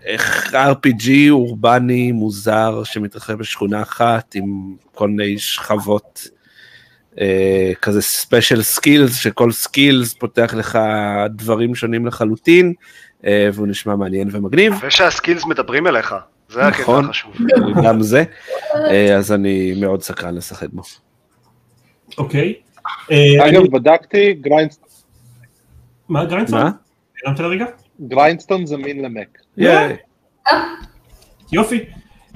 איך 0.05 0.53
RPG 0.53 1.09
אורבני 1.29 2.11
מוזר 2.11 2.81
שמתרחב 2.83 3.33
בשכונה 3.33 3.81
אחת 3.81 4.35
עם 4.35 4.75
כל 4.93 5.09
מיני 5.09 5.37
שכבות 5.37 6.27
אה, 7.21 7.71
כזה 7.81 8.01
special 8.01 8.61
skills 8.61 9.15
שכל 9.15 9.51
skills 9.51 10.13
פותח 10.13 10.53
לך 10.57 10.79
דברים 11.29 11.75
שונים 11.75 12.05
לחלוטין 12.05 12.73
אה, 13.25 13.49
והוא 13.53 13.67
נשמע 13.67 13.95
מעניין 13.95 14.27
ומגניב. 14.31 14.73
ושה 14.87 15.11
skills 15.11 15.45
מדברים 15.45 15.87
אליך, 15.87 16.15
זה 16.49 16.65
הקטע 16.67 16.81
נכון. 16.81 17.05
החשוב. 17.05 17.33
גם 17.85 18.01
זה, 18.01 18.23
אה, 18.75 19.15
אז 19.15 19.31
אני 19.31 19.73
מאוד 19.81 20.01
סקרן 20.01 20.35
לשחק 20.35 20.67
בו. 20.73 20.83
אוקיי. 22.17 22.53
אה, 23.11 23.17
אני- 23.43 23.49
אגב, 23.57 23.71
בדקתי, 23.71 24.33
Grindstone- 24.33 24.89
מה 26.09 26.25
Grindstone? 26.25 26.59
מה? 26.63 26.71
הרמת 27.25 27.39
לרגע? 27.39 27.65
Grindstone 28.01 28.65
זמין 28.65 29.01
למק. 29.01 29.37
יופי. 31.51 31.79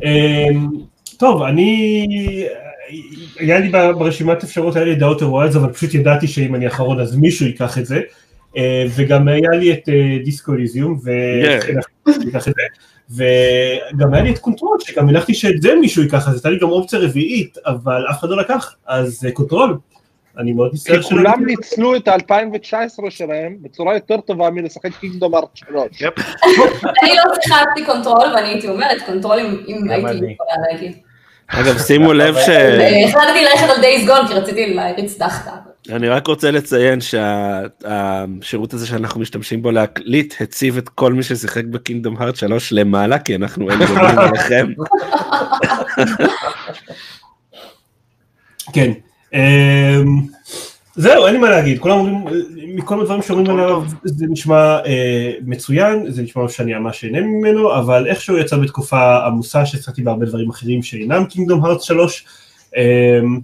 אמ, 0.04 0.68
טוב, 1.18 1.42
אני... 1.42 2.08
היה 3.40 3.60
לי 3.60 3.70
ברשימת 3.70 4.44
אפשרות, 4.44 4.76
היה 4.76 4.86
לי 4.86 4.94
את 4.94 5.00
The 5.00 5.13
Outer 5.13 5.34
Wilds, 5.34 5.56
אבל 5.56 5.74
פשוט 5.74 5.94
ידעתי 5.94 6.28
שאם 6.28 6.56
אני 6.56 6.68
אחרון 6.68 7.00
אז 7.00 7.16
מישהו 7.16 7.46
ייקח 7.46 7.78
את 7.78 7.86
זה. 7.86 8.02
אה, 8.58 8.86
וגם 8.96 9.28
היה 9.28 9.50
לי 9.50 9.74
את 9.74 9.90
אה, 9.90 10.18
Disco 10.24 10.54
Elysium, 10.54 11.00
את 12.48 12.54
זה. 12.56 12.62
וגם 13.10 14.14
היה 14.14 14.24
לי 14.24 14.32
את 14.32 14.40
Control, 14.40 14.78
שגם 14.80 15.10
הנחתי 15.10 15.34
שאת 15.34 15.62
זה 15.62 15.76
מישהו 15.82 16.04
ייקח, 16.04 16.28
אז 16.28 16.34
הייתה 16.34 16.50
לי 16.50 16.60
גם 16.60 16.70
אופציה 16.70 17.00
רביעית, 17.00 17.58
אבל 17.66 18.06
אף 18.12 18.20
אחד 18.20 18.30
לא 18.30 18.38
לקח, 18.38 18.76
אז 18.88 19.26
אה, 19.26 19.32
Control. 19.32 19.78
אני 20.38 20.52
מאוד 20.54 20.70
כי 20.72 20.76
מצטער 20.76 21.02
שלא- 21.02 21.10
כולם 21.10 21.46
ניצלו 21.46 21.96
את 21.96 22.08
ה-2019 22.08 22.76
שלהם 23.10 23.56
בצורה 23.62 23.94
יותר 23.94 24.18
טובה 24.22 24.50
מלשחק 24.50 24.90
Kingdom 25.00 25.36
Hearts 25.36 25.50
3. 25.56 26.02
yep. 26.02 26.14
אני 27.04 27.10
לא 27.16 27.24
שיחקתי 27.42 27.86
Control, 27.86 28.28
ואני 28.36 28.48
הייתי 28.48 28.68
אומרת 28.68 29.02
Control 29.06 29.40
אם- 29.40 29.90
הייתי. 29.92 30.08
יכולה 30.16 30.32
להגיד. 30.72 30.92
אגב, 31.48 31.78
שימו 31.78 32.14
לב 32.14 32.36
ש... 32.36 32.50
החלטתי 32.50 33.44
ללכת 33.44 33.70
על 33.76 33.82
Days 33.82 34.08
Gone, 34.08 34.28
כי 34.28 34.34
רציתי 34.34 34.74
להריץ 34.74 35.18
דחקה. 35.18 35.52
אני 35.90 36.10
רק 36.10 36.28
רוצה 36.28 36.52
לציין 36.52 37.00
שהשירות 37.02 38.74
הזה 38.74 38.88
שאנחנו 38.88 39.22
משתמשים 39.22 39.62
בו 39.62 39.72
להקליט 39.72 40.34
הציב 40.42 40.78
את 40.78 40.90
כל 40.90 41.14
מי 41.14 41.24
ששיחק 41.24 41.64
ב 41.66 41.72
Kingdom 41.72 42.16
Hearts 42.20 42.36
3 42.36 42.72
למעלה 42.74 43.20
כי 43.20 43.36
אנחנו 43.36 43.70
אין 43.72 43.80
גורמים 43.86 44.20
עליכם. 44.20 44.68
כן. 48.74 48.92
אמ, 49.34 50.22
זהו, 50.96 51.26
אין 51.26 51.34
לי 51.34 51.40
מה 51.42 51.50
להגיד, 51.50 51.80
כולם 51.80 51.98
אומרים, 51.98 52.26
מכל 52.76 53.02
הדברים 53.02 53.22
שאומרים 53.22 53.60
עליו, 53.60 53.84
זה 54.04 54.26
נשמע 54.30 54.80
אה, 54.86 55.32
מצוין, 55.42 56.12
זה 56.12 56.22
נשמע 56.22 56.50
שאני 56.50 56.74
ממש 56.74 57.04
אהנה 57.04 57.22
ממנו, 57.22 57.76
אבל 57.76 58.08
איכשהו 58.08 58.38
יצא 58.38 58.58
בתקופה 58.58 59.26
עמוסה 59.26 59.66
שהצלחתי 59.66 60.02
בהרבה 60.02 60.26
דברים 60.26 60.50
אחרים 60.50 60.84
שאינם 60.84 61.26
קינגדום 61.26 61.66
הארץ 61.66 61.84
3, 61.84 62.26
אמ, 62.76 63.40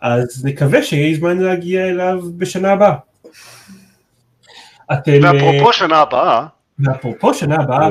אז 0.00 0.44
נקווה 0.44 0.82
שיהיה 0.82 1.16
זמן 1.16 1.38
להגיע 1.38 1.88
אליו 1.88 2.20
בשנה 2.36 2.72
הבאה. 2.72 2.94
אתם... 4.92 5.24
אה, 5.24 5.30
ואפרופו 5.32 5.72
שנה 5.72 5.98
הבאה, 5.98 6.46
ואפרופו 6.78 7.34
שנה 7.34 7.54
הבאה, 7.54 7.88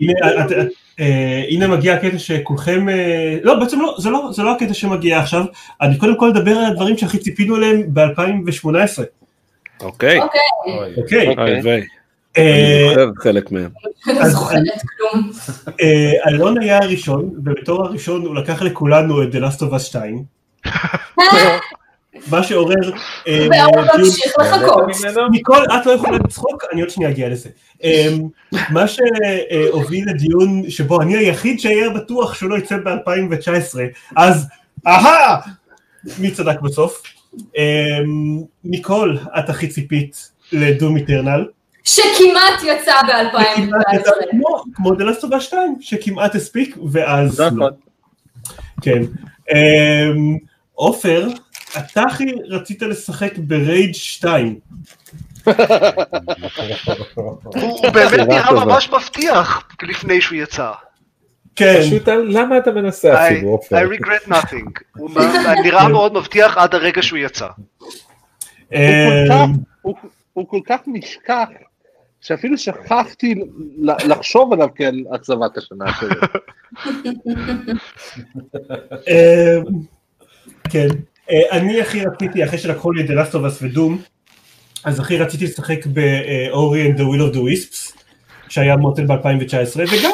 הנה, 0.00 0.44
את, 0.44 0.52
אה, 1.00 1.44
הנה 1.48 1.66
מגיע 1.66 1.94
הקטע 1.94 2.18
שכולכם, 2.18 2.88
אה, 2.88 3.38
לא 3.42 3.54
בעצם 3.54 3.80
לא, 3.80 3.94
זה 3.98 4.10
לא, 4.10 4.28
זה 4.32 4.42
לא 4.42 4.52
הקטע 4.52 4.74
שמגיע 4.74 5.18
עכשיו, 5.18 5.44
אני 5.80 5.98
קודם 5.98 6.18
כל 6.18 6.28
אדבר 6.28 6.50
על 6.50 6.64
הדברים 6.64 6.98
שהכי 6.98 7.18
ציפינו 7.18 7.56
עליהם 7.56 7.82
ב-2018, 7.94 9.02
אוקיי. 9.80 10.20
אוקיי, 10.20 11.28
אוקיי? 11.28 11.86
אה, 12.38 12.86
אני 12.86 12.88
זוכר 12.88 13.10
חלק 13.22 13.52
מהם. 13.52 13.70
אז 14.20 14.32
זוכרת 14.32 14.62
כלום. 14.98 15.30
אה, 15.80 16.12
אלון 16.28 16.60
היה 16.60 16.78
הראשון, 16.78 17.30
ובתור 17.36 17.84
הראשון 17.84 18.26
הוא 18.26 18.34
לקח 18.34 18.62
לכולנו 18.62 19.22
את 19.22 19.28
The 19.34 19.38
Last 19.38 19.60
of 19.60 19.74
Us 19.74 19.78
2, 19.78 20.24
מה 22.30 22.42
שעורר 22.42 22.92
אה, 23.28 23.46
והוא 23.50 23.84
ממשיך 23.98 24.32
לחכות. 24.40 24.82
ממנו? 25.04 25.28
ניקול, 25.28 25.64
את 25.80 25.86
לא 25.86 25.92
יכולה 25.92 26.18
לצחוק, 26.18 26.64
אני 26.72 26.80
עוד 26.80 26.90
שנייה 26.90 27.10
אגיע 27.10 27.28
לזה. 27.28 27.48
אמ, 27.84 28.22
מה 28.70 28.84
שהוביל 28.88 30.04
לדיון 30.10 30.70
שבו 30.70 31.00
אני 31.02 31.16
היחיד 31.16 31.60
שהיה 31.60 31.90
בטוח 31.90 32.34
שהוא 32.34 32.50
לא 32.50 32.58
יצא 32.58 32.76
ב-2019, 32.76 33.78
אז 34.16 34.46
אהה! 34.86 35.40
מי 36.18 36.30
צדק 36.30 36.60
בסוף? 36.60 37.02
ניקול, 38.64 39.18
את 39.38 39.48
הכי 39.50 39.68
ציפית 39.68 40.30
ל 40.52 40.61
Doom 40.61 40.96
Eternal. 40.96 41.46
שכמעט 41.84 42.62
יצא 42.62 42.92
ב-2019. 43.02 44.10
כמו- 44.30 44.64
Us 45.32 45.40
2, 45.40 45.76
שכמעט 45.80 46.34
הספיק, 46.34 46.76
ואז 46.92 47.40
לא. 47.40 47.68
כן. 48.82 49.02
עופר, 50.74 51.28
אתה 51.78 52.02
הכי 52.02 52.24
רצית 52.48 52.82
לשחק 52.82 53.38
ב 53.38 53.49
Rage 53.49 53.94
2. 53.94 54.58
הוא 57.44 57.88
באמת 57.92 58.28
נראה. 58.28 58.64
ממש 58.64 58.90
מבטיח 58.90 59.68
לפני 59.82 60.20
שהוא 60.20 60.38
יצא. 60.38 60.72
כן. 61.56 61.80
פשוט 61.86 62.08
למה 62.08 62.58
אתה 62.58 62.70
מנסה 62.72 63.14
I 63.14 63.26
אפילו, 63.26 63.48
עופר? 63.48 63.76
I 63.76 63.98
regret 63.98 64.28
nothing. 64.30 64.70
הוא 64.96 65.10
נראה 65.64 65.88
מאוד 65.88 66.14
מבטיח 66.14 66.56
עד 66.56 66.74
הרגע 66.74 67.02
שהוא 67.02 67.18
יצא. 67.18 67.46
הוא 67.46 67.54
כל 68.68 69.28
כך- 69.28 69.34
אמ, 69.44 69.52
הוא- 70.32 70.48
כל 70.48 70.60
כך 70.66 70.80
נשכח, 70.86 71.48
שאפילו 72.20 72.58
שכחתי 72.58 73.34
לחשוב 73.82 74.52
עליו 74.52 74.68
כעל 74.76 75.04
אכזבת 75.16 75.56
השנה 75.58 75.84
שלי. 76.00 76.14
אמ, 79.08 79.62
כן, 80.70 80.88
אה, 80.88 81.13
אני 81.30 81.80
הכי 81.80 82.04
רציתי, 82.06 82.44
אחרי 82.44 82.58
שלקחו 82.58 82.92
לי 82.92 83.04
את 83.04 83.10
The 83.10 83.12
Last 83.12 83.32
of 83.32 83.36
Us 83.36 83.62
ודום, 83.62 83.98
אז 84.84 85.00
הכי 85.00 85.18
רציתי 85.18 85.44
לשחק 85.44 85.86
ב-Ori 85.86 86.94
and 86.94 86.98
the 86.98 87.02
Will 87.02 87.32
of 87.32 87.34
the 87.34 87.38
Wisps, 87.38 88.00
שהיה 88.48 88.76
מוטל 88.76 89.06
ב-2019, 89.06 89.76
וגם, 89.76 90.10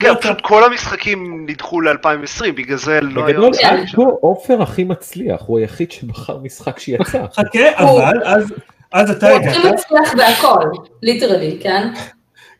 כן, 0.00 0.14
פשוט 0.20 0.40
כל 0.40 0.64
המשחקים 0.64 1.46
נדחו 1.48 1.80
ל-2020, 1.80 2.52
בגלל 2.56 2.76
זה 2.76 3.00
לא 3.02 3.26
היה... 3.26 3.34
בגדול. 3.34 3.52
כה 3.92 4.02
עופר 4.20 4.62
הכי 4.62 4.84
מצליח, 4.84 5.42
הוא 5.46 5.58
היחיד 5.58 5.92
שבחר 5.92 6.38
משחק 6.38 6.78
שיצא. 6.78 7.24
חכה, 7.32 7.68
אבל 7.76 8.22
אז, 8.24 8.52
אז 8.92 9.10
אתה 9.10 9.30
הוא 9.30 9.38
הכי 9.38 9.48
הגעת, 9.48 9.74
מצליח 9.74 10.14
בהכל, 10.16 10.64
ליטרלי, 11.02 11.58
כן? 11.62 11.92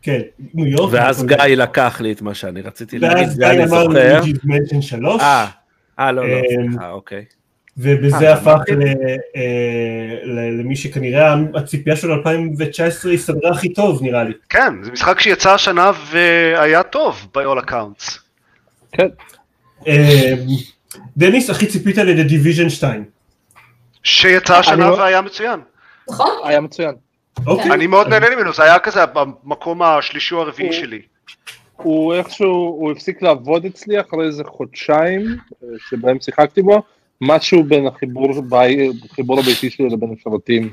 כן, 0.03 0.21
ניו 0.55 0.67
יורק, 0.67 0.93
ואז 0.93 1.25
גיא. 1.25 1.37
לקח 1.37 2.01
לי 2.01 2.13
את 2.13 2.23
מה 2.23 2.35
שאני 2.35 2.63
רציתי 2.63 2.99
להגיד, 2.99 3.19
ואז 3.19 3.35
זה 3.35 3.51
אני 3.51 3.57
גיא 3.57 3.65
אמר 3.65 3.85
זוכר. 3.85 4.21
לי 4.25 4.33
מנשן 4.45 4.83
3, 4.83 5.23
אה, 5.23 5.47
אה, 6.01 6.13
לא, 6.13 6.29
לא, 6.29 6.35
אמ, 6.37 6.71
סליחה, 6.71 6.91
אוקיי. 6.91 7.25
ובזה 7.79 8.29
אה, 8.29 8.33
הפך. 8.33 8.61
ל- 8.69 8.83
אה, 9.37 10.17
ל- 10.25 10.61
למי 10.61 10.77
שכנראה 10.77 11.35
הציפייה 11.55 11.97
שלו 11.97 12.15
2019 12.15 13.13
הסתדרה 13.13 13.51
הכי 13.51 13.73
טוב 13.73 14.03
נראה 14.03 14.25
לי. 14.25 14.33
כן, 14.49 14.75
זה 14.83 14.93
משחק 14.93 15.21
שיצא 15.21 15.55
השנה 15.55 15.91
והיה 16.11 16.83
טוב 16.83 17.27
ב-all 17.35 17.65
accounts. 17.65 18.19
כן, 18.93 19.09
אה, 19.87 20.35
דניס, 21.17 21.51
הכי 21.51 21.67
ציפית 21.67 21.99
ל-The 21.99 22.29
Division 22.31 22.69
2. 22.71 23.05
שיצא 24.05 24.57
השנה 24.59 24.91
לא- 24.91 24.95
והיה 24.95 25.21
מצוין. 25.21 25.61
נכון? 26.11 26.31
היה 26.45 26.61
מצוין. 26.61 26.95
אוקיי. 27.47 27.71
אני 27.73 27.87
מאוד 27.87 28.09
נהנה 28.09 28.27
ממנו, 28.37 28.53
זה 28.53 28.63
היה 28.65 28.79
כזה 28.79 29.07
במקום 29.07 29.83
השלישי 29.83 30.35
או 30.35 30.41
הרביעי 30.43 30.69
הוא- 30.69 30.77
שלי. 30.77 31.03
הוא 31.83 32.15
איכשהו, 32.15 32.49
הוא 32.51 32.93
הפסיק 32.93 33.23
לעבוד 33.23 33.65
אצלי 33.65 34.01
אחרי 34.01 34.27
איזה 34.27 34.45
חודשיים 34.45 35.21
אה, 35.21 35.69
שבהם 35.89 36.21
שיחקתי 36.21 36.63
בו, 36.63 36.83
משהו 37.21 37.65
בין 37.65 37.87
החיבור, 37.87 38.43
בי, 38.43 38.91
החיבור 39.05 39.41
הביתי 39.41 39.71
שלי 39.71 39.89
לבין 39.89 40.15
השרתים 40.19 40.73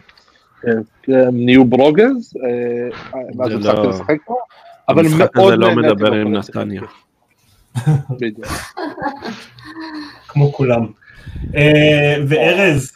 אה, 0.68 0.72
הם 1.08 1.46
נהיו 1.46 1.66
ברוגז, 1.66 2.34
אה, 2.44 2.90
ואז 3.38 3.52
הפסקתי 3.52 3.78
לא- 3.78 3.90
לשחק 3.90 4.18
בו, 4.28 4.38
אבל 4.90 5.06
המשחק 5.06 5.36
מאוד 5.36 5.54
הזה 5.54 5.62
לא 5.62 5.76
מדבר 5.76 6.14
עם 6.14 6.36
נתניה. 6.36 6.82
בדיוק. 8.20 8.48
כמו 10.28 10.54
כולם. 10.54 10.86
וארז, 12.28 12.92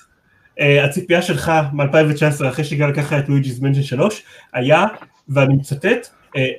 הציפייה 0.59 1.22
שלך 1.22 1.51
מ-2019 1.74 2.47
אחרי 2.49 2.66
שהגע 2.66 2.88
לקחה 2.88 3.20
את 3.20 3.30
לואיג'י's 3.30 3.62
מנשן 3.62 3.82
3 3.84 4.24
היה, 4.53 4.86
ואני 5.30 5.53
מצטט, 5.53 6.09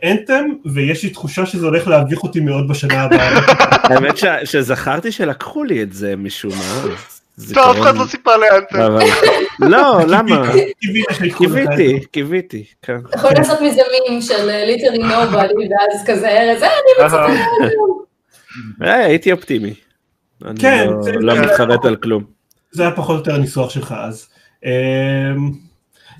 אנתם, 0.04 0.44
ויש 0.74 1.02
לי 1.02 1.10
תחושה 1.10 1.46
שזה 1.46 1.66
הולך 1.66 1.88
להביך 1.88 2.22
אותי 2.22 2.40
מאוד 2.40 2.68
בשנה 2.68 3.02
הבאה. 3.02 3.38
האמת 3.94 4.14
שזכרתי 4.44 5.12
שלקחו 5.12 5.64
לי 5.64 5.82
את 5.82 5.92
זה 5.92 6.16
משום 6.16 6.50
מה. 6.50 6.84
לא, 7.56 7.70
אף 7.70 7.80
אחד 7.80 7.96
לא 7.96 8.04
ציפה 8.06 8.30
לאנתם. 8.36 9.06
לא, 9.58 9.98
למה? 10.12 10.52
קיוויתי. 11.36 12.00
קיוויתי, 12.10 12.64
כן. 12.82 12.96
יכולים 13.16 13.36
לעשות 13.36 13.60
מזה 13.60 13.82
מים 14.08 14.20
של 14.20 14.46
ליטרלי 14.66 14.98
נובדי, 14.98 15.36
ואז 15.36 16.04
כזה 16.06 16.28
ארז, 16.28 16.62
אה, 16.62 16.68
אני 16.68 17.04
מצטער. 17.06 17.26
אה, 18.82 18.94
הייתי 18.94 19.32
אופטימי. 19.32 19.74
אני 20.44 20.60
כן, 20.60 20.86
לא- 20.88 21.34
לא 21.34 21.42
מתחרט 21.42 21.84
על 21.84 21.96
כלום. 21.96 22.24
זה 22.72 22.82
היה 22.82 22.92
פחות 22.92 23.10
או 23.14 23.18
יותר 23.20 23.34
הניסוח 23.34 23.70
שלך 23.70 23.94
אז. 23.98 24.28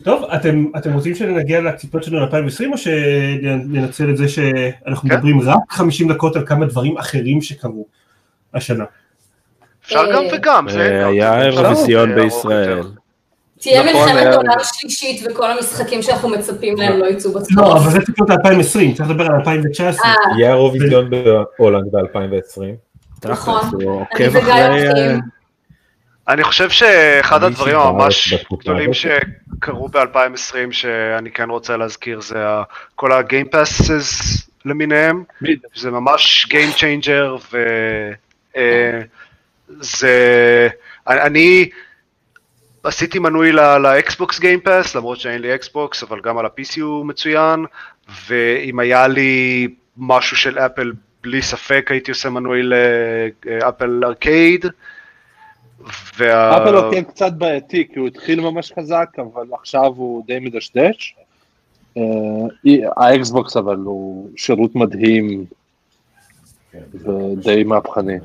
טוב, 0.05 0.25
אתם, 0.35 0.65
אתם 0.77 0.93
רוצים 0.93 1.15
שנגיע 1.15 1.61
לציפיות 1.61 2.05
שלנו 2.05 2.27
ל-2020 2.27 2.73
או 2.73 2.79
שננצל 2.79 4.11
את 4.11 4.17
זה 4.17 4.29
שאנחנו 4.29 5.09
כן. 5.09 5.15
מדברים 5.17 5.41
רק 5.41 5.59
50 5.69 6.13
דקות 6.13 6.37
על 6.37 6.47
כמה 6.47 6.67
דברים 6.67 6.99
אחרים 6.99 7.43
שקרו 7.43 7.87
השנה? 8.55 8.85
אפשר 9.85 10.13
גם 10.15 10.23
וגם. 10.33 10.67
זה- 10.71 10.81
אה, 11.03 11.07
היה 11.07 11.43
אירוויזיון 11.43 12.15
בישראל. 12.15 12.77
יותר. 12.77 12.89
תהיה 13.61 13.83
נכון, 13.83 13.95
מלחמת 14.03 14.17
היה- 14.17 14.35
עולם 14.35 14.55
שלישית 14.63 15.27
וכל 15.31 15.51
המשחקים 15.51 16.03
שאנחנו 16.03 16.29
מצפים 16.29 16.77
להם 16.77 16.99
לא 16.99 17.07
יצאו 17.07 17.33
לא, 17.35 17.41
בצורה. 17.41 17.77
אבל 17.81 17.91
זה 17.91 18.01
ציפיות 18.07 18.31
ל-2020, 18.31 18.97
צריך 18.97 19.11
לדבר 19.11 19.25
על 19.27 19.33
2019. 19.35 20.11
אה, 20.11 20.15
יהיה 20.39 20.51
אירוויזיון 20.55 21.11
בהולנד 21.11 21.85
ב-2020. 21.93 22.63
נכון. 23.29 23.61
אני 24.17 24.29
וגיא. 24.29 24.67
הולכים. 24.67 25.21
אה, 26.29 26.35
אני 26.35 26.45
חושב 26.45 26.71
שאחד 26.71 27.45
הדברים 27.45 27.77
הממש 27.77 28.35
גדולים. 28.61 28.91
שקרו 28.95 29.89
ב-2020 29.89 30.73
שאני 30.73 31.31
כן 31.31 31.51
רוצה 31.51 31.77
להזכיר 31.77 32.21
זה 32.21 32.45
כל 32.95 33.13
ה-game 33.13 33.55
passes 33.55 34.39
למיניהם. 34.65 35.25
זה 35.75 35.91
ממש 35.91 36.47
game 36.51 36.81
changer 36.81 37.57
וזה, 39.79 40.69
אני 41.09 41.69
עשיתי 42.85 43.19
מנוי 43.19 43.53
לאקסבוקס 43.53 44.39
Game 44.39 44.61
Pass 44.61 44.95
למרות 44.95 45.21
שאין 45.21 45.43
לי 45.43 45.55
אקסבוקס 45.55 46.03
אבל 46.03 46.21
גם 46.21 46.39
על 46.39 46.47
ה-PC 46.47 46.81
הוא 46.81 47.07
מצוין 47.07 47.65
ואם 48.27 48.79
היה 48.79 49.09
לי 49.09 49.69
משהו 49.97 50.37
של 50.37 50.59
אפל 50.59 50.93
בלי 51.23 51.43
ספק 51.43 51.87
הייתי 51.91 52.11
עושה 52.11 52.31
מנוי 52.31 52.63
לאפל 52.63 54.05
ארקייד. 54.05 54.67
וה... 56.19 56.57
אפל 56.57 56.77
אוקיי 56.77 57.05
קצת 57.05 57.33
בעייתי, 57.33 57.89
כי 57.93 57.99
הוא 57.99 58.07
התחיל 58.07 58.41
ממש 58.41 58.73
חזק, 58.79 59.09
אבל 59.19 59.47
עכשיו 59.53 59.87
הוא 59.87 60.25
די 60.27 60.39
מדשדש. 60.39 61.17
אה, 61.97 62.03
האקסבוקס 62.97 63.57
אבל 63.57 63.77
הוא 63.77 64.31
שירות 64.37 64.75
מדהים 64.75 65.45
ודי 66.95 67.65
מהפכני. 67.65 68.19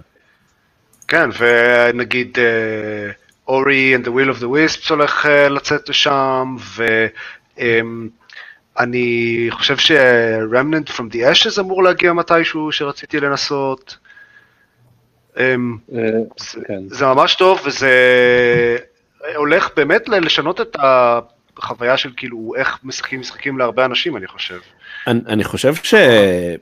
כן, 1.07 1.29
ונגיד 1.39 2.37
אורי 3.47 3.95
and 3.95 4.05
the 4.05 4.09
will 4.09 4.29
of 4.37 4.39
the 4.41 4.47
wisps 4.47 4.89
הולך 4.89 5.25
אה, 5.25 5.49
לצאת 5.49 5.89
לשם, 5.89 6.55
ואני 8.77 9.47
חושב 9.51 9.77
ש-remnant 9.77 10.89
from 10.91 11.13
the 11.13 11.17
ashes 11.17 11.59
אמור 11.59 11.83
להגיע 11.83 12.13
מתישהו 12.13 12.71
שרציתי 12.71 13.19
לנסות. 13.19 13.97
אמ, 15.39 15.77
אה, 15.95 15.99
זה- 16.39 16.59
כן. 16.67 16.79
זה 16.87 17.05
ממש 17.05 17.35
טוב, 17.35 17.59
וזה 17.65 17.91
הולך 19.35 19.69
באמת 19.75 20.09
לשנות 20.09 20.61
את 20.61 20.77
החוויה 21.57 21.97
של 21.97 22.09
כאילו 22.17 22.53
איך 22.57 22.77
משחקים 22.83 23.19
משחקים 23.19 23.57
להרבה 23.57 23.85
אנשים, 23.85 24.17
אני 24.17 24.27
חושב. 24.27 24.59
אני, 25.07 25.19
אני 25.27 25.43
חושב 25.43 25.73
שזה 25.75 26.55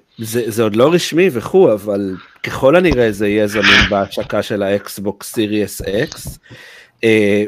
זה 0.47 0.63
עוד 0.63 0.75
לא 0.75 0.93
רשמי 0.93 1.29
וכו', 1.31 1.73
אבל 1.73 2.15
ככל 2.43 2.75
הנראה 2.75 3.11
זה 3.11 3.27
יהיה 3.27 3.47
זמין 3.47 3.89
בהשקה 3.89 4.41
של 4.43 4.63
האקסבוקס 4.63 5.33
Series 5.33 5.81
X, 5.81 6.39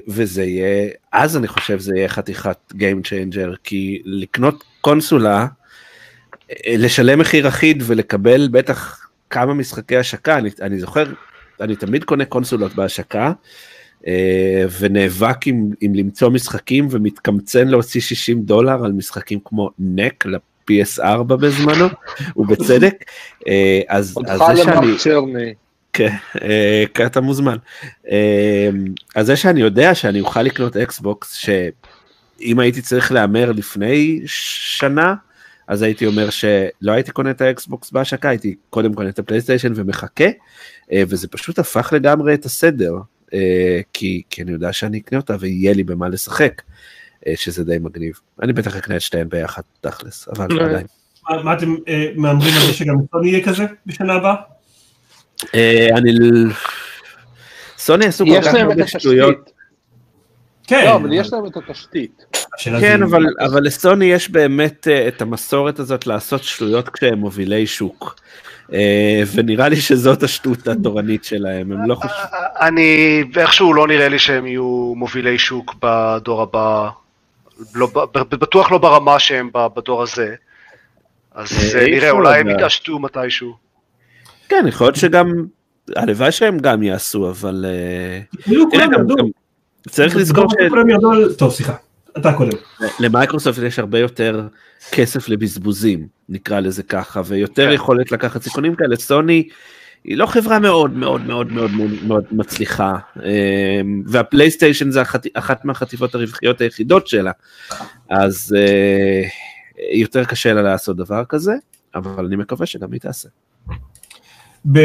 וזה 0.07 0.43
יהיה, 0.43 0.89
אז 1.11 1.37
אני 1.37 1.47
חושב 1.47 1.79
זה 1.79 1.95
יהיה 1.95 2.09
חתיכת 2.09 2.57
Game 2.73 3.05
Changer, 3.07 3.55
כי 3.63 4.01
לקנות 4.05 4.63
קונסולה, 4.81 5.47
אה, 6.51 6.75
לשלם 6.77 7.19
מחיר 7.19 7.47
אחיד 7.47 7.83
ולקבל 7.85 8.47
בטח 8.51 9.06
כמה 9.29 9.53
משחקי 9.53 9.97
השקה, 9.97 10.37
אני, 10.37 10.49
אני 10.61 10.79
זוכר, 10.79 11.05
אני 11.61 11.75
תמיד 11.75 12.03
קונה 12.03 12.25
קונסולות 12.25 12.75
בהשקה, 12.75 13.31
אה, 14.07 14.65
ונאבק 14.79 15.47
עם, 15.47 15.69
עם 15.81 15.95
למצוא 15.95 16.29
משחקים 16.29 16.87
ומתקמצן 16.91 17.67
להוציא 17.67 18.01
60 18.01 18.41
דולר 18.41 18.85
על 18.85 18.91
משחקים 18.91 19.39
כמו 19.45 19.69
נק 19.79 20.25
ל-PS4 20.25 21.23
בזמנו, 21.23 21.87
ובצדק. 22.37 23.03
אה, 23.47 23.81
אז, 23.87 24.17
אז 24.27 24.39
זה 24.55 24.63
שאני. 24.63 25.53
כן, 25.93 26.15
אה, 26.41 27.05
אתה 27.05 27.21
מוזמן. 27.21 27.57
אז 29.15 29.25
זה 29.25 29.35
שאני 29.35 29.61
יודע 29.61 29.95
שאני 29.95 30.19
אוכל 30.19 30.41
לקנות 30.41 30.77
אקסבוקס, 30.77 31.33
שאם 31.33 32.59
הייתי 32.59 32.81
צריך 32.81 33.11
להמר 33.11 33.51
לפני 33.51 34.21
שנה, 34.25 35.13
אז 35.67 35.81
הייתי 35.81 36.05
אומר 36.05 36.29
שלא 36.29 36.91
הייתי 36.91 37.11
קונה 37.11 37.29
את 37.31 37.41
האקסבוקס 37.41 37.91
בהשקה, 37.91 38.29
הייתי 38.29 38.55
קודם 38.69 38.93
קונה 38.93 39.09
את 39.09 39.19
הפלייסטיישן 39.19 39.71
ומחכה, 39.75 40.25
אה, 40.91 41.03
וזה 41.07 41.27
פשוט 41.27 41.59
הפך 41.59 41.93
לגמרי 41.95 42.33
את 42.33 42.45
הסדר, 42.45 42.93
אה, 43.33 43.79
כי, 43.93 44.21
כי 44.29 44.41
אני 44.43 44.51
יודע 44.51 44.73
שאני 44.73 44.97
אקנה 44.97 45.19
אותה 45.19 45.35
ויהיה 45.39 45.73
לי 45.73 45.83
במה 45.83 46.09
לשחק, 46.09 46.61
אה, 47.27 47.33
שזה 47.35 47.63
די 47.63 47.77
מגניב. 47.81 48.19
אני 48.41 48.53
בטח 48.53 48.75
אקנה 48.75 48.95
את 48.95 49.01
שתיהן 49.01 49.29
ביחד, 49.29 49.61
תכלס, 49.81 50.27
אבל 50.27 50.59
אה. 50.59 50.65
עדיין. 50.65 50.87
מה- 51.29 51.43
מה 51.43 51.53
אתם 51.53 51.75
מהמרים 52.15 52.53
על 52.61 52.67
זה 52.67 52.73
שגם 52.73 52.95
סוני 53.11 53.29
יהיה 53.29 53.45
כזה 53.45 53.63
בשנה 53.85 54.13
הבאה? 54.13 54.35
אה, 55.55 55.87
אני... 55.97 56.11
סוני 57.77 58.05
עשו 58.05 58.25
כל 58.25 58.41
כך 58.41 58.53
הרבה 58.53 58.87
שטויות. 58.87 59.51
כן. 60.67 60.85
לא, 60.85 60.95
אבל 60.95 61.13
יש 61.13 61.33
להם 61.33 61.45
את 61.45 61.57
התשתית. 61.57 62.25
כן, 62.59 62.79
זה- 62.79 63.05
אבל, 63.05 63.23
אבל 63.45 63.63
לסוני 63.63 64.05
יש 64.05 64.29
באמת 64.29 64.87
אה, 64.91 65.07
את 65.07 65.21
המסורת 65.21 65.79
הזאת 65.79 66.07
לעשות 66.07 66.43
שטויות 66.43 66.89
כשהם 66.89 67.17
מובילי 67.17 67.67
שוק. 67.67 68.15
אה, 68.73 69.23
ונראה 69.35 69.69
לי 69.69 69.75
שזאת 69.75 70.23
השטות 70.23 70.67
התורנית 70.67 71.23
שלהם, 71.23 71.71
הם 71.71 71.87
לא 71.89 71.95
חושבים... 71.95 72.25
אני, 72.59 73.23
איכשהו 73.37 73.73
לא 73.73 73.87
נראה 73.87 74.07
לי 74.09 74.19
שהם 74.19 74.47
יהיו 74.47 74.93
מובילי 74.95 75.37
שוק 75.39 75.75
בדור 75.81 76.41
הבא, 76.41 76.89
לא, 77.75 77.87
ב- 77.87 78.17
ב- 78.17 78.35
בטוח 78.35 78.71
לא 78.71 78.77
ברמה 78.77 79.19
שהם 79.19 79.49
בדור 79.75 80.03
הזה. 80.03 80.35
אז 81.35 81.75
אה, 81.75 81.81
אה, 81.81 81.85
נראה, 81.87 82.09
אולי 82.09 82.39
הם 82.39 82.47
לדעת. 82.47 82.59
יתעשתו 82.59 82.99
מתישהו. 82.99 83.53
כן, 84.49 84.65
יכול 84.67 84.87
להיות 84.87 84.95
שגם... 84.95 85.45
הלוואי 85.95 86.31
שהם 86.31 86.57
גם 86.59 86.83
יעשו, 86.83 87.29
אבל... 87.29 87.65
אה, 87.67 88.19
כאילו 88.41 88.65
צריך 89.89 90.15
לזכור 90.15 90.45
על... 91.13 91.33
טוב, 91.33 91.51
סליחה. 91.51 91.73
אתה 92.17 92.33
קודם. 92.33 92.57
שלמייקרוסופט 92.97 93.61
יש 93.63 93.79
הרבה 93.79 93.99
יותר 93.99 94.47
כסף 94.91 95.29
לבזבוזים, 95.29 96.07
נקרא 96.29 96.59
לזה 96.59 96.83
ככה, 96.83 97.21
ויותר 97.25 97.67
כן. 97.67 97.73
יכולת 97.73 98.11
לקחת 98.11 98.41
סיכונים 98.41 98.75
כאלה. 98.75 98.95
סוני 98.95 99.47
היא 100.03 100.17
לא 100.17 100.25
חברה 100.25 100.59
מאוד 100.59 100.93
מאוד 100.93 101.21
מאוד 101.21 101.51
מאוד 101.51 101.71
מאוד, 101.71 101.91
מאוד 102.07 102.23
מצליחה, 102.31 102.95
אמ, 103.15 104.03
והפלייסטיישן 104.07 104.91
זה 104.91 105.01
אחת, 105.01 105.25
אחת 105.33 105.65
מהחטיבות 105.65 106.15
הרווחיות 106.15 106.61
היחידות 106.61 107.07
שלה, 107.07 107.31
אז 108.09 108.55
אה, 108.57 109.23
יותר 109.93 110.25
קשה 110.25 110.53
לה 110.53 110.61
לעשות 110.61 110.97
דבר 110.97 111.23
כזה, 111.29 111.53
אבל 111.95 112.25
אני 112.25 112.35
מקווה 112.35 112.65
שגם 112.65 112.91
היא 112.91 113.01
תעשה. 113.01 113.29
ב... 114.71 114.79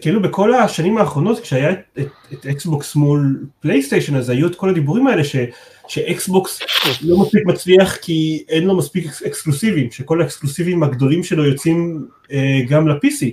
כאילו 0.00 0.22
בכל 0.22 0.54
השנים 0.54 0.98
האחרונות 0.98 1.40
כשהיה 1.40 1.70
את, 1.70 1.78
את, 1.98 2.06
את 2.32 2.46
אקסבוקס 2.46 2.96
מול 2.96 3.46
פלייסטיישן 3.60 4.16
אז 4.16 4.30
היו 4.30 4.46
את 4.46 4.54
כל 4.54 4.70
הדיבורים 4.70 5.06
האלה 5.06 5.24
ש, 5.24 5.36
שאקסבוקס 5.88 6.60
לא 7.02 7.18
מספיק 7.18 7.46
מצליח 7.46 7.96
כי 7.96 8.44
אין 8.48 8.64
לו 8.64 8.76
מספיק 8.76 9.06
אקס, 9.06 9.22
אקסקלוסיבים, 9.22 9.90
שכל 9.90 10.20
האקסקלוסיבים 10.20 10.82
הגדולים 10.82 11.22
שלו 11.22 11.44
יוצאים 11.44 12.06
אה, 12.32 12.60
גם 12.68 12.88
ל-PC, 12.88 13.26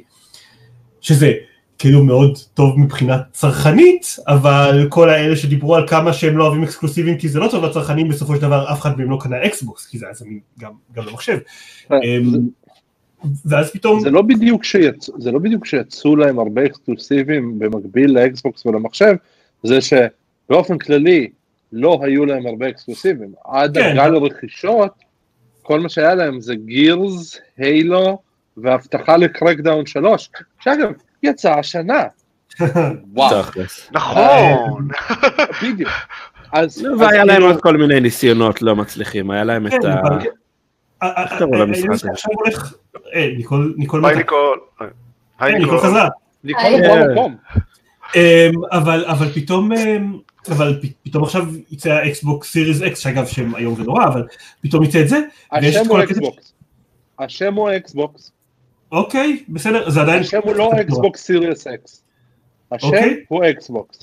שזה 1.02 1.34
כאילו 1.78 2.04
מאוד 2.04 2.38
טוב 2.54 2.80
מבחינה 2.80 3.18
צרכנית, 3.32 4.16
אבל 4.28 4.88
כל 4.90 5.10
האלה 5.10 5.36
שדיברו 5.36 5.76
על 5.76 5.88
כמה 5.88 6.14
שהם 6.14 6.38
לא 6.38 6.44
אוהבים 6.44 6.64
אקסקלוסיבים 6.64 7.18
כי 7.18 7.30
זה 7.30 7.40
לא 7.40 7.48
טוב 7.52 7.66
לצרכנים, 7.66 8.10
בסופו 8.10 8.36
של 8.36 8.42
דבר 8.42 8.72
אף 8.72 8.82
אחד 8.82 8.98
מהם 8.98 9.12
לא 9.12 9.18
קנה 9.22 9.46
אקסבוקס, 9.46 9.86
כי 9.86 9.98
זה 9.98 10.06
היה 10.06 10.14
זמין 10.14 10.40
גם, 10.60 10.72
גם 10.96 11.06
למחשב. 11.08 11.38
ואז 13.46 13.72
פתאום... 13.72 14.00
זה 14.00 14.10
לא 14.10 14.22
בדיוק 14.22 14.64
שיצאו, 14.64 15.22
זה 15.22 15.32
לא 15.32 15.40
בדיוק 15.40 15.66
שיצאו 15.66 16.16
להם 16.16 16.40
הרבה 16.40 16.66
אקסקלוסיבים 16.66 17.60
במקביל 17.60 18.12
לאקסבוקס 18.12 18.66
ולמחשב, 18.66 19.16
זה 19.64 19.80
שבאופן 19.82 20.78
כללי 20.78 21.30
לא 21.72 22.00
היו 22.04 22.26
להם 22.26 22.48
הרבה 22.48 22.70
אקסקלוסיבים. 22.70 23.32
עד 23.46 23.78
כן. 23.78 23.92
הגל 23.92 24.16
הרכישות, 24.16 24.92
כל 25.62 25.80
מה 25.80 25.90
שהיה 25.90 26.16
להם 26.16 26.42
זה 26.42 26.56
גירס, 26.56 27.40
הילו 27.58 28.20
והבטחה 28.58 29.18
לקרקדאון 29.18 29.86
3, 29.86 30.30
שאגב, 30.60 30.92
יצא 31.24 31.54
השנה. 31.54 32.04
וואו. 33.14 33.42
נכון, 33.92 34.88
בדיוק. 35.64 35.90
אז, 36.54 36.78
אז 36.78 36.86
והיה 37.00 37.26
להם 37.26 37.36
כאילו, 37.36 37.52
עוד 37.52 37.62
כל 37.62 37.78
מיני 37.78 38.00
ניסיונות 38.00 38.62
לא 38.62 38.76
מצליחים, 38.76 39.32
היה 39.32 39.44
להם 39.44 39.68
את 39.68 39.72
כן, 39.72 39.88
ה... 39.88 40.00
ניקול, 43.38 43.74
ניקול 43.78 44.06
היי 44.06 44.16
מתה. 44.16 45.60
ניקול. 45.60 45.80
חזרה. 45.80 46.10
אמ, 48.16 48.52
אבל 48.72 49.06
אבל 49.06 49.30
פתאום 49.30 49.72
אמ, 49.74 50.18
אבל 50.50 50.80
פתאום 51.04 51.24
עכשיו 51.24 51.46
יצא 51.72 51.90
האקסבוקס 51.92 52.52
Series 52.52 52.82
X 52.82 53.00
שאגב 53.00 53.26
שם 53.26 53.56
איום 53.56 53.74
ונורא 53.82 54.06
אבל 54.08 54.28
פתאום 54.62 54.84
יצא 54.84 55.02
את 55.02 55.10
זה 55.10 55.20
השם 55.52 55.90
הוא 55.90 56.04
אקסבוקס. 56.04 56.54
השם 57.20 57.54
הוא 57.54 57.70
אקסבוקס. 57.78 58.32
אוקיי 58.92 59.44
בסדר 59.50 59.90
זה 59.90 60.02
עדיין 60.02 60.20
השם 60.20 60.40
הוא 60.44 60.56
לא 60.56 60.72
אקסבוקס 60.82 61.24
Series 61.24 61.68
X. 61.68 62.04
השם 62.72 62.88
אוקיי. 62.88 63.24
הוא 63.28 63.44
אקסבוקס. 63.50 64.00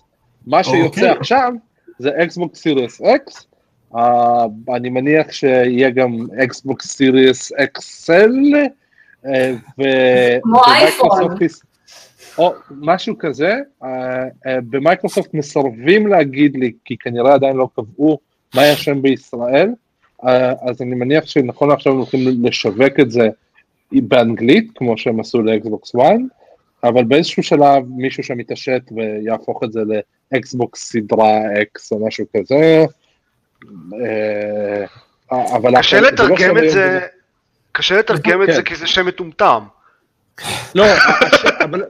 מה 0.46 0.64
שיוצא 0.64 0.86
אוקיי. 0.86 1.10
עכשיו 1.10 1.52
זה 1.98 2.10
אקסבוקס 2.22 2.60
Series 2.60 3.00
X. 3.02 3.46
אני 4.74 4.90
מניח 4.90 5.32
שיהיה 5.32 5.90
גם 5.90 6.16
אקסבוקס 6.44 6.86
Series 6.96 7.52
XL. 7.52 8.30
ו- 9.78 10.38
כמו 10.42 10.60
אייפון. 10.66 11.36
יש- 11.40 11.60
או 12.38 12.52
משהו 12.70 13.18
כזה, 13.18 13.54
אה, 13.82 14.22
אה, 14.46 14.58
במייקרוסופט 14.70 15.34
מסרבים 15.34 16.06
להגיד 16.06 16.56
לי, 16.56 16.72
כי 16.84 16.96
כנראה 16.96 17.34
עדיין 17.34 17.56
לא 17.56 17.68
קבעו 17.76 18.18
מה 18.54 18.62
יהיה 18.62 18.72
השם 18.72 19.02
בישראל, 19.02 19.68
אז 20.62 20.82
אני 20.82 20.94
מניח 20.94 21.26
שנכון 21.26 21.68
לעכשיו 21.68 21.92
הם 21.92 21.98
הולכים 21.98 22.20
לשווק 22.42 23.00
את 23.00 23.10
זה 23.10 23.28
באנגלית, 23.92 24.70
כמו 24.74 24.98
שהם 24.98 25.20
עשו 25.20 25.42
לאקסבוקס 25.42 25.94
1, 25.96 26.04
אבל 26.84 27.04
באיזשהו 27.04 27.42
שלב 27.42 27.84
מישהו 27.96 28.22
שם 28.22 28.40
יתעשת 28.40 28.82
ויהפוך 28.96 29.64
את 29.64 29.72
זה 29.72 29.80
לאקסבוקס 30.32 30.92
סדרה 30.92 31.38
אקס 31.62 31.92
או 31.92 32.06
משהו 32.06 32.24
כזה. 32.36 32.84
אה, 33.94 34.84
אבל 35.56 35.78
קשה 35.78 35.96
זה 35.96 36.02
לא 36.02 36.08
לתרגם 36.08 36.36
שם 36.38 36.58
את 36.58 36.70
זה, 36.70 37.00
קשה 37.72 37.98
לתרגם 37.98 38.42
את. 38.42 38.54
זה 38.54 38.62
כי 38.62 38.76
זה 38.76 38.86
שם 38.86 39.06
מטומטם. 39.06 39.62
לא, 40.74 40.84
אבל, 41.64 41.84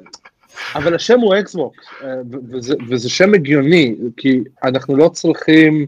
אבל 0.75 0.95
השם 0.95 1.21
הוא 1.21 1.35
אקסבוקס, 1.39 1.87
אה, 2.03 2.09
וזה, 2.51 2.75
וזה 2.89 3.11
שם 3.11 3.35
הגיוני, 3.35 3.95
כי 4.17 4.41
אנחנו 4.65 4.97
לא 4.97 5.09
צריכים 5.09 5.87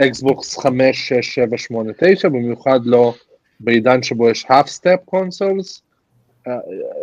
אקסבוקס 0.00 0.58
5, 0.58 1.08
6, 1.08 1.34
7, 1.34 1.58
8, 1.58 1.92
9, 1.98 2.28
במיוחד 2.28 2.80
לא 2.84 3.14
בעידן 3.60 4.02
שבו 4.02 4.30
יש 4.30 4.46
half 4.46 4.66
step 4.66 5.14
consoles, 5.14 5.80
אה, 6.48 6.52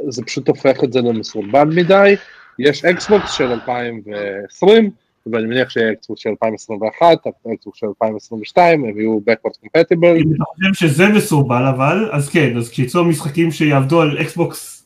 זה 0.09 0.23
פשוט 0.23 0.47
הופך 0.47 0.83
את 0.83 0.93
זה 0.93 0.99
למסורבל 1.01 1.69
מדי, 1.69 2.15
יש 2.59 2.85
אקסבוקס 2.85 3.31
של 3.31 3.51
2020, 3.51 4.91
ואני 5.31 5.45
מניח 5.45 5.69
שיהיה 5.69 5.91
אקסבוקס 5.91 6.21
של 6.21 6.29
2021, 6.29 7.07
אקסבוקס 7.53 7.79
של 7.79 7.87
2022, 7.87 8.85
הם 8.85 8.99
יהיו 8.99 9.17
backward 9.29 9.53
compatible, 9.65 10.17
אם 10.17 10.33
אתה 10.35 10.43
חושב 10.43 10.73
שזה 10.87 11.07
מסורבל 11.07 11.65
אבל 11.65 12.09
אז 12.11 12.29
כן 12.29 12.57
אז 12.57 12.69
כשיצאו 12.69 13.05
משחקים 13.05 13.51
שיעבדו 13.51 14.01
על 14.01 14.17
אקסבוקס 14.21 14.79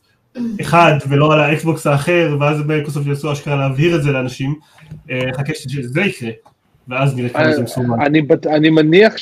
אחד 0.62 0.94
ולא 1.10 1.34
על 1.34 1.39
האקסבוקס 1.39 1.88
האחר 1.88 2.38
ואז 2.39 2.62
מייקרוסופט 2.62 3.08
יעשו 3.08 3.32
אשכרה 3.32 3.56
להבהיר 3.56 3.96
את 3.96 4.04
זה 4.04 4.12
לאנשים 4.12 4.56
אה, 5.12 5.20
חכה 5.34 5.54
שזה 5.54 6.02
יקרה 6.02 6.30
ואז 6.88 7.18
נראה 7.18 7.30
כמה 7.30 7.54
זה 7.54 7.64
מסורבל. 7.64 8.06
אני, 8.06 8.22
בט- 8.22 8.48
אני 8.48 8.70
מניח 8.70 9.14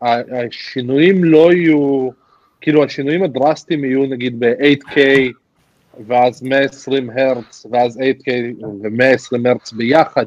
שהשינויים 0.00 1.24
לא 1.24 1.52
יהיו, 1.52 2.08
כאילו 2.60 2.84
השינויים 2.84 3.22
הדרסטיים 3.22 3.84
יהיו 3.84 4.06
נגיד 4.06 4.40
ב-8K 4.40 4.96
ואז 6.06 6.42
120 6.42 7.10
הרץ, 7.10 7.66
ואז 7.70 7.96
8K 7.98 8.30
ו-120 8.82 9.48
הרץ 9.48 9.72
ביחד, 9.72 10.26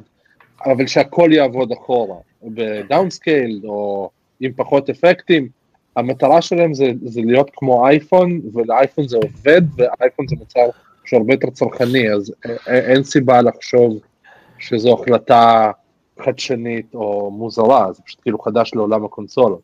אבל 0.66 0.88
שהכל 0.88 1.30
יעבוד 1.34 1.72
אחורה, 1.72 2.16
ב 2.44 2.56
downscale 2.56 3.62
או 3.66 4.10
עם 4.40 4.52
פחות 4.56 4.90
אפקטים. 4.90 5.48
המטרה 5.96 6.42
שלהם 6.42 6.74
זה, 6.74 6.92
זה 7.06 7.22
להיות 7.26 7.50
כמו 7.54 7.88
אייפון, 7.88 8.42
ולאייפון 8.54 9.08
זה 9.08 9.18
עובד, 9.18 9.62
ואייפון 9.78 10.28
זה 10.28 10.36
מוצר 10.36 10.66
שהוא 11.06 11.20
הרבה 11.20 11.34
יותר 11.34 11.50
צרכני, 11.50 12.14
אז 12.14 12.34
אין 12.68 13.04
סיבה 13.04 13.42
לחשוב 13.42 14.00
שזו 14.60 14.94
החלטה 15.02 15.72
חדשנית 16.26 16.96
או 16.96 17.32
מוזרה, 17.32 17.94
זה 17.94 18.02
פשוט 18.06 18.22
כאילו 18.22 18.40
חדש 18.40 18.72
לעולם 18.76 19.06
הקונסולות. 19.06 19.62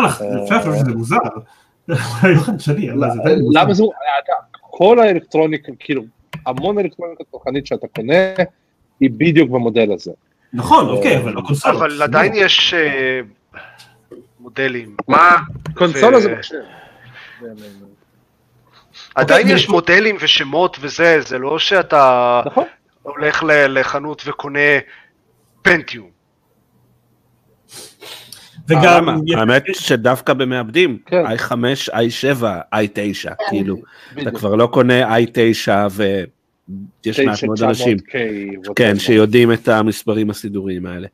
לח- 0.00 0.22
אפשר 0.42 0.56
לחשוב 0.56 0.74
שזה 0.76 0.92
מוזר. 0.94 1.16
אולי 1.90 2.34
לא 2.34 2.40
חדשני, 2.40 2.90
אבל 2.90 3.10
זה 3.10 3.20
די 3.24 3.34
מוזר. 3.42 3.60
למה 3.62 3.74
זו, 3.74 3.90
כל 4.60 4.98
האלקטרוניקה, 4.98 5.72
כאילו, 5.78 6.02
המון 6.46 6.78
אלקטרוניקה 6.78 7.24
צרכנית 7.32 7.66
שאתה 7.66 7.86
קונה, 7.96 8.12
היא 9.00 9.10
בדיוק 9.10 9.50
במודל 9.50 9.92
הזה. 9.92 10.12
נכון, 10.52 10.88
אוקיי, 10.88 11.16
אבל 11.18 11.32
לא 11.32 11.40
קונסולות. 11.46 11.76
אבל 11.76 12.02
עדיין 12.02 12.32
יש 12.36 12.74
אה, 12.74 13.20
מודלים. 14.40 14.96
מה? 15.08 15.36
קונסולה 15.74 16.20
זה 16.20 16.32
מחשב. 16.34 16.54
עדיין 19.14 19.40
אוקיי, 19.42 19.54
יש 19.54 19.66
זה- 19.66 19.72
מודלים 19.72 20.16
ושמות 20.20 20.76
וזה, 20.80 21.20
זה 21.20 21.38
לא 21.38 21.58
שאתה 21.58 22.42
נכון. 22.46 22.64
הולך 23.02 23.42
לחנות 23.48 24.22
וקונה 24.26 24.58
פנטיום. 25.62 26.15
וגם? 28.68 29.08
האמת 29.36 29.64
שדווקא 29.72 30.32
במעבדים, 30.32 30.98
כן. 31.06 31.26
i5, 31.26 31.52
i7, 31.92 32.42
i9, 32.74 33.34
כאילו, 33.48 33.76
אתה. 34.22 34.30
כבר 34.30 34.54
לא 34.54 34.66
קונה 34.66 35.16
i9 35.16 35.68
ויש 35.90 37.20
מעט 37.20 37.44
מאוד 37.44 37.62
אנשים, 37.62 37.96
900K, 37.96 38.72
כן. 38.76 38.98
שיודעים 38.98 39.52
את 39.52 39.68
המספרים 39.68 40.30
הסידוריים 40.30 40.86
האלה. 40.86 41.08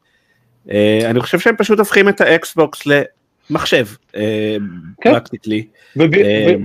אה, 0.71 1.01
אני 1.11 1.21
חושב 1.21 1.39
שהם 1.39 1.57
פשוט 1.57 1.79
הופכים 1.79 2.09
את 2.09 2.21
האקסבוקס 2.21 2.83
למחשב, 2.87 3.87
כן. 4.13 4.61
practically. 5.03 5.67
אה, 6.01 6.07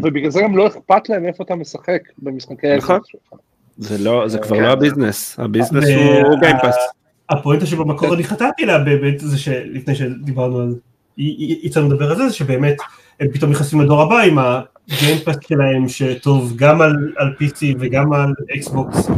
ובגלל 0.01 0.29
זה 0.31 0.41
גם 0.43 0.57
לא 0.57 0.67
אכפת 0.67 1.09
להם 1.09 1.25
איפה 1.25 1.43
אתה 1.43 1.55
משחק 1.55 2.01
במשחקי 2.17 2.75
נכון. 2.77 2.95
האקסבוקס 2.95 3.09
שלך. 3.29 3.39
זה 3.77 3.97
לא, 3.97 4.27
זה 4.27 4.39
כבר 4.39 4.55
כן. 4.55 4.63
לא 4.63 4.67
הביזנס, 4.67 5.39
הביזנס 5.39 5.83
ו- 5.83 6.21
הוא 6.25 6.39
Game 6.39 6.55
Pass. 6.55 6.75
הפואנטה 7.30 7.65
שבמקור 7.65 8.13
אני 8.13 8.23
חטאתי 8.23 8.65
לה 8.65 8.80
באמת 8.80 9.19
זה 9.19 9.38
שלפני 9.38 9.95
שדיברנו 9.95 10.59
על, 10.59 10.75
יצאנו 11.63 11.89
לדבר 11.89 12.11
על 12.11 12.17
זה, 12.17 12.28
זה 12.28 12.34
שבאמת 12.34 12.75
הם 13.19 13.28
פתאום 13.34 13.51
נכנסים 13.51 13.82
לדור 13.82 14.01
הבא 14.01 14.19
עם 14.19 14.38
ה 14.39 14.50
Game 14.50 14.93
Pass 14.93 15.35
שלהם 15.47 15.88
שטוב 15.88 16.53
גם 16.55 16.82
על, 16.82 17.13
על 17.17 17.34
PC 17.39 17.75
וגם 17.80 18.13
על 18.13 18.34
אקסבוקס 18.55 19.09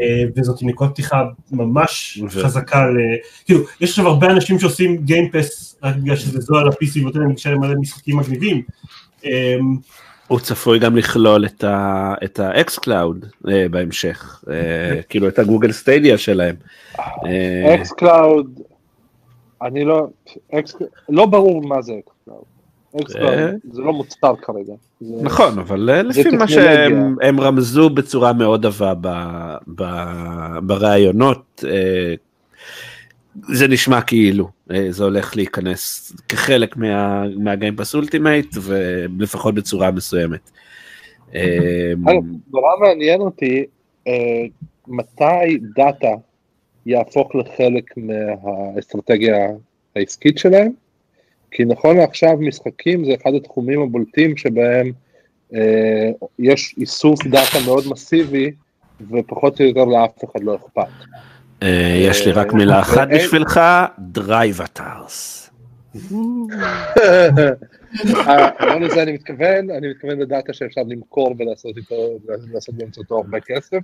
אה, 0.00 0.24
וזאת 0.36 0.62
נקודת 0.62 0.90
פתיחה 0.90 1.24
ממש 1.52 2.22
חזקה, 2.28 2.86
ל... 2.86 2.96
כאילו 3.44 3.60
יש 3.80 3.90
עכשיו 3.90 4.06
הרבה 4.06 4.30
אנשים 4.30 4.58
שעושים 4.58 4.96
Game 4.96 5.36
Pass 5.36 5.76
רק 5.82 5.96
בגלל 5.96 6.16
שזה 6.16 6.40
זול 6.40 6.58
על 6.58 6.68
ה-PC 6.68 7.00
ונותן 7.00 7.20
להם 7.20 7.60
מלא 7.60 7.74
משחקים 7.80 8.16
מגניבים. 8.16 8.62
אה, 10.28 10.34
הוא 10.34 10.40
צפוי 10.40 10.78
גם 10.78 10.96
לכלול 10.96 11.44
את 11.46 11.64
ה- 11.64 12.14
את 12.24 12.38
ה 12.40 12.78
xCloud 12.78 13.24
בהמשך, 13.70 14.44
אה, 14.50 14.54
כאילו 15.08 15.28
את 15.28 15.38
ה 15.38 15.43
Google 15.43 15.72
Stadia 15.72 16.18
שלהם. 16.18 16.54
אה, 16.98 17.74
אקס 17.74 17.92
קלאוד, 17.92 18.60
אני 19.62 19.84
לא, 19.84 20.06
x, 20.54 20.76
לא 21.08 21.26
ברור 21.26 21.62
מה 21.62 21.82
זה 21.82 21.92
xCloud. 21.92 22.42
x 23.00 23.16
אה. 23.16 23.20
Cloud 23.20 23.54
זה 23.72 23.82
לא 23.82 23.92
מוצר 23.92 24.34
כרגע. 24.42 24.72
זה- 25.00 25.14
נכון, 25.22 25.58
אבל 25.58 25.90
אה, 25.90 26.02
לפי 26.02 26.30
מה. 26.30 26.48
שהם 26.48 27.16
הם 27.22 27.40
רמזו 27.40 27.90
בצורה 27.90 28.32
מאוד 28.32 28.66
עבה 28.66 28.94
בראיונות, 30.62 31.64
אה, 31.68 32.14
זה 33.48 33.68
נשמע 33.68 34.00
כאילו 34.00 34.44
אה, 34.44 34.50
זה 34.90 35.04
הולך 35.04 35.36
להיכנס 35.36 36.12
כחלק 36.28 36.76
מה- 36.76 37.24
מה 37.36 37.48
Game 37.48 37.71
Pass 37.71 37.94
Ultimate 37.94 38.56
ולפחות 38.62 39.54
בצורה 39.54 39.90
מסוימת. 39.90 40.50
אה, 41.34 41.92
אגב, 42.06 42.22
נורא 42.50 42.70
מעניין 42.80 43.20
אותי 43.20 43.64
אה, 44.06 44.44
מתי 44.86 45.58
דאטה 45.76 46.14
יהפוך 46.86 47.34
לחלק 47.34 47.94
מהאסטרטגיה 47.96 49.48
העסקית 49.96 50.38
שלהם, 50.38 50.72
כי 51.50 51.64
נכון 51.64 51.96
לעכשיו 51.96 52.36
משחקים 52.40 53.04
זה 53.04 53.14
אחד 53.22 53.34
התחומים 53.34 53.82
הבולטים 53.82 54.36
שבהם 54.36 54.92
אה, 55.54 56.10
יש 56.38 56.74
איסוף 56.78 57.26
דאטה 57.26 57.58
מאוד 57.66 57.84
מסיבי 57.90 58.50
ופחות 59.10 59.60
או 59.60 59.64
יותר 59.66 59.84
לאף 59.84 60.24
אחד 60.24 60.42
לא 60.42 60.56
אכפת. 60.56 60.92
אה, 61.62 61.94
יש 62.02 62.26
לי 62.26 62.32
רק 62.32 62.52
מילה 62.52 62.80
אחת 62.80 63.08
בשבילך, 63.14 63.60
Drivatars. 63.98 65.50
אה, 68.28 68.48
לא 68.60 68.80
לזה 68.80 69.02
אני 69.02 69.12
מתכוון, 69.12 69.70
אני 69.70 69.88
מתכוון 69.90 70.18
לדאטה 70.18 70.52
שאפשר 70.52 70.80
למכור 70.88 71.34
ולעשות 71.38 71.76
איתו, 71.76 71.94
לעשות 72.52 72.74
באמצעותו 72.74 73.16
הרבה 73.16 73.38
כסף. 73.40 73.78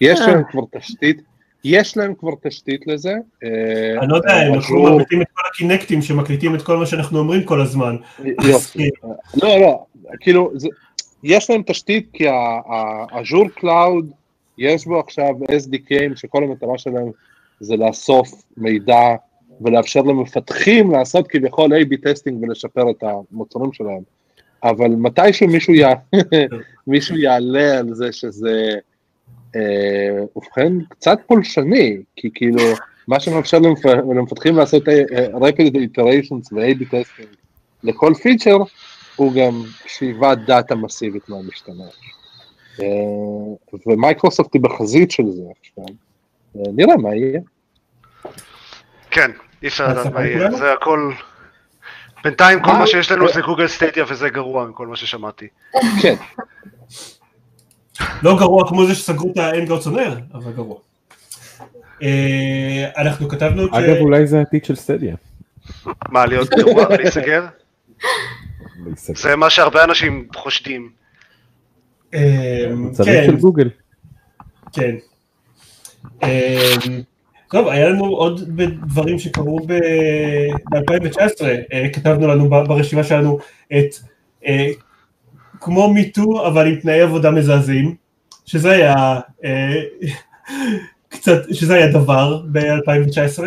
יש 0.00 0.20
להם 0.20 0.42
כבר 0.50 0.62
תשתית, 0.78 1.22
יש 1.64 1.96
להם 1.96 2.14
כבר 2.14 2.32
תשתית 2.42 2.86
לזה. 2.86 3.14
אה, 3.44 3.98
אני 4.00 4.08
לא 4.08 4.16
יודע, 4.16 4.28
אה, 4.28 4.58
עשו- 4.58 4.82
מקליטים 4.94 5.22
את 5.22 5.26
כל 5.34 5.42
הקינקטים 5.52 6.02
שמקליטים 6.02 6.54
את 6.54 6.62
כל 6.62 6.76
מה 6.76 6.86
שאנחנו 6.86 7.18
אומרים 7.18 7.44
כל 7.44 7.60
הזמן. 7.60 7.96
לא, 9.42 9.60
לא, 9.60 9.84
כאילו, 10.20 10.50
זה, 10.54 10.68
יש 11.22 11.50
להם 11.50 11.62
תשתית 11.66 12.08
כי 12.12 12.24
ה 13.12 13.18
Azure 13.18 13.48
Cloud, 13.54 14.10
יש 14.58 14.86
בו 14.86 15.00
עכשיו 15.00 15.34
SDK 15.42 15.86
ים 15.86 16.16
שכל 16.16 16.44
המטרה 16.44 16.78
שלהם 16.78 17.10
זה 17.60 17.76
לאסוף 17.76 18.42
מידע 18.56 19.14
ולאפשר 19.60 20.02
למפתחים 20.02 20.90
לעשות 20.90 21.28
כביכול 21.28 21.72
A-B 21.72 21.96
testing 22.02 22.42
ולשפר 22.42 22.90
את 22.90 23.02
המוצרים 23.02 23.72
שלהם. 23.72 24.02
אבל 24.62 24.88
מתישהו 24.88 25.48
מישהו, 25.48 25.74
יע... 25.74 25.94
מישהו 26.86 27.16
יעלה 27.16 27.78
על 27.78 27.94
זה 27.94 28.12
שזה 28.12 28.72
אה, 29.56 30.24
ובכן 30.36 30.72
קצת 30.88 31.18
פולשני, 31.26 31.96
כי 32.16 32.30
כאילו 32.34 32.62
מה 33.08 33.20
שמאפשר 33.20 33.58
למפ... 33.58 33.86
למפתחים 33.86 34.56
לעשות 34.56 34.88
אה, 34.88 35.02
אה, 35.12 35.26
rapid 35.26 35.74
iterations 35.74 36.52
ו-A-B 36.52 36.84
testing 36.84 37.28
לכל 37.82 38.14
פיצ'ר 38.22 38.58
הוא 39.16 39.32
גם 39.32 39.62
שאיבת 39.86 40.38
דאטה 40.46 40.74
מסיבית 40.74 41.28
מהמשתמש. 41.28 42.15
אה, 42.80 43.78
ומייקרוסופט 43.86 44.54
היא 44.54 44.62
בחזית 44.62 45.10
של 45.10 45.30
זה 45.30 45.42
עכשיו. 45.60 45.84
אה, 46.56 46.72
נראה 46.74 46.96
מה 46.96 47.14
יהיה. 47.14 47.40
כן, 49.10 49.30
אי 49.62 49.68
אפשר 49.68 49.88
לדעת 49.88 50.06
אז 50.06 50.12
מה 50.12 50.26
יהיה? 50.26 50.50
זה 50.50 50.72
הכל... 50.72 51.12
בינתיים 52.24 52.62
כל 52.62 52.72
מה? 52.72 52.86
שיש 52.86 53.12
לנו 53.12 53.28
זה 53.32 53.40
Google 53.40 53.68
Stadia 53.68 54.04
וזה 54.08 54.28
גרוע 54.28 54.66
מכל 54.66 54.86
מה 54.86 54.96
ששמעתי. 54.96 55.48
כן, 56.02 56.14
לא 58.22 58.36
גרוע 58.38 58.68
כמו 58.68 58.86
זה 58.86 58.94
שסגרו 58.94 59.32
את 59.32 59.36
האנד 59.36 59.68
גאוטס 59.68 59.86
אונר, 59.86 60.18
אבל 60.34 60.52
גרוע. 60.52 60.78
אה, 62.02 62.90
אנחנו 62.96 63.28
כתבנו 63.28 63.66
את... 63.66 63.70
אגב, 63.72 63.96
אולי 64.00 64.26
זה 64.26 64.38
העתיד 64.38 64.64
של 64.64 64.76
Stadia. 64.76 65.16
מה, 66.08 66.26
להיות 66.26 66.48
גרוע 66.48 66.86
ולהיסגר? 66.90 67.46
זה 68.96 69.36
מה 69.36 69.50
שהרבה 69.50 69.84
אנשים 69.84 70.28
חושדים. 70.36 70.90
אה, 72.14 72.66
מצבים 72.76 73.14
כן, 73.14 73.26
של 73.26 73.36
גוגל. 73.36 73.70
כן. 74.72 74.94
אה, 76.22 76.74
טוב, 77.50 77.68
היה 77.68 77.88
לנו 77.88 78.04
עוד 78.04 78.60
דברים 78.86 79.18
שקרו 79.18 79.58
ב-2019, 79.66 81.44
כתבנו 81.92 82.28
לנו 82.28 82.50
ב- 82.50 82.64
ברשימה 82.68 83.04
שלנו 83.04 83.38
את 83.72 83.94
אה, 84.46 84.68
כמו 85.60 85.94
מיטו 85.94 86.46
אבל 86.46 86.66
עם 86.66 86.76
תנאי 86.76 87.00
עבודה 87.00 87.30
מזעזעים, 87.30 87.94
שזה 88.46 88.70
היה 88.70 89.20
אה, 89.44 89.82
קצת, 91.08 91.42
שזה 91.52 91.74
היה 91.74 91.92
דבר 91.92 92.42
ב-2019, 92.52 93.44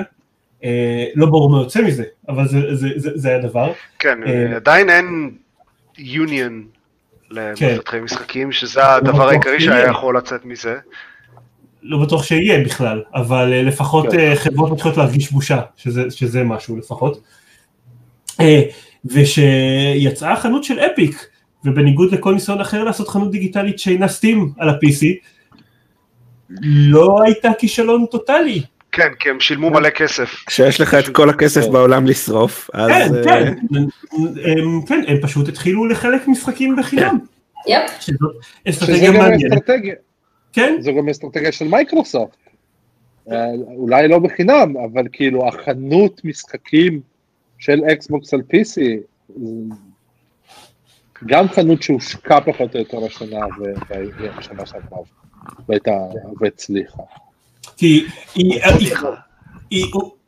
אה, 0.64 1.06
לא 1.16 1.26
ברור 1.26 1.50
מה 1.50 1.58
יוצא 1.58 1.82
מזה, 1.82 2.04
אבל 2.30 2.48
זה, 2.48 2.76
זה, 2.76 2.88
זה, 2.96 3.10
זה 3.16 3.30
היה 3.30 3.40
דבר. 3.40 3.72
כן, 4.00 4.24
אה, 4.28 4.56
עדיין 4.56 4.90
אין 4.90 5.32
יוניון 5.98 6.68
למפתחי 7.32 8.00
משחקים, 8.00 8.52
שזה 8.52 8.96
הדבר 8.96 9.12
בטוח 9.12 9.30
העיקרי. 9.30 9.62
שהיה 9.62 9.90
יכול 9.90 10.18
לצאת 10.18 10.46
מזה. 10.46 10.78
לא 11.84 11.98
בטוח 11.98 12.24
שיהיה 12.24 12.64
בכלל, 12.64 13.04
אבל 13.16 13.54
אה, 13.54 13.62
לפחות 13.62 14.12
כן. 14.12 14.20
אה, 14.20 14.36
חברות 14.36 14.72
מתחילות 14.72 14.98
להרגיש 14.98 15.32
בושה, 15.32 15.62
שזה, 15.78 16.12
שזה 16.12 16.44
משהו 16.44 16.78
לפחות. 16.78 17.22
אה, 18.40 18.62
ושיצאה 19.06 20.34
החנות 20.34 20.64
של 20.64 20.80
אפיק, 20.80 21.28
ובניגוד 21.66 22.12
לכל 22.12 22.34
ניסיון 22.34 22.62
אחר 22.62 22.84
לעשות 22.84 23.08
חנות 23.08 23.32
דיגיטלית 23.32 23.80
שאינה 23.80 24.08
סטים 24.08 24.54
על 24.58 24.70
ה-PC, 24.70 25.06
לא 26.64 27.24
הייתה 27.24 27.50
כישלון 27.60 28.06
טוטאלי. 28.06 28.62
כן, 28.92 29.10
כי 29.20 29.30
הם 29.30 29.40
שילמו 29.40 29.70
מלא 29.70 29.90
כסף. 29.90 30.44
כשיש 30.48 30.82
לך 30.82 30.94
את 30.94 31.16
כל 31.16 31.30
הכסף 31.30 31.66
כן. 31.66 31.72
בעולם 31.72 32.06
לשרוף, 32.06 32.70
אז 32.74 32.90
כן, 32.90 33.16
אה, 33.16 33.24
כן, 33.24 33.54
הם, 34.46 34.82
כן, 34.88 35.02
הם 35.08 35.18
פשוט 35.22 35.48
התחילו 35.48 35.86
לחלק 35.86 36.28
משחקים 36.28 36.76
בחינם. 36.76 37.18
yep. 37.68 37.92
שזאת 38.00 38.20
שזה 38.64 38.70
אסטרטגיה 38.70 39.12
גם 39.12 39.18
מעניינת. 39.18 39.70
כן, 40.54 40.76
זו 40.80 40.92
גם 40.98 41.10
אסטרטגיה 41.10 41.52
של 41.52 41.68
מייקרוסופט. 41.68 42.38
אה, 43.32 43.52
אולי 43.76 44.08
לא 44.08 44.20
בחינם, 44.20 44.74
אבל 44.78 45.08
כאילו 45.12 45.48
החנות 45.48 46.22
משחקים 46.26 47.02
של 47.58 47.80
אקסבוקס 47.94 48.34
על 48.34 48.40
PC, 48.40 48.82
זה 49.38 49.76
גם 51.26 51.48
חנות 51.48 51.84
שהושקע 51.84 52.40
פחות 52.40 52.76
או 52.76 52.80
יותר 52.80 53.06
השנה 53.06 53.40
והשנה 54.20 54.66
שעברה, 54.66 55.00
והצליחה. 56.40 57.04
כי 57.80 58.06
היא- 58.36 58.60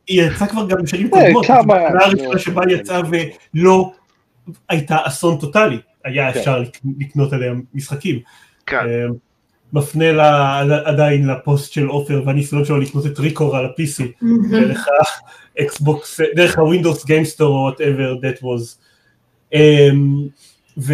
יצאה 0.08 0.47
כבר 0.47 0.68
גם 0.68 0.78
בשנים 0.84 1.06
אה, 1.06 1.10
קודמות, 1.12 1.45
כמה- 1.45 1.76
השנה 1.78 2.04
הראשונה 2.06 2.39
שבה 2.39 2.62
היא 2.68 2.76
יצאה 2.78 3.02
ולא 3.54 3.91
הייתה 4.70 4.97
אסון 5.04 5.38
טוטאלי, 5.38 5.78
היה 6.06 6.34
כן. 6.34 6.39
אפשר 6.39 6.60
לק- 6.60 6.80
לקנות 6.99 7.34
עליה 7.34 7.52
משחקים. 7.74 8.20
כן. 8.66 8.78
אה, 8.78 9.06
מפנה 9.74 10.06
עדיין 10.86 11.28
לפוסט 11.28 11.74
של 11.74 11.88
עופר 11.88 12.24
והניסיון 12.26 12.66
שלו 12.66 12.78
לקנות 12.80 13.06
את 13.06 13.20
ReCore 13.19 13.57
על 13.58 13.66
ה-PC, 13.66 14.04
דרך 14.52 14.88
האקסבוקס, 15.60 16.20
דרך 16.36 16.58
ה 16.59 16.65
Windows 16.65 17.05
Game 17.05 17.28
Store 17.28 17.55
או 17.56 17.70
whatever 17.72 18.22
that 18.24 18.43
was. 18.43 18.78
ו- 20.78 20.93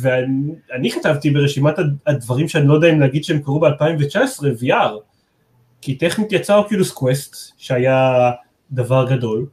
ואני 0.00 0.90
כתבתי 0.90 1.30
ברשימת 1.30 1.78
הד- 1.78 1.96
הדברים 2.06 2.48
שאני 2.48 2.68
לא 2.68 2.74
יודע 2.74 2.90
אם 2.90 3.00
להגיד 3.00 3.24
שהם 3.24 3.38
קרו 3.42 3.60
ב-2019, 3.60 4.16
VR, 4.62 4.90
כי 5.84 5.94
טכנית 5.94 6.32
יצא 6.32 6.56
אוקילוס 6.56 6.90
קווסט, 6.92 7.36
שהיה 7.58 8.30
דבר 8.70 9.06
גדול, 9.10 9.46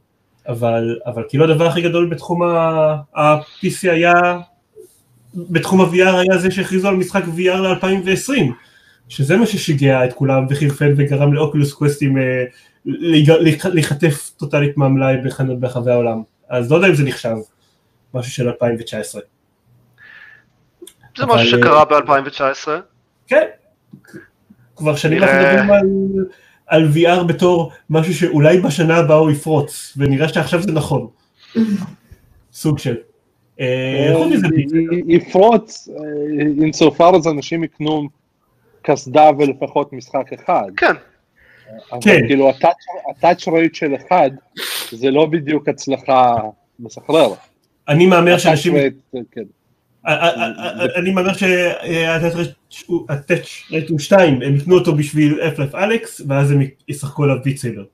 אבל, 0.48 0.98
אבל 1.06 1.22
כאילו 1.28 1.44
הדבר 1.44 1.66
הכי 1.66 1.82
גדול 1.82 2.10
בתחום 2.10 2.42
ה-PC 2.42 3.90
היה, 3.90 4.12
בתחום 5.34 5.80
ה-VR 5.80 6.16
היה 6.16 6.38
זה 6.38 6.50
שהכריזו 6.50 6.88
על 6.88 6.96
משחק 6.96 7.22
VR 7.24 7.56
ל-2020, 7.56 8.32
שזה 9.08 9.36
מה 9.36 9.46
ששיגע 9.46 10.04
את 10.04 10.12
כולם 10.12 10.46
וחירפן 10.50 10.94
וגרם 10.96 11.34
לאוקילוס 11.34 11.72
קווסטים 11.72 12.18
אה, 12.18 12.44
להיחטף 13.72 14.30
טוטאלית 14.36 14.76
מהמלאי 14.76 15.16
בחנות 15.24 15.60
ברחבי 15.60 15.90
העולם. 15.90 16.22
אז 16.48 16.70
לא 16.70 16.76
יודע 16.76 16.88
אם 16.88 16.94
זה 16.94 17.04
נחשב, 17.04 17.36
משהו 18.14 18.32
של 18.32 18.48
2019. 18.48 19.20
זה 21.16 21.24
אבל, 21.24 21.34
משהו 21.34 21.50
שקרה 21.50 21.84
ב-2019. 21.84 22.68
כן, 23.26 23.46
כבר 24.76 24.96
שנים 24.96 25.18
נראה- 25.18 25.50
אנחנו 25.50 25.68
מדברים 25.68 25.70
על, 25.70 26.24
על 26.66 26.88
VR 26.94 27.22
בתור 27.24 27.72
משהו 27.90 28.14
שאולי 28.14 28.60
בשנה 28.60 28.96
הבאה 28.96 29.16
הוא 29.16 29.30
יפרוץ, 29.30 29.94
ונראה 29.96 30.28
שעכשיו 30.28 30.62
זה 30.62 30.72
נכון. 30.72 31.06
סוג 32.52 32.78
של. 32.78 32.96
אה, 33.60 34.26
מזה, 34.30 34.46
יפרוץ, 35.08 35.88
אינסופר 36.60 37.16
אז 37.16 37.28
אנשים 37.28 37.64
יקנו 37.64 38.08
קסדה 38.82 39.30
ולפחות 39.38 39.92
משחק 39.92 40.32
אחד. 40.32 40.70
כן, 40.76 40.94
אבל 41.92 42.00
כן. 42.02 42.20
כאילו 42.26 42.50
ה 43.10 43.15
attach 43.15 43.48
rate 43.48 43.74
של 43.74 43.94
אחד 43.94 44.30
זה 44.90 45.10
לא 45.10 45.26
בדיוק 45.26 45.68
הצלחה 45.68 46.34
מסחררת. 46.80 47.38
אני 47.88 48.06
מהמר 48.06 48.38
שאנשים, 48.38 48.74
אה, 50.06 50.14
אה, 50.14 50.32
אה, 50.58 50.86
אני 50.96 51.10
מהמר 51.10 51.32
שה 51.32 51.66
attach 51.66 52.34
rate 53.70 53.90
הוא 53.90 53.98
2, 53.98 54.42
הם 54.42 54.56
יקנו 54.56 54.78
אותו 54.78 54.94
בשביל 54.94 55.40
Half-Life 55.40 55.74
Alyx, 55.74 56.20
ואז 56.28 56.50
הם 56.50 56.62
ישחקו 56.88 57.24
עליו 57.24 57.36
Saber. 57.56 57.84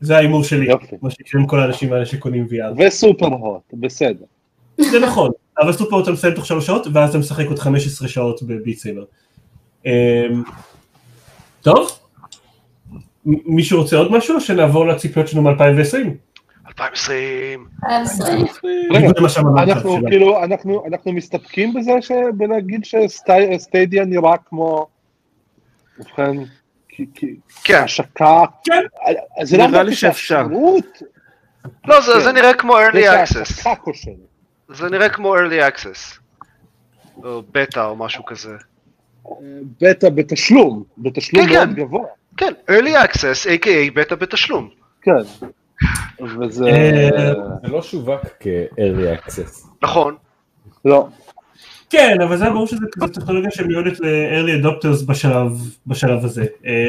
זה 0.00 0.16
ההימור 0.16 0.44
שלי. 0.44 0.68
מה 1.02 1.10
שיקרה 1.10 1.40
עם 1.40 1.46
כל 1.46 1.60
האנשים 1.60 1.92
האלה 1.92 2.06
שקונים 2.06 2.46
VR. 2.50 2.82
ו 2.86 3.26
Superhot, 3.26 3.62
בסדר. 3.72 4.24
זה 4.78 5.00
נכון, 5.00 5.30
אבל 5.60 5.72
סופר 5.72 6.02
אתה 6.02 6.12
מסיים 6.12 6.34
תוך 6.34 6.46
שלוש 6.46 6.66
שעות, 6.66 6.86
ואז 6.92 7.10
אתה 7.10 7.18
משחק 7.18 7.46
עוד 7.46 7.58
15 7.58 8.08
שעות 8.08 8.40
סייבר. 8.74 9.04
אמ, 9.86 9.90
טוב, 11.60 11.98
מישהו 13.24 13.80
רוצה 13.80 13.96
עוד 13.96 14.12
משהו, 14.12 14.34
או 14.34 14.40
שנעבור 14.40 14.86
לציפיות 14.86 15.28
שלנו 15.28 15.42
מ-2020? 15.42 16.10
2020. 16.80 17.68
רגע, 18.90 19.08
למה 19.16 19.28
שאמרנו 19.28 19.62
אנחנו 19.62 19.98
כאילו, 20.08 20.44
אנחנו, 20.44 20.84
אנחנו 20.86 21.12
מסתפקים 21.12 21.74
בזה. 21.74 21.92
בלהגיד 22.34 22.84
שסטדיה 22.84 24.04
נראה 24.04 24.36
כמו, 24.36 24.86
ובכן, 25.98 26.36
כן. 27.64 27.82
השקה, 27.84 28.42
כן. 28.64 28.82
אז 29.40 29.48
זה 29.48 29.56
נראה 29.56 29.68
לא 29.68 29.72
לי 29.72 29.80
אמרתי 29.80 29.96
שאפשר. 29.96 30.46
לא, 31.86 32.00
זה 32.00 32.12
כן. 32.24 32.34
נראה 32.34 32.54
כמו 32.54 32.78
early 32.78 33.04
access. 33.04 33.68
זה 34.68 34.88
נראה 34.90 35.08
כמו 35.08 35.36
early 35.36 35.72
access. 35.72 36.20
או 37.24 37.42
בטא 37.52 37.80
או 37.80 37.96
משהו 37.96 38.24
כזה. 38.24 38.56
בטא 39.80 40.08
בתשלום, 40.08 40.84
בתשלום 40.98 41.46
כן, 41.46 41.52
מאוד 41.52 41.68
כן. 41.68 41.74
גבוה, 41.74 42.06
כן, 42.36 42.52
early 42.70 43.04
access, 43.04 43.46
a.k.a 43.46 43.94
בטא 43.94 44.14
בתשלום. 44.14 44.68
כן. 45.02 45.46
וזה, 46.40 46.64
אה, 46.66 47.32
זה 47.62 47.68
לא 47.68 47.82
שווק 47.82 48.20
כ-early 48.40 49.18
access. 49.18 49.68
נכון. 49.82 50.16
לא, 50.84 51.08
כן, 51.90 52.16
אבל 52.22 52.36
זה 52.36 52.50
ברור 52.50 52.66
שזה 52.66 52.86
כזה 52.92 53.12
טכנולוגיה 53.12 53.50
שמיועדת 53.50 54.00
ל-early 54.00 54.64
adopters 54.64 55.06
בשלב, 55.06 55.76
בשלב 55.86 56.24
הזה. 56.24 56.46
אה, 56.66 56.86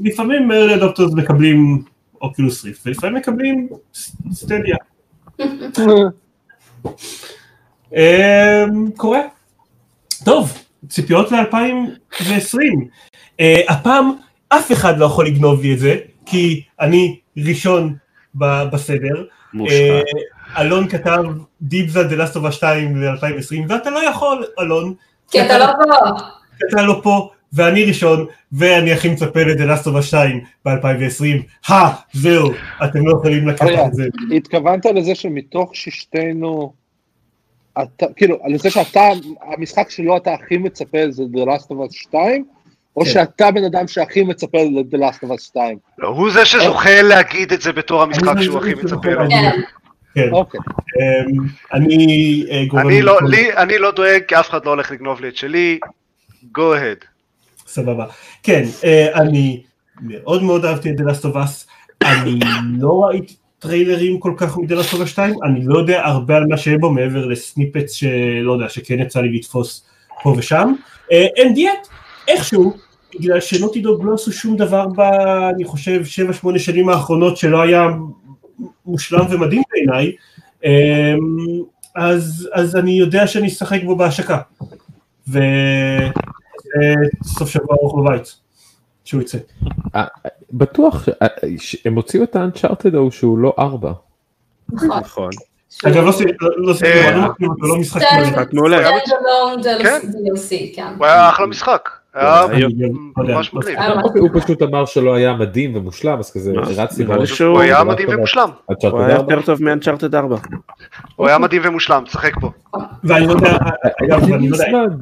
ולפעמים 0.00 0.50
early 0.50 0.82
adopters 0.82 1.16
מקבלים 1.16 1.82
אוקילוס 2.22 2.64
ריף, 2.64 2.82
ולפעמים 2.86 3.16
מקבלים 3.16 3.68
סטדיה. 4.32 4.76
אמ, 7.96 8.90
קורה. 8.96 9.20
טוב, 10.24 10.52
ציפיות 10.88 11.32
ל-2020. 11.32 12.58
הפעם 13.68 14.12
אף 14.48 14.72
אחד 14.72 14.98
לא 14.98 15.04
יכול 15.04 15.26
לגנוב 15.26 15.62
לי 15.62 15.74
את 15.74 15.78
זה, 15.78 15.96
כי 16.30 16.62
אני 16.80 17.18
ראשון 17.36 17.94
ב- 18.34 18.62
בסדר. 18.72 19.24
מושחת. 19.54 19.76
אה, 19.76 20.62
אלון 20.62 20.88
כתב 20.88 21.22
על 21.96 22.08
Last 22.20 22.34
of 22.34 22.48
Us 22.48 22.50
2 22.50 22.96
ל-2020, 22.96 23.56
ואתה 23.68 23.90
לא 23.90 24.08
יכול, 24.08 24.44
אלון, 24.60 24.94
כי 25.30 25.46
אתה 25.46 25.58
לא 25.58 25.66
פה. 25.66 26.10
אתה 26.68 26.82
לא 26.82 27.00
פה, 27.02 27.30
ואני 27.52 27.84
ראשון, 27.84 28.26
ואני 28.52 28.92
הכי 28.92 29.08
מצפה 29.08 29.40
of 29.86 29.98
Us 29.98 30.02
2 30.02 30.40
ב-2020. 30.64 31.42
הא, 31.68 31.90
זהו, 32.12 32.50
אתם 32.84 33.06
לא 33.06 33.12
יכולים 33.12 33.48
לקחת 33.48 33.68
את 33.86 33.94
זה. 33.94 34.08
התכוונת 34.36 34.86
לזה 34.86 35.14
שמתוך 35.14 35.76
ששתנו, 35.76 36.72
אתה, 37.82 38.06
כאילו, 38.16 38.38
לזה 38.48 38.70
שאתה, 38.70 39.02
המשחק 39.42 39.90
שלו 39.90 40.16
אתה 40.16 40.34
הכי 40.34 40.58
מצפה 40.58 40.98
זה 41.10 41.22
The 41.22 41.46
Last 41.46 41.66
of 41.66 41.88
Us 41.88 41.92
2, 41.92 42.44
או 42.96 43.04
כן. 43.04 43.10
שאתה 43.10 43.50
בן 43.50 43.64
אדם 43.64 43.88
שהכי 43.88 44.22
מצפה 44.22 44.58
ל-The 44.58 44.96
Last 44.98 45.26
of 45.26 45.32
Us 45.32 45.40
2? 45.40 45.78
לא, 45.98 46.08
הוא 46.08 46.30
זה 46.30 46.44
שזוכה 46.46 47.02
להגיד 47.02 47.52
את 47.52 47.60
זה 47.60 47.72
בתור 47.72 48.02
המשחק 48.02 48.40
שהוא 48.42 48.58
הכי 48.58 48.72
אני- 48.72 48.82
מצפה 48.82 49.08
אני- 49.12 49.34
לו. 49.58 49.64
כן. 50.14 50.28
אוקיי. 50.32 50.60
אני 51.74 52.44
אה, 52.50 52.64
גורם... 52.68 52.88
אני 52.88 53.02
לא, 53.02 53.16
לכל- 53.16 53.24
לי, 53.26 53.52
אני 53.56 53.78
לא 53.78 53.90
דואג, 53.90 54.22
כי 54.28 54.34
אף 54.40 54.50
אחד 54.50 54.64
לא 54.64 54.70
הולך 54.70 54.90
לגנוב 54.90 55.20
לי 55.20 55.28
את 55.28 55.36
שלי. 55.36 55.78
go 56.44 56.60
ahead. 56.60 57.04
סבבה. 57.66 58.06
כן, 58.42 58.62
אה, 58.84 59.14
אני 59.14 59.62
מאוד 60.02 60.42
מאוד 60.42 60.64
אהבתי 60.64 60.90
את 60.90 61.00
The 61.00 61.02
Last 61.02 61.24
of 61.24 61.34
Us, 61.34 61.66
אני 62.04 62.38
לא 62.78 63.04
ראיתי 63.04 63.34
טריילרים 63.58 64.20
כל 64.20 64.32
כך 64.36 64.58
מ-The 64.58 64.70
Last 64.72 64.94
of 64.96 65.02
Us 65.02 65.06
2, 65.06 65.34
אני 65.44 65.60
לא 65.64 65.78
יודע 65.78 66.00
הרבה 66.06 66.36
על 66.36 66.46
מה 66.46 66.56
שיהיה 66.56 66.78
בו 66.78 66.90
מעבר 66.90 67.26
לסניפץ 67.26 67.92
שלא 67.92 68.52
יודע, 68.52 68.68
שכן 68.68 69.00
יצא 69.00 69.20
לי 69.20 69.38
לתפוס 69.38 69.86
פה 70.22 70.34
ושם. 70.38 70.72
אה, 71.12 71.26
אין 71.36 71.54
דיאט, 71.54 71.88
איכשהו, 72.30 72.76
בגלל 73.14 73.40
שנוטי 73.40 73.80
דוג 73.80 74.04
לא 74.04 74.14
עשו 74.14 74.32
שום 74.32 74.56
דבר 74.56 74.86
ב... 74.86 75.00
אני 75.54 75.64
חושב, 75.64 76.02
7-8 76.54 76.58
שנים 76.58 76.88
האחרונות 76.88 77.36
שלא 77.36 77.62
היה 77.62 77.88
מושלם 78.86 79.26
ומדהים 79.30 79.62
בעיניי, 79.72 80.12
אה, 80.64 81.14
אז, 81.96 82.48
אז 82.52 82.76
אני 82.76 82.90
יודע 82.90 83.26
שאני 83.26 83.48
אשחק 83.48 83.80
בו 83.84 83.96
בהשקה. 83.96 84.38
ו... 85.28 85.38
אה, 86.76 86.94
סוף 87.24 87.48
שבוע 87.48 87.76
ארוך 87.76 87.98
בבית, 87.98 88.36
שהוא 89.04 89.22
יצא. 89.22 89.38
אה, 89.96 90.04
בטוח, 90.52 91.08
אה, 91.22 91.26
הם 91.84 91.94
הוציאו 91.94 92.22
את 92.22 92.36
האנצ'ארטד 92.36 92.94
ההוא 92.94 93.10
שהוא 93.10 93.38
לא 93.38 93.54
ארבע. 93.58 93.92
נכון. 94.72 95.00
נכון. 95.00 95.30
אגב, 95.84 96.04
לא 96.04 96.12
סיפרתי, 96.12 96.36
לא 96.40 96.66
לא 96.66 97.26
אותו, 97.26 97.66
לא 97.66 97.76
משחק 97.76 98.02
מעולה. 98.52 98.80
משחק 98.80 98.92
אלון 99.26 99.62
כן. 99.62 100.00
DLC, 100.08 100.76
כן. 100.76 100.94
הוא 100.98 101.06
היה 101.06 101.28
אחלה 101.28 101.46
משחק. 101.46 101.88
ממש 102.14 103.54
מגניב. 103.54 103.78
אה, 103.78 104.00
הוא 104.20 104.30
פשוט 104.34 104.62
אמר 104.62 104.84
שלא 104.84 105.14
היה 105.14 105.34
מדהים 105.34 105.76
ומושלם, 105.76 106.18
אז 106.18 106.32
כזה 106.32 106.52
מה? 106.52 106.60
רצתי 106.60 107.04
הוא 107.44 107.60
היה 107.60 107.84
מדהים 107.84 108.08
ומושלם. 108.10 108.48
הוא 108.66 109.00
היה 109.00 109.16
4. 109.16 109.32
יותר 109.34 109.46
טוב 109.46 109.62
מאנצ'ארטד 109.62 110.14
4. 110.14 110.36
הוא 111.16 111.28
היה 111.28 111.38
מדהים 111.38 111.62
ומושלם, 111.64 112.02
תשחק 112.04 112.36
בו. 112.36 112.52
ואני 113.04 113.26
לא 113.26 113.32
יודע, 113.32 113.56
אגב, 114.04 114.32
אני 114.32 114.46
יודע, 114.46 114.64
מזמן. 114.66 114.96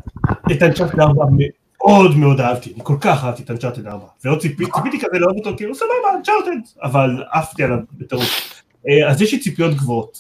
את 0.53 0.63
אנצ'ארטד 0.63 1.01
4 1.01 1.25
מאוד 1.33 2.17
מאוד 2.17 2.41
אהבתי, 2.41 2.73
אני 2.75 2.81
כל 2.85 2.97
כך 3.01 3.25
אהבתי 3.25 3.43
את 3.43 3.51
אנצ'ארטד 3.51 3.87
4, 3.87 4.07
ולא 4.25 4.37
ציפיתי 4.37 4.71
ציפיתי 4.73 4.99
כזה 4.99 5.19
לאהוב 5.19 5.37
אותו, 5.39 5.51
כאילו 5.57 5.75
סבבה, 5.75 6.17
אנצ'ארטד, 6.19 6.61
אבל 6.83 7.23
עפתי 7.33 7.65
עליו 7.65 7.79
בטירוף. 7.99 8.63
אה, 8.89 9.11
אז 9.11 9.23
יש 9.23 9.33
לי 9.33 9.39
ציפיות 9.39 9.75
גבוהות. 9.75 10.19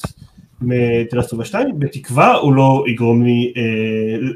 מטרסטובה 0.60 1.44
2, 1.44 1.78
בתקווה 1.78 2.34
הוא 2.34 2.54
לא 2.54 2.84
יגרום 2.86 3.24
לי 3.24 3.52
אה, 3.56 3.62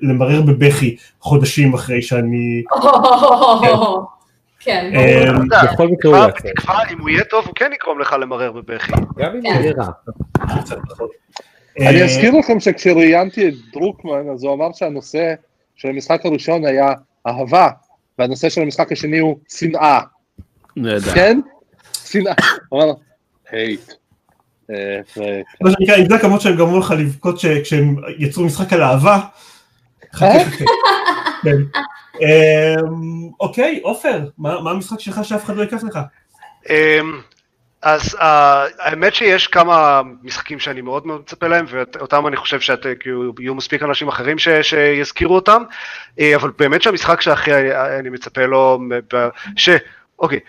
למרר 0.02 0.42
בבכי 0.42 0.96
חודשים 1.20 1.74
אחרי 1.74 2.02
שאני... 2.02 2.62
כן, 4.64 4.90
אה, 4.94 5.24
יודע, 5.26 5.72
בכל 5.72 5.88
מקרה 5.88 6.10
הוא 6.10 6.18
יעשה. 6.18 6.48
בתקווה, 6.48 6.78
אם 6.92 7.00
הוא 7.00 7.08
יהיה 7.08 7.24
טוב, 7.24 7.46
הוא 7.46 7.54
כן 7.54 7.70
יגרום 7.74 8.00
לך 8.00 8.16
למרר 8.20 8.52
בבכי. 8.52 8.92
גם 8.92 9.34
אם 9.34 9.42
כן. 9.42 9.54
הוא 9.54 9.62
יהיה 9.62 9.72
רע. 9.76 9.86
פחות. 10.88 11.10
אני 11.80 12.00
אה, 12.00 12.04
אזכיר 12.04 12.38
לכם 12.38 12.60
שכשראיינתי 12.60 13.48
את 13.48 13.54
דרוקמן, 13.72 14.28
אז 14.34 14.44
הוא 14.44 14.54
אמר 14.54 14.68
שהנושא 14.74 15.34
של 15.76 15.88
המשחק 15.88 16.26
הראשון 16.26 16.64
היה 16.64 16.92
אהבה, 17.26 17.68
והנושא 18.18 18.48
של 18.48 18.62
המשחק 18.62 18.92
השני 18.92 19.18
הוא 19.18 19.38
שנאה. 19.48 20.00
נהדר. 20.76 21.14
כן? 21.14 21.40
שנאה. 22.04 22.34
הוא 22.68 22.82
אמר, 22.82 22.92
הייט. 23.50 23.92
אה, 24.74 25.40
מה 25.60 25.70
שנקרא, 25.70 25.96
אם 25.96 26.08
זה 26.08 26.14
הכמות 26.14 26.40
שהם 26.40 26.56
גרמו 26.56 26.78
לך 26.78 26.94
לבכות 26.98 27.40
כשהם 27.62 27.96
יצרו 28.18 28.44
משחק 28.44 28.72
על 28.72 28.82
אהבה. 28.82 29.18
אה? 30.22 30.44
כן. 31.42 31.56
אמ, 32.20 33.30
אוקיי, 33.40 33.80
עופר, 33.82 34.20
מה 34.38 34.70
המשחק 34.70 35.00
שלך 35.00 35.20
שאף 35.24 35.44
אחד 35.44 35.56
לא 35.56 35.62
ייקח 35.62 35.84
לך? 35.84 35.98
אמ, 36.70 37.20
אז 37.82 38.16
אה, 38.20 38.66
האמת 38.78 39.14
שיש 39.14 39.46
כמה 39.46 40.02
משחקים 40.22 40.58
שאני 40.58 40.80
מאוד 40.80 41.06
מאוד 41.06 41.20
מצפה 41.20 41.48
להם, 41.48 41.64
ואותם 41.68 42.26
אני 42.26 42.36
חושב 42.36 42.60
שיהיו 42.60 43.54
מספיק 43.54 43.82
אנשים 43.82 44.08
אחרים 44.08 44.38
ש, 44.38 44.48
שיזכירו 44.48 45.34
אותם, 45.34 45.62
אה, 46.20 46.36
אבל 46.36 46.50
באמת 46.58 46.82
שהמשחק 46.82 47.20
שהכי 47.20 47.50
אני 47.98 48.08
מצפה 48.08 48.46
לו, 48.46 48.80
ש... 49.56 49.68
אוקיי, 50.18 50.40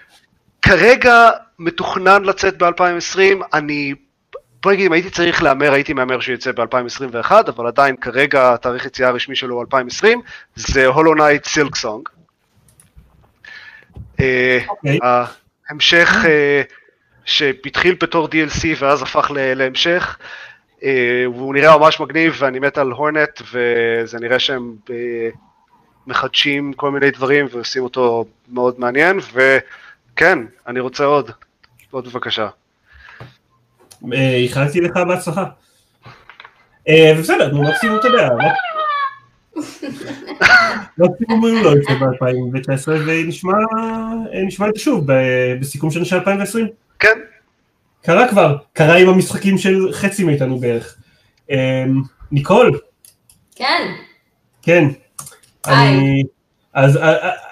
כרגע 0.61 1.29
מתוכנן 1.59 2.23
לצאת 2.23 2.63
ב-2020, 2.63 3.45
אני... 3.53 3.93
בוא 4.63 4.71
נגיד, 4.71 4.85
אם 4.85 4.93
הייתי 4.93 5.09
צריך 5.09 5.43
להמר, 5.43 5.73
הייתי 5.73 5.93
מהמר 5.93 6.19
שהוא 6.19 6.35
יצא 6.35 6.51
ב-2021, 6.51 7.31
אבל 7.47 7.67
עדיין 7.67 7.95
כרגע 7.95 8.53
התאריך 8.53 8.85
יציאה 8.85 9.09
הרשמי 9.09 9.35
שלו 9.35 9.55
הוא 9.55 9.61
2020, 9.61 10.21
זה 10.55 10.85
Hollow 10.85 11.15
Knight 11.15 11.45
Silksong. 11.45 12.09
ההמשך 15.69 16.15
אה, 16.25 16.61
שהתחיל 17.25 17.95
בתור 18.01 18.27
DLC 18.27 18.65
ואז 18.79 19.01
הפך 19.01 19.31
להמשך, 19.35 20.17
אה, 20.83 21.25
והוא 21.33 21.53
נראה 21.53 21.77
ממש 21.77 21.99
מגניב 21.99 22.35
ואני 22.37 22.59
מת 22.59 22.77
על 22.77 22.91
Hornet 22.91 23.41
וזה 23.51 24.19
נראה 24.19 24.39
שהם 24.39 24.75
אה, 24.89 25.29
מחדשים 26.07 26.73
כל 26.73 26.91
מיני 26.91 27.11
דברים 27.11 27.45
ועושים 27.51 27.83
אותו 27.83 28.25
מאוד 28.49 28.79
מעניין 28.79 29.19
וכן, 29.33 30.39
אני 30.67 30.79
רוצה 30.79 31.05
עוד, 31.05 31.31
עוד 31.91 32.07
בבקשה. 32.07 32.47
אה, 34.13 34.35
איחלתי 34.35 34.81
לך 34.81 34.97
בהצלחה. 34.97 35.45
אה, 36.89 37.13
ובסדר, 37.17 37.51
נו 37.53 37.63
מקסימום 37.63 37.99
אתה 37.99 38.07
יודע. 38.07 38.29
לא- 40.97 41.07
מקסימום 41.09 41.41
הוא 41.41 41.59
לא 41.63 41.73
יצא 41.77 41.93
ב-2019 41.93 42.89
ונשמע 43.05 43.53
אה, 44.63 44.69
את 44.69 44.75
זה 44.75 44.79
שוב 44.79 45.11
ב- 45.11 45.53
בסיכום 45.59 45.91
שנה 45.91 46.05
של 46.05 46.15
2020. 46.15 46.67
כן, 46.99 47.19
קרה 48.01 48.27
כבר, 48.27 48.57
קרה 48.73 48.97
עם 48.97 49.09
המשחקים 49.09 49.57
של 49.57 49.93
חצי 49.93 50.23
מאיתנו 50.23 50.59
בערך. 50.59 50.97
ניקול, 52.31 52.79
כן, 53.55 53.91
כן. 54.61 54.87
היי. 55.65 55.97
אני, 55.97 56.23
אז 56.73 56.99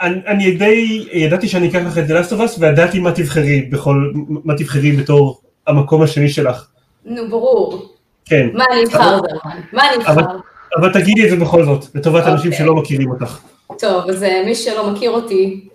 אני, 0.01 0.21
אני 0.27 0.51
די, 0.51 1.07
ידעתי 1.13 1.47
שאני 1.47 1.69
אקח 1.69 1.79
לך 1.87 1.97
את 1.97 2.03
The 2.03 2.09
Last 2.09 2.31
of 2.31 2.39
Us 2.39 2.59
וידעתי 2.59 2.99
מה 2.99 3.11
תבחרי 3.11 3.61
בכל, 3.61 4.11
מה 4.43 4.53
תבחרי 4.57 4.91
בתור 4.91 5.41
המקום 5.71 6.01
השני 6.01 6.29
שלך. 6.29 6.65
נו 7.05 7.29
ברור. 7.29 7.85
כן. 8.25 8.47
מה 8.53 8.63
אני 8.73 8.83
אבחר 8.83 9.17
זרמן? 9.17 9.61
מה 9.73 9.89
אני 9.93 10.05
אבל- 10.05 10.23
אבחר? 10.23 10.35
אבל 10.79 10.93
תגידי 10.93 11.25
את 11.25 11.29
זה 11.29 11.35
בכל 11.35 11.65
זאת, 11.65 11.85
לטובת 11.95 12.23
אנשים 12.27 12.51
אוקיי. 12.51 12.65
שלא 12.65 12.75
מכירים 12.75 13.11
אותך. 13.11 13.39
טוב, 13.79 14.09
אז 14.09 14.23
אה, 14.23 14.43
מי 14.45 14.55
שלא 14.55 14.89
מכיר 14.89 15.11
אותי 15.11 15.67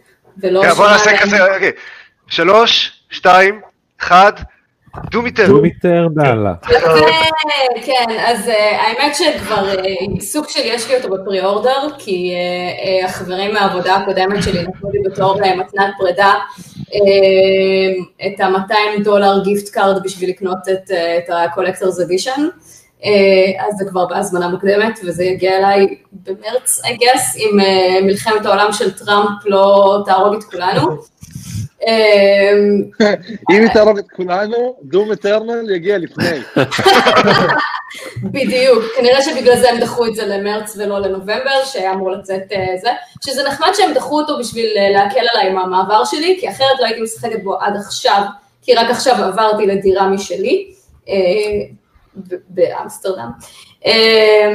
ולא 0.43 0.63
כן, 0.63 0.71
בוא 0.73 0.89
נעשה 0.89 1.17
כזה, 1.23 1.55
אוקיי, 1.55 1.71
שלוש, 2.27 3.01
שתיים, 3.11 3.61
אחד, 4.01 4.33
דומיטר. 5.11 5.47
דומיטר 5.47 6.07
דאללה. 6.15 6.55
יפה, 6.71 6.89
כן, 7.87 8.05
אז 8.27 8.49
אה, 8.49 8.83
האמת 8.83 9.15
שכבר 9.15 9.69
אה, 9.79 9.85
סוג 10.21 10.49
של 10.49 10.61
יש 10.65 10.89
לי 10.91 10.97
אותו 10.97 11.09
בפרי 11.11 11.45
אורדר, 11.45 11.89
כי 11.99 12.35
החברים 13.05 13.55
מהעבודה 13.55 13.95
הקודמת 13.97 14.43
שלי 14.43 14.63
נתנו 14.63 14.91
לי 14.93 14.99
בתור 15.11 15.41
מתנת 15.57 15.95
פרידה 15.99 16.35
את 18.27 18.41
ה-200 18.41 19.05
דולר 19.05 19.45
gift 19.45 19.69
card 19.69 20.03
בשביל 20.03 20.31
לקנות 20.31 20.59
את, 20.73 20.91
אה, 20.91 21.19
את 21.19 21.31
ה-collector's 21.31 21.99
edition. 22.01 22.41
אה, 23.05 23.67
אז 23.67 23.75
זה 23.79 23.85
כבר 23.85 24.07
בהזמנה 24.07 24.49
מוקדמת, 24.49 25.01
וזה 25.05 25.25
יגיע 25.25 25.59
אליי 25.59 25.87
במרץ, 26.13 26.81
I 26.85 26.89
guess, 26.89 27.39
אם 27.39 27.61
אה, 27.61 27.99
מלחמת 28.03 28.47
העולם 28.47 28.73
של 28.73 28.91
טראמפ 28.91 29.45
לא 29.45 30.03
תהרוג 30.07 30.35
את 30.35 30.45
כולנו. 30.45 30.81
אה, 31.87 32.53
אם 33.51 33.63
היא 33.63 33.69
תהרוג 33.73 33.99
את 33.99 34.11
כולנו, 34.17 34.77
Doom 34.83 35.13
Eternal 35.13 35.71
יגיע 35.71 35.99
לפני. 35.99 36.39
בדיוק, 38.23 38.85
כנראה 38.97 39.23
שבגלל 39.23 39.57
זה 39.57 39.71
הם 39.71 39.81
דחו 39.81 40.07
את 40.07 40.15
זה 40.15 40.27
למרץ 40.27 40.77
ולא 40.77 40.99
לנובמבר, 40.99 41.65
שהיה 41.65 41.93
אמור 41.93 42.11
לצאת 42.11 42.43
אה, 42.53 42.67
זה, 42.81 42.89
שזה 43.25 43.43
נחמד 43.49 43.69
שהם 43.75 43.95
דחו 43.95 44.21
אותו 44.21 44.39
בשביל 44.39 44.67
אה, 44.77 44.91
להקל 44.91 45.27
עליי 45.33 45.51
עם 45.51 45.59
המעבר 45.59 46.05
שלי, 46.05 46.37
כי 46.41 46.49
אחרת 46.49 46.81
לא 46.81 46.87
הייתי 46.87 47.03
משחקת 47.03 47.43
בו 47.43 47.61
עד 47.61 47.77
עכשיו, 47.77 48.23
כי 48.63 48.75
רק 48.75 48.91
עכשיו 48.91 49.25
עברתי 49.25 49.67
לדירה 49.67 50.09
משלי, 50.09 50.67
אה, 51.09 51.15
ב- 52.17 52.35
באמסטרדם. 52.49 53.31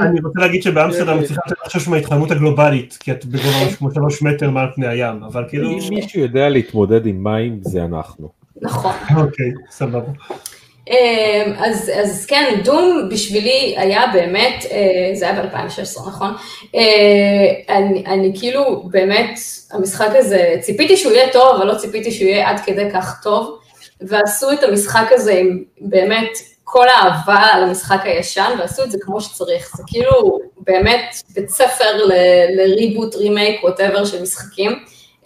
אני 0.01 0.19
רוצה 0.23 0.39
להגיד 0.39 0.63
שבאמסטרדם 0.63 1.19
את 1.19 1.25
צריכה 1.25 1.41
לחשוש 1.65 1.87
מההתחממות 1.87 2.31
הגלובלית, 2.31 2.97
כי 2.99 3.11
את 3.11 3.25
בגובה 3.25 3.65
משהו 3.65 3.77
כמו 3.77 3.91
שלוש 3.91 4.21
מטר 4.21 4.49
מעל 4.49 4.67
פני 4.75 4.87
הים, 4.87 5.23
אבל 5.23 5.45
כאילו, 5.49 5.69
אם 5.69 5.79
מישהו 5.89 6.21
יודע 6.21 6.49
להתמודד 6.49 7.05
עם 7.05 7.23
מים, 7.23 7.59
זה 7.61 7.83
אנחנו. 7.83 8.29
נכון. 8.61 8.91
אוקיי, 9.15 9.51
סבבה. 9.69 10.11
אמ, 10.91 11.53
אז, 11.57 11.91
אז 11.95 12.25
כן, 12.25 12.61
דום 12.63 13.09
בשבילי 13.11 13.75
היה 13.77 14.01
באמת, 14.13 14.65
אה, 14.71 15.15
זה 15.15 15.29
היה 15.29 15.41
ב-2016, 15.41 16.07
נכון? 16.07 16.33
אה, 16.75 17.75
אני, 17.75 18.03
אני 18.05 18.31
כאילו, 18.39 18.83
באמת, 18.89 19.39
המשחק 19.71 20.09
הזה, 20.15 20.55
ציפיתי 20.61 20.97
שהוא 20.97 21.13
יהיה 21.13 21.31
טוב, 21.31 21.55
אבל 21.55 21.67
לא 21.67 21.75
ציפיתי 21.75 22.11
שהוא 22.11 22.27
יהיה 22.27 22.49
עד 22.49 22.59
כדי 22.65 22.91
כך 22.93 23.23
טוב, 23.23 23.59
ועשו 24.01 24.51
את 24.51 24.63
המשחק 24.63 25.07
הזה 25.11 25.33
עם 25.33 25.63
באמת 25.81 26.29
כל 26.63 26.87
האהבה 26.87 27.47
על 27.53 27.63
המשחק 27.63 28.01
הישן, 28.03 28.51
ועשו 28.59 28.83
את 28.83 28.91
זה 28.91 28.97
כמו 29.01 29.21
שצריך. 29.21 29.77
זה 29.77 29.83
כאילו 29.87 30.39
באמת 30.57 31.15
בית 31.35 31.49
ספר 31.49 32.05
לריבוט, 32.55 33.15
רימייק, 33.15 33.63
ווטאבר 33.63 34.05
של 34.05 34.21
משחקים. 34.21 34.71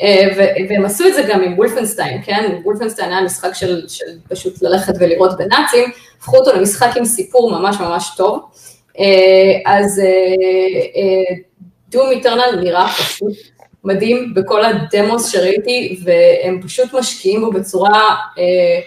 אה, 0.02 0.28
והם 0.70 0.86
עשו 0.86 1.08
את 1.08 1.14
זה 1.14 1.22
גם 1.30 1.42
עם 1.42 1.54
וולפנשטיין, 1.54 2.22
כן? 2.26 2.60
וולפנשטיין 2.64 3.12
היה 3.12 3.22
משחק 3.22 3.54
של, 3.54 3.88
של 3.88 4.06
פשוט 4.30 4.62
ללכת 4.62 4.94
ולראות 5.00 5.38
בנאצים, 5.38 5.90
הפכו 6.20 6.38
אותו 6.38 6.54
למשחק 6.54 6.98
עם 6.98 7.06
סיפור 7.06 7.52
ממש 7.52 7.80
ממש 7.80 8.12
טוב. 8.18 8.42
אה, 9.00 9.74
אז 9.74 10.02
דום 11.90 12.12
איטרנל 12.12 12.62
נראה 12.62 12.88
פשוט 12.88 13.34
מדהים 13.86 14.34
בכל 14.34 14.62
הדמוס 14.66 15.32
שראיתי, 15.32 16.00
והם 16.04 16.62
פשוט 16.62 16.94
משקיעים 16.94 17.42
בו 17.42 17.52
בצורה, 17.52 18.16
אה, 18.38 18.80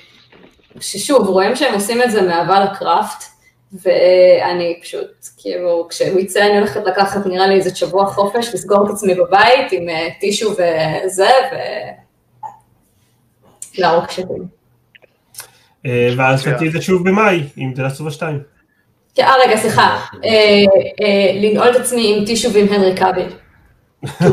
ששוב, 0.80 1.28
רואים 1.28 1.56
שהם 1.56 1.74
עושים 1.74 2.02
את 2.02 2.10
זה 2.10 2.22
מאהבה 2.22 2.64
לקראפט, 2.64 3.24
ואני 3.72 4.78
פשוט, 4.82 5.08
כאילו, 5.38 5.86
כשהוא 5.90 6.20
יצא 6.20 6.40
אני 6.46 6.58
הולכת 6.58 6.80
לקחת 6.86 7.26
נראה 7.26 7.46
לי 7.46 7.54
איזה 7.54 7.76
שבוע 7.76 8.06
חופש, 8.06 8.54
לסגור 8.54 8.86
את 8.86 8.90
עצמי 8.90 9.14
בבית 9.14 9.72
עם 9.72 9.88
אה, 9.88 10.08
טישו 10.20 10.50
וזה, 10.50 11.28
ו... 11.52 11.56
להרוג 13.78 14.10
שתים. 14.10 14.46
אה, 15.86 16.10
ואז 16.16 16.44
תעשי 16.44 16.66
את 16.66 16.72
זה 16.72 16.82
שוב 16.82 17.08
במאי, 17.08 17.42
עם 17.56 17.72
of 18.00 18.06
Us 18.06 18.10
2. 18.10 18.42
כן, 19.14 19.22
אה, 19.22 19.32
רגע, 19.46 19.56
סליחה, 19.56 19.98
אה, 20.24 20.64
לנעול 21.34 21.70
את 21.70 21.76
עצמי 21.76 22.14
עם 22.18 22.24
טישו 22.26 22.52
ועם 22.52 22.66
הנרי 22.72 22.94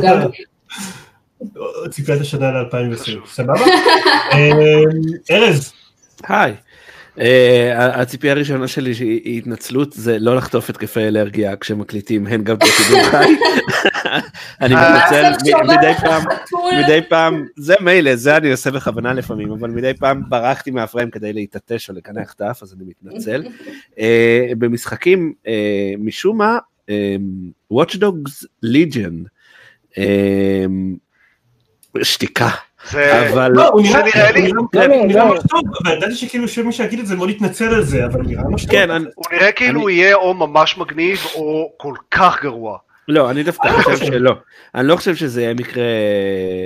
גם- 0.02 0.20
ציפיית 1.91 2.22
השנה 2.22 2.52
ל-2020, 2.52 3.28
סבבה? 3.28 3.53
ארז, 5.32 5.74
היי. 6.28 6.53
אה, 7.19 8.01
הציפייה 8.01 8.33
הראשונה 8.33 8.67
שלי 8.67 8.95
שהיא 8.95 9.21
היא 9.23 9.37
התנצלות 9.37 9.93
זה 9.93 10.19
לא 10.19 10.35
לחטוף 10.35 10.69
התקפי 10.69 10.99
אלרגיה 10.99 11.55
כשמקליטים 11.55 12.27
הן 12.27 12.43
גם 12.43 12.55
בשידור 12.57 13.03
חי. 13.03 13.35
אני 14.61 14.75
אה, 14.75 14.97
מתנצל 14.97 15.49
שעובר 15.49 15.77
מדי 15.77 15.93
פעם. 16.01 16.23
מדי 16.83 16.99
פעם, 17.09 17.45
זה 17.55 17.75
מילא, 17.81 18.15
זה 18.15 18.37
אני 18.37 18.51
עושה 18.51 18.71
בכוונה 18.71 19.13
לפעמים, 19.13 19.51
אבל 19.51 19.69
מדי 19.69 19.93
פעם 19.93 20.21
ברחתי 20.29 20.71
מהפריים 20.71 21.09
כדי 21.09 21.33
להתעטש 21.33 21.89
או 21.89 21.95
לקנח 21.95 22.33
את 22.33 22.41
האף, 22.41 22.63
אז 22.63 22.73
אני 22.73 22.83
מתנצל. 22.85 23.43
אה, 23.99 24.47
במשחקים, 24.57 25.33
אה, 25.47 25.93
משום 25.97 26.37
מה, 26.37 26.57
אה, 26.89 27.15
Watch 27.73 27.95
Dogs 27.95 28.45
Legion, 28.65 29.27
אה, 29.97 30.65
שתיקה. 32.03 32.49
זה... 32.91 33.30
אבל 33.30 33.52
לא, 33.56 33.72
נראה 33.84 34.32
לי- 34.32 34.52
לא, 34.52 34.62
לא, 34.74 35.36
לא. 35.36 35.41
טוב, 35.49 35.62
וידעתי 35.86 36.16
שכאילו 36.16 36.48
שמי 36.48 36.72
שיגיד 36.74 36.99
את 36.99 37.07
זה 37.07 37.16
מאוד 37.16 37.30
יתנצל 37.30 37.74
על 37.74 37.84
זה, 37.84 38.06
אבל 38.06 38.22
נראה 38.22 38.44
ממש 38.44 38.62
טוב. 38.62 38.72
כן, 38.72 38.90
אני- 38.91 39.06
הוא 39.16 39.26
נראה 39.32 39.52
כאילו 39.52 39.82
הוא 39.82 39.90
יהיה 39.90 40.16
או 40.16 40.34
ממש 40.34 40.78
מגניב 40.78 41.20
או 41.36 41.72
כל 41.78 41.94
כך 42.12 42.44
גרוע. 42.44 42.78
לא, 43.07 43.30
אני 43.32 43.44
דווקא 43.44 43.68
אני 43.68 43.78
לא 43.78 43.82
חושב 43.82 43.91
חושב. 43.98 44.06
שלא. 44.06 44.32
אני 44.76 44.88
לא 44.88 44.95
חושב 44.95 45.16
שזה 45.16 45.41
יהיה 45.41 45.53
מקרה 45.53 45.84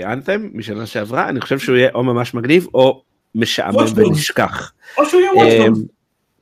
אנת'ם 0.03 0.49
משנה 0.53 0.85
שעברה, 0.85 1.29
אני 1.29 1.41
חושב 1.41 1.59
שהוא 1.59 1.75
יהיה 1.77 1.89
או 1.95 2.03
ממש 2.03 2.33
מגניב 2.33 2.67
או 2.73 3.01
משעמם. 3.35 3.75
ונשכח. 3.95 4.71
או 4.97 5.05
שהוא 5.05 5.21
יהיה 5.21 5.31
אמ, 5.31 5.37
וואטשדוגס. 5.37 5.79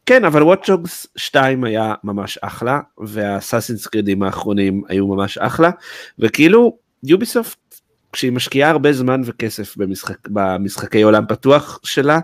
כן, 0.05 0.25
אבל 0.25 0.43
וואטשוגס 0.43 1.07
2 1.15 1.63
היה 1.63 1.93
ממש 2.03 2.37
אחלה, 2.41 2.79
והסאסינס 2.97 3.87
קרידים 3.87 4.23
האחרונים 4.23 4.83
היו 4.87 5.07
ממש 5.07 5.37
אחלה, 5.37 5.69
וכאילו 6.19 6.77
יוביסופט, 7.03 7.66
כשהיא 8.13 8.31
משקיעה 8.31 8.69
הרבה 8.69 8.93
זמן 8.93 9.21
וכסף 9.25 9.77
במשחק, 9.77 10.27
במשחקי 10.27 11.01
עולם 11.01 11.23
פתוח 11.27 11.79
שלה, 11.83 12.19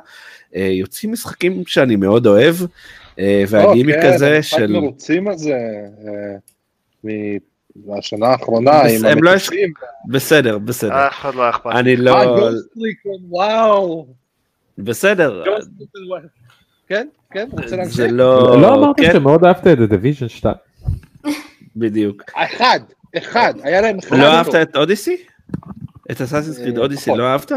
אה, 0.55 0.61
יוצאים 0.71 1.11
משחקים 1.11 1.63
שאני 1.67 1.95
מאוד 1.95 2.27
אוהב, 2.27 2.55
אה, 3.19 3.43
והגימיק 3.47 3.95
כן, 3.95 4.13
הזה 4.13 4.35
המשחק 4.35 4.59
של... 4.59 4.71
מרוצים 4.71 5.27
על 5.27 5.37
זה 5.37 5.57
אה, 7.05 7.09
מהשנה 7.85 8.27
האחרונה 8.27 8.83
בס- 8.83 8.99
עם 9.03 9.05
הם 9.05 9.23
לא 9.23 9.29
המטוסים. 9.31 9.73
בסדר, 10.09 10.57
בסדר. 10.57 11.07
אף 11.07 11.13
אחד 11.13 11.35
לא 11.35 11.49
אכפת. 11.49 11.71
אני 11.75 11.95
לא... 11.95 12.37
וואו. 13.29 14.07
בסדר, 14.77 15.43
כן, 16.87 17.07
כן, 17.31 17.47
רוצה 17.51 17.75
להמשיך? 17.75 17.95
זה 17.95 18.07
לא... 18.07 18.61
לא 18.61 18.75
אמרת 18.75 18.95
כן, 18.97 19.13
שמאוד 19.13 19.45
אהבת 19.45 19.67
את 19.67 19.89
Division 19.89 20.29
2. 20.29 20.55
בדיוק. 21.75 22.23
אחד, 22.35 22.79
אחד, 23.17 23.53
היה 23.63 23.81
להם 23.81 23.99
אחד. 23.99 24.17
לא. 24.17 24.25
אהבת 24.25 24.55
את 24.55 24.75
Odyssey? 24.75 25.17
את 26.11 26.21
Assassin's 26.21 26.57
Creed 26.57 26.77
אה, 26.77 26.83
Odyssey. 26.83 27.11
לא 27.17 27.23
אהבת? 27.23 27.51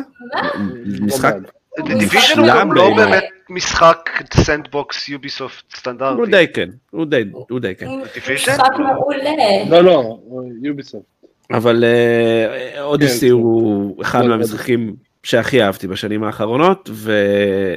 משחק 1.00 1.34
לא. 1.78 1.84
Division? 1.84 2.38
הוא 2.38 2.46
לא 2.74 2.74
לא. 2.74 2.96
באמת 2.96 3.24
משחק 3.50 4.10
sandbox 4.34 5.08
Ubisoft 5.08 5.64
הוא 5.72 5.78
סטנדרטי. 5.78 6.30
די 6.30 6.46
כן, 6.54 6.68
הוא 6.90 7.06
די, 7.06 7.24
הוא 7.32 7.60
כן. 7.78 7.86
משחק 8.34 8.58
מעולה. 8.78 9.30
לא, 9.70 9.80
לא, 9.80 10.18
יוביסופט. 10.62 11.04
אבל 11.50 11.84
אה, 11.84 12.82
אודיסי 12.82 13.26
כן. 13.26 13.32
הוא 13.32 14.02
אחד 14.02 14.24
לא, 14.24 14.28
מהמשחקים 14.28 14.96
שהכי 15.22 15.62
אהבתי 15.62 15.88
בשנים 15.88 16.24
האחרונות, 16.24 16.90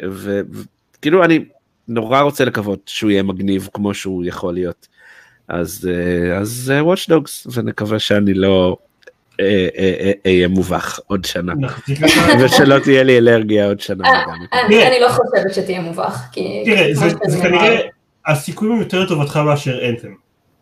וכאילו 0.10 1.24
אני 1.24 1.46
נורא 1.88 2.22
רוצה 2.22 2.46
לקוות 2.46 2.80
שהוא 2.86 3.12
יהיה 3.12 3.24
מגניב 3.24 3.70
כמו 3.74 3.94
שהוא 3.94 4.26
יכול 4.26 4.54
להיות. 4.54 4.88
אז 5.48 5.90
אה, 5.92 6.38
אז 6.38 6.74
וואץ' 6.82 7.10
דוגס, 7.10 7.48
ונקווה 7.54 8.00
שאני 8.00 8.34
לא 8.34 8.48
אה, 8.48 8.54
אה, 8.54 8.68
אה, 8.72 8.89
אהיה 10.26 10.48
מובך 10.48 11.00
עוד 11.08 11.26
שנה, 11.26 11.54
לך- 11.62 11.90
ושלא 12.44 12.80
תהיה 12.80 13.04
לי 13.04 13.18
אלרגיה 13.18 13.66
עוד 13.66 13.80
שנה. 13.80 14.08
אה. 14.54 14.66
אני 14.88 15.00
לא 15.02 15.10
חושבת 15.10 15.54
שתהיה 15.54 15.82
מובך, 15.82 16.22
כי... 16.32 16.62
תראה, 16.66 16.90
זה 16.94 17.42
כנראה. 17.42 17.80
הסיכויים 18.28 18.74
הם 18.74 18.80
יותר 18.80 19.00
לטובתך 19.04 19.38
מאשר 19.38 19.90
אנתם. 19.90 20.08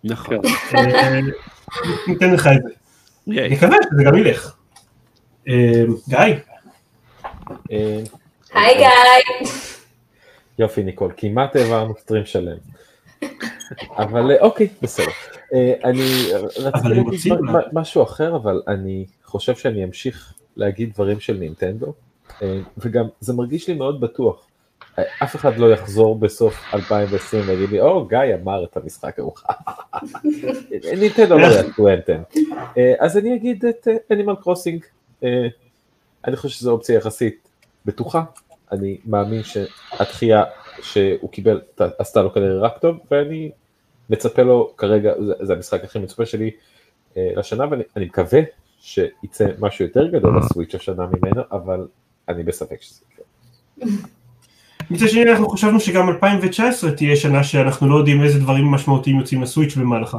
נכון. 0.03 0.37
אה, 0.75 1.19
ניתן 2.07 2.33
לך 2.33 2.47
את 2.47 2.61
זה. 2.63 2.69
נקווה 3.27 3.77
שזה 3.91 4.03
גם 4.03 4.17
ילך. 4.17 4.55
אה, 5.49 5.53
גיא, 6.09 6.17
אה, 7.71 7.99
היי 8.53 8.77
גיא. 8.77 9.47
יופי 10.59 10.83
ניקול, 10.83 11.11
כמעט 11.17 11.55
העברנו 11.55 11.93
סטרים 12.01 12.25
שלם. 12.25 12.57
אבל 13.97 14.31
אה, 14.31 14.41
אוקיי, 14.41 14.67
בסדר. 14.81 15.05
אה, 15.53 15.73
אני 15.83 16.27
רציתי 16.57 16.89
להגיד 16.89 17.19
משהו 17.73 18.03
אחר, 18.03 18.35
אבל 18.35 18.61
אני 18.67 19.05
חושב 19.23 19.55
שאני 19.55 19.83
אמשיך 19.83 20.33
להגיד 20.55 20.93
דברים 20.93 21.19
של 21.19 21.37
נינטנדו, 21.37 21.93
אה, 22.41 22.59
וגם 22.77 23.05
זה 23.19 23.33
מרגיש 23.33 23.67
לי 23.67 23.73
מאוד 23.73 24.01
בטוח. 24.01 24.47
אף 25.23 25.35
אחד 25.35 25.57
לא 25.57 25.71
יחזור 25.71 26.19
בסוף 26.19 26.73
2020 26.73 27.43
ויגיד 27.47 27.69
לי, 27.69 27.81
או, 27.81 28.05
גיא 28.05 28.19
אמר 28.41 28.63
את 28.63 28.77
המשחק 28.77 29.19
ההוא. 29.19 29.31
נינטנדו 30.99 31.37
לא 31.37 31.45
יעשו 31.45 31.89
אנטן. 31.89 32.21
אז 32.99 33.17
אני 33.17 33.35
אגיד 33.35 33.65
את 33.65 33.87
אנימל 34.11 34.35
קרוסינג. 34.35 34.85
אני 36.27 36.35
חושב 36.35 36.49
שזו 36.49 36.71
אופציה 36.71 36.95
יחסית 36.95 37.49
בטוחה. 37.85 38.23
אני 38.71 38.97
מאמין 39.05 39.41
שהדחייה 39.43 40.43
שהוא 40.81 41.31
קיבל 41.31 41.61
עשתה 41.99 42.21
לו 42.21 42.33
כנראה 42.33 42.59
רק 42.59 42.77
טוב, 42.77 42.97
ואני 43.11 43.51
מצפה 44.09 44.41
לו 44.41 44.73
כרגע, 44.77 45.13
זה, 45.25 45.33
זה 45.41 45.53
המשחק 45.53 45.83
הכי 45.83 45.99
מצופה 45.99 46.25
שלי 46.25 46.51
אה, 47.17 47.31
לשנה, 47.35 47.65
ואני 47.71 47.83
אני 47.95 48.05
מקווה 48.05 48.39
שיצא 48.79 49.45
משהו 49.59 49.85
יותר 49.85 50.07
גדול 50.07 50.37
לסוויץ' 50.37 50.75
השנה 50.75 51.05
ממנו, 51.05 51.41
אבל 51.51 51.87
אני 52.29 52.43
בספק 52.43 52.81
שזה 52.81 53.01
יקרה. 53.11 53.25
מצד 54.89 55.07
שני 55.07 55.31
אנחנו 55.31 55.49
חשבנו 55.49 55.79
שגם 55.79 56.09
2019 56.09 56.91
תהיה 56.91 57.15
שנה 57.15 57.43
שאנחנו 57.43 57.89
לא 57.89 57.95
יודעים 57.95 58.23
איזה 58.23 58.39
דברים 58.39 58.65
משמעותיים 58.65 59.19
יוצאים 59.19 59.41
ל 59.41 59.46
Switch 59.46 59.75
במהלכה. 59.75 60.17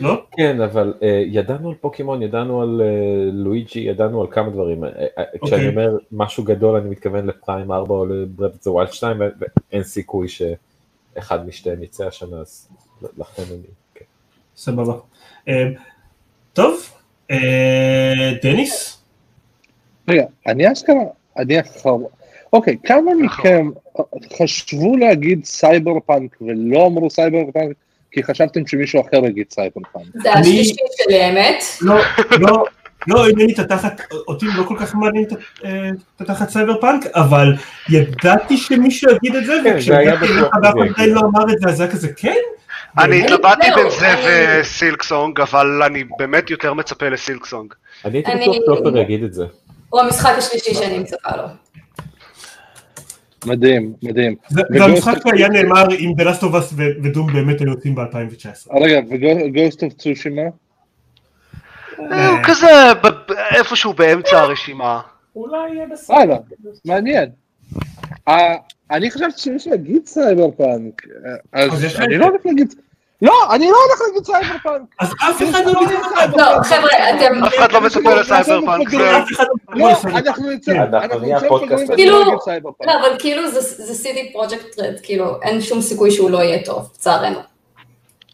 לא? 0.00 0.24
כן, 0.36 0.60
אבל 0.60 0.94
אה, 1.00 1.04
ידענו 1.26 1.68
על 1.68 1.74
פוקימון, 1.80 2.22
ידענו 2.22 2.62
על 2.62 2.80
אה, 2.80 3.32
לואיג'י, 3.32 3.80
ידענו 3.80 4.20
על 4.20 4.26
כמה 4.30 4.50
דברים. 4.50 4.84
אה, 4.84 4.86
אה, 4.86 5.46
כשאני 5.46 5.68
אומר 5.68 5.96
משהו 6.12 6.44
גדול, 6.44 6.76
אני 6.76 6.90
מתכוון 6.90 7.26
ל 7.26 7.34
Prime 7.34 7.72
4 7.72 7.94
או 7.94 8.06
ל 8.06 8.14
Breath 8.14 8.62
of 8.62 8.70
the 8.70 8.79
Wild 8.79 8.92
2, 8.92 9.20
ו- 9.20 9.24
ואין 9.38 9.82
סיכוי 9.82 10.28
שאחד 10.28 11.46
משתיהם 11.46 11.82
יצא 11.82 12.06
השנה, 12.06 12.36
אז 12.36 12.68
לכן 13.18 13.42
אני... 13.50 13.66
כן. 13.94 14.04
סבבה. 14.56 14.94
אה, 15.48 15.64
טוב, 16.52 16.90
אה, 17.30 18.32
דניס? 18.42 19.02
רגע, 20.08 20.24
אני 20.46 20.72
אשכרה, 20.72 21.04
אני 21.36 21.60
אחרון. 21.60 22.04
אוקיי, 22.52 22.76
כמה 22.84 23.14
מכם 23.14 23.70
חשבו 24.38 24.96
להגיד 24.96 25.44
סייבר 25.44 26.00
פאנק 26.06 26.36
ולא 26.40 26.86
אמרו 26.86 27.10
סייבר 27.10 27.50
פאנק 27.52 27.76
כי 28.14 28.22
חשבתם 28.22 28.66
שמישהו 28.66 29.00
אחר 29.00 29.26
יגיד 29.26 29.46
סייבר 29.52 29.80
פאנק? 29.92 30.04
זה 30.22 30.32
השלישי 30.32 30.74
שלי 31.04 31.22
האמת. 31.22 31.64
לא, 31.80 31.96
לא, 32.30 32.64
לא 33.06 33.26
עניין 33.28 33.46
לי 33.46 33.52
את 33.54 33.58
התחת, 33.58 34.00
אותי 34.28 34.46
לא 34.56 34.62
כל 34.62 34.74
כך 34.80 34.94
מעניין 34.94 35.24
את 35.24 35.32
אה, 35.64 35.88
את 36.16 36.20
התחת 36.20 36.48
סייבר 36.48 36.80
פאנק, 36.80 37.06
אבל 37.14 37.54
ידעתי 37.90 38.56
שמישהו 38.56 39.10
יגיד 39.10 39.34
את 39.36 39.44
זה, 39.46 39.52
כן, 39.64 39.74
וכשהגעתי 39.76 40.24
יגיע. 40.24 41.06
לא 41.14 41.20
אמר 41.20 41.42
את 41.52 41.58
זה, 41.60 41.68
אז 41.68 41.76
זה 41.76 41.82
היה 41.82 41.92
כזה 41.92 42.08
כן? 42.16 42.34
אני? 42.98 43.24
התלבטתי 43.24 43.66
זהו, 43.66 43.76
בין 43.76 43.90
זה 43.90 44.06
ו 44.60 44.68
Silksong, 44.68 45.40
אבל 45.40 45.82
אני 45.86 46.04
באמת 46.18 46.50
יותר 46.50 46.74
מצפה 46.74 47.08
ל 47.08 47.14
Silksong. 47.14 47.72
אני 48.04 48.18
הייתי 48.18 48.32
אני- 48.32 48.60
בטוח 48.62 48.78
שעופר 48.78 48.96
יגיד 48.96 49.22
את 49.24 49.34
זה. 49.34 49.44
הוא 49.90 50.00
המשחק 50.00 50.34
השלישי 50.38 50.74
שאני 50.74 50.98
מצפה 50.98 51.36
לו. 51.36 51.42
מדהים, 53.46 53.92
מדהים. 54.02 54.34
זה 54.48 54.62
ו 54.62 54.65
Ghost 54.65 54.78
זה 54.78 54.84
המשחק 54.84 55.26
of 55.26 55.34
שהיה 55.34 55.48
נאמר 55.48 55.84
אם 55.98 56.12
The 56.18 56.22
Last 56.22 56.40
of 56.40 56.54
Us 56.54 56.74
ו- 56.76 57.02
ו 57.02 57.08
Doom 57.08 57.32
באמת 57.32 57.60
היו 57.60 57.68
יוצאים 57.68 57.94
ב-2019. 57.94 58.80
רגע, 58.80 59.00
ו 59.10 59.22
Ghost 59.22 59.82
of 59.82 59.92
Tsushima? 59.92 60.42
אה, 62.12 62.28
הוא 62.28 62.38
כזה 62.44 62.66
איפשהו 63.56 63.92
באמצע 63.92 64.40
הרשימה. 64.40 65.00
אולי 65.36 65.74
יהיה 65.74 65.86
בסדר. 65.86 66.14
וואלה, 66.14 66.36
מעניין. 66.84 67.30
אה, 68.28 68.54
אני 68.90 69.10
חשבתי 69.10 69.40
שמישהו 69.40 69.74
יגיד 69.74 70.06
סייבר 70.06 70.50
פאנק, 70.50 71.02
אה, 71.54 71.62
אז 71.62 72.00
אני 72.00 72.18
לא 72.18 72.24
הולך 72.24 72.46
להגיד... 72.46 72.74
לא, 73.24 73.54
אני 73.54 73.70
לא 73.70 73.76
הולך 73.86 74.00
להגיד 74.06 74.24
סייבר 74.24 74.58
פאנק. 74.62 74.82
אז 75.00 75.12
אף 75.30 75.42
אחד 75.42 75.64
לא 75.66 75.70
יגיד 75.70 75.88
את 76.24 76.30
זה. 76.30 76.36
לא, 76.36 76.62
חבר'ה, 76.62 77.10
אתם... 77.10 77.44
אף 77.44 77.54
אחד 77.58 77.72
לא 77.72 77.80
מצפה 77.80 78.14
לסייבר 78.14 78.60
פאנק, 78.66 78.92
לא. 78.92 79.04
אנחנו 80.14 80.50
נצא, 80.50 80.72
כן, 80.72 80.94
אנחנו 80.94 81.18
נצא 81.20 81.46
מפגרים 81.46 81.86
כאילו- 81.96 82.18
לא 82.24 82.38
פאנק. 82.44 82.62
לא, 82.86 82.92
אבל 83.00 83.16
כאילו 83.18 83.50
זה 83.50 83.60
זה 83.60 83.94
CD 83.94 84.32
Projekt 84.32 84.78
Red, 84.78 84.94
כאילו 85.02 85.40
אין 85.42 85.60
שום 85.60 85.80
סיכוי 85.80 86.10
שהוא 86.10 86.30
לא 86.30 86.38
יהיה 86.38 86.64
טוב, 86.64 86.90
לצערנו. 86.94 87.38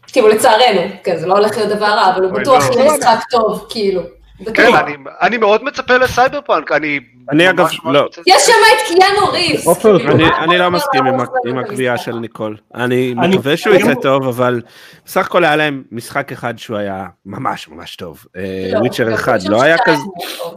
כאילו 0.07 0.27
לצערנו, 0.27 0.81
כן, 1.03 1.17
זה 1.17 1.27
לא 1.27 1.33
הולך 1.33 1.57
להיות 1.57 1.69
דבר 1.69 1.85
רע, 1.85 2.13
אבל 2.15 2.23
הוא 2.23 2.31
בטוח 2.31 2.69
לא. 2.69 2.75
יהיה 2.81 2.93
משחק 2.97 3.19
טוב, 3.31 3.65
כאילו. 3.69 4.01
כן. 4.53 4.75
אני- 4.75 4.95
אני 5.21 5.37
מאוד 5.37 5.63
מצפה 5.63 5.97
לסייבר 5.97 6.39
פאנק, 6.41 6.71
אני 6.71 6.99
אני 7.31 7.49
אגב, 7.49 7.67
לא. 7.85 8.07
יש 8.27 8.43
שם 8.45 8.53
את 8.53 8.87
קיאנו 8.87 9.31
ריבס. 9.31 9.67
עופר, 9.67 9.99
כאילו, 9.99 10.13
אני, 10.43 10.57
לא 10.57 10.71
מסכים 10.71 11.03
עם, 11.45 11.57
הקביעה? 11.57 11.97
של 11.97 12.15
ניקול. 12.15 12.57
אני 12.75 13.13
מקווה 13.13 13.57
שהוא 13.57 13.75
יצא 13.75 13.93
טוב, 14.01 14.27
אבל 14.27 14.61
בסך 15.05 15.25
הכל 15.25 15.43
היה 15.43 15.55
להם 15.55 15.83
משחק 15.91 16.31
אחד 16.31 16.53
שהוא 16.57 16.77
היה 16.77 17.05
ממש 17.25 17.67
ממש 17.67 17.95
טוב. 17.95 18.25
לא, 18.73 18.79
Witcher 18.79 19.09
לא, 19.09 19.13
אחד 19.15 19.39
לא 19.43 19.61
היה 19.61 19.75
כזה. 19.85 19.97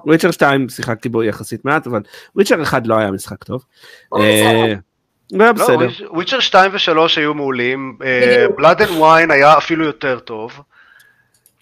Witcher 0.06 0.30
2 0.30 0.68
שיחקתי 0.68 1.08
בו 1.08 1.22
יחסית 1.22 1.64
מעט, 1.64 1.86
אבל 1.86 2.00
Witcher 2.36 2.62
אחד 2.62 2.86
לא 2.86 2.94
היה 2.98 3.10
משחק 3.10 3.44
טוב. 3.44 3.64
הוא 4.08 4.20
בסדר. 4.20 4.30
אה, 4.30 4.64
היה 4.64 4.76
לא, 5.32 5.52
בסדר. 5.52 5.88
Witcher 6.10 6.40
2 6.40 6.70
ו-3 6.74 6.98
היו 7.16 7.34
מעולים. 7.34 7.98
Blood 8.56 8.82
and 8.82 8.90
Wine 8.90 9.30
היה 9.30 9.56
אפילו 9.58 9.84
יותר 9.84 10.18
טוב. 10.18 10.60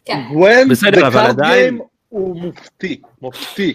כן. 0.05 0.19
גוון 0.33 0.69
בסדר, 0.69 1.07
אבל 1.07 1.21
עדיין- 1.27 1.79
הוא 2.13 2.37
מופתי, 2.43 3.01
מופתי. 3.23 3.75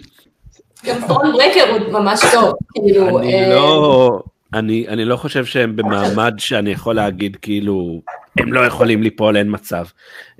גם 0.85 1.07
Thronebreaker 1.07 1.69
הוא 1.71 1.93
ממש 1.93 2.19
טוב, 2.31 2.53
כאילו. 2.73 3.19
אני 3.19 3.43
אה, 3.43 3.49
לא... 3.49 4.19
אני, 4.53 4.85
אני 4.87 5.05
לא 5.05 5.15
חושב 5.17 5.45
שהם 5.45 5.75
במעמד 5.75 6.33
שאני 6.37 6.71
יכול 6.71 6.95
להגיד 6.95 7.37
כאילו 7.41 8.01
הם 8.39 8.53
לא 8.53 8.65
יכולים 8.65 9.03
ליפול 9.03 9.37
אין 9.37 9.47
מצב. 9.51 9.85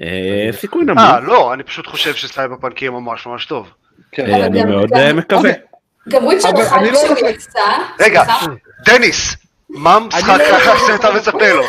אה, 0.02 0.50
סיכוי 0.52 0.84
נמוך, 0.86 1.00
אה, 1.00 1.20
לא, 1.20 1.54
אני 1.54 1.64
פשוט 1.64 1.88
חושב 1.88 2.14
שסייבר 2.16 2.56
פאנק 2.62 2.82
יהיה 2.82 2.92
ממש 2.92 3.26
ממש 3.28 3.46
טוב. 3.46 3.68
כן. 4.12 4.26
אה, 4.26 4.46
אני 4.46 4.64
מאוד 4.64 4.94
אה, 4.94 5.14
מקווה. 5.14 5.52
גם 6.10 6.26
Witcher 6.26 6.50
אחד 6.64 6.78
לא 6.82 6.92
ל- 7.22 7.26
יצא, 7.30 7.60
רגע? 8.00 8.24
דניס, 8.86 9.36
מה 9.70 9.96
המשחק 9.96 10.30
אני 10.30 10.38
לא- 10.68 10.88
שאתה 10.88 11.08
מצפה 11.16 11.54
לו? 11.54 11.64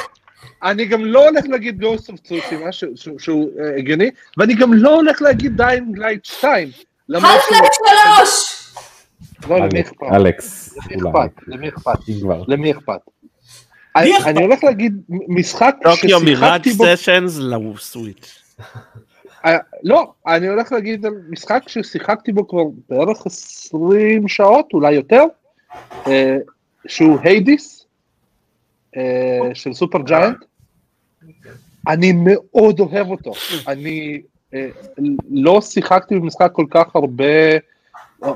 אני 0.63 0.85
גם 0.87 1.05
לא 1.05 1.29
הולך 1.29 1.45
להגיד 1.49 1.81
Ghost 1.81 2.11
of 2.11 2.21
Tsushima 2.21 2.73
שהוא 3.19 3.51
אה, 3.61 3.77
הגיוני, 3.77 4.11
ואני 4.37 4.55
גם 4.55 4.73
לא 4.75 4.95
הולך 4.97 5.23
להגיד 5.23 5.57
Dying 5.57 5.99
Light 5.99 6.25
2. 6.25 6.69
למרות 7.09 7.33
half 7.41 7.55
שהוא- 7.55 7.57
life 7.67 8.19
שלוש! 8.19 8.59
לא, 9.49 9.59
למי 9.59 9.67
אלכס, 9.81 9.89
אכפת? 9.89 10.07
אלכס, 10.13 10.79
למי 11.47 11.69
אכפת? 11.69 11.99
למי 12.49 12.73
אכפת? 12.73 13.01
אני- 13.97 14.43
הולך 14.43 14.65
להגיד 14.65 15.01
משחק 15.29 15.75
Tokyo 15.83 16.21
Mirage 16.21 16.69
Sessions 16.69 17.39
ל 17.39 17.52
Switch. 17.52 18.43
אה, 19.45 19.57
לא, 19.83 20.13
אני 20.27 20.49
הולך 20.49 20.73
להגיד 20.73 21.07
על 21.07 21.13
משחק 21.29 21.63
ששיחקתי 21.67 22.33
בו 22.33 22.49
כבר 22.49 22.63
בערך 22.89 23.27
20 23.27 24.29
שעות, 24.29 24.67
אולי 24.75 24.93
יותר, 24.95 25.25
אה, 26.07 26.37
שהוא 26.87 27.19
היידיס, 27.23 27.87
אה, 28.97 29.03
של 29.55 29.73
סופר 29.73 29.99
ג'יינט. 30.03 30.37
אני 31.89 32.13
מאוד 32.13 32.81
אוהב 32.81 33.11
אותו. 33.11 33.33
אני 33.69 34.21
אה, 34.55 34.69
לא 35.31 35.61
שיחקתי 35.61 36.15
במשחק 36.15 36.51
כל 36.53 36.67
כך 36.71 36.97
הרבה, 36.97 37.25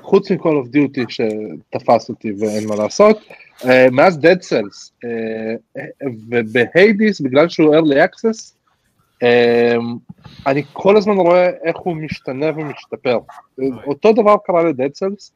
חוץ 0.02 0.30
מ-call 0.30 0.64
of 0.64 0.74
duty 0.74 1.04
שתפס 1.08 2.08
אותי 2.08 2.32
ואין 2.38 2.68
מה 2.68 2.76
לעשות, 2.76 3.18
אה, 3.64 3.86
מאז 3.92 4.18
Dead 4.18 4.38
Cells, 4.38 4.90
אה, 5.04 5.82
ובהיידיס, 6.30 7.20
בגלל 7.20 7.48
שהוא 7.48 7.74
early 7.74 8.08
access, 8.08 8.52
אה, 9.22 9.76
אני 10.46 10.62
כל 10.72 10.96
הזמן 10.96 11.16
רואה 11.16 11.50
איך 11.64 11.76
הוא 11.76 11.96
משתנה 11.96 12.46
ומשתפר. 12.56 13.18
אותו 13.86 14.12
דבר 14.12 14.36
קרה 14.46 14.62
ל-Dead 14.64 15.04
Cells, 15.04 15.30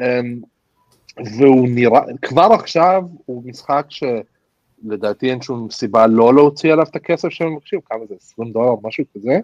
אה, 0.00 0.20
והוא 1.38 1.68
נראה, 1.68 2.00
כבר 2.22 2.48
עכשיו 2.52 3.02
הוא 3.26 3.42
משחק 3.46 3.86
שלדעתי 4.82 5.30
אין 5.30 5.42
שום 5.42 5.70
סיבה 5.70 6.06
לא 6.06 6.34
להוציא 6.34 6.72
עליו 6.72 6.84
את 6.90 6.96
הכסף 6.96 7.28
שהם 7.28 7.52
מבקשים, 7.52 7.80
כמה 7.90 8.00
זה, 8.08 8.14
20 8.20 8.52
דולר, 8.52 8.74
משהו 8.82 9.04
כזה, 9.16 9.38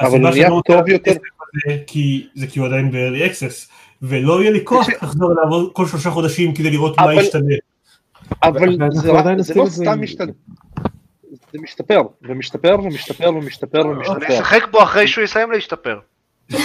אבל 0.00 0.20
הוא 0.20 0.30
נהיה 0.30 0.48
לא 0.48 0.62
טוב 0.66 0.88
יותר. 0.88 1.12
זה, 1.12 1.76
כי 1.86 2.28
זה 2.34 2.46
כי 2.46 2.58
הוא 2.58 2.66
עדיין 2.66 2.90
ב-early 2.90 3.30
access, 3.30 3.70
ולא 4.02 4.40
יהיה 4.40 4.50
לי 4.50 4.64
כוח 4.64 4.88
לחזור 4.88 5.32
אליו 5.32 5.72
כל 5.72 5.86
שלושה 5.86 6.10
חודשים 6.10 6.54
כדי 6.54 6.70
לראות 6.70 6.98
מה 6.98 7.14
ישתנה. 7.14 7.54
אבל 8.42 8.76
זה, 9.42 9.54
לא 9.54 9.66
סתם 9.68 10.02
משתנה. 10.02 10.32
זה 11.52 11.58
משתפר, 11.62 12.00
ומשתפר 12.22 12.76
ומשתפר 12.84 13.34
ומשתפר 13.34 13.80
אני 13.80 13.90
ומשתפר. 13.90 14.34
אשחק 14.34 14.68
בו 14.70 14.82
אחרי 14.82 15.08
שהוא 15.08 15.24
יסיים 15.24 15.50
להשתפר. 15.50 15.98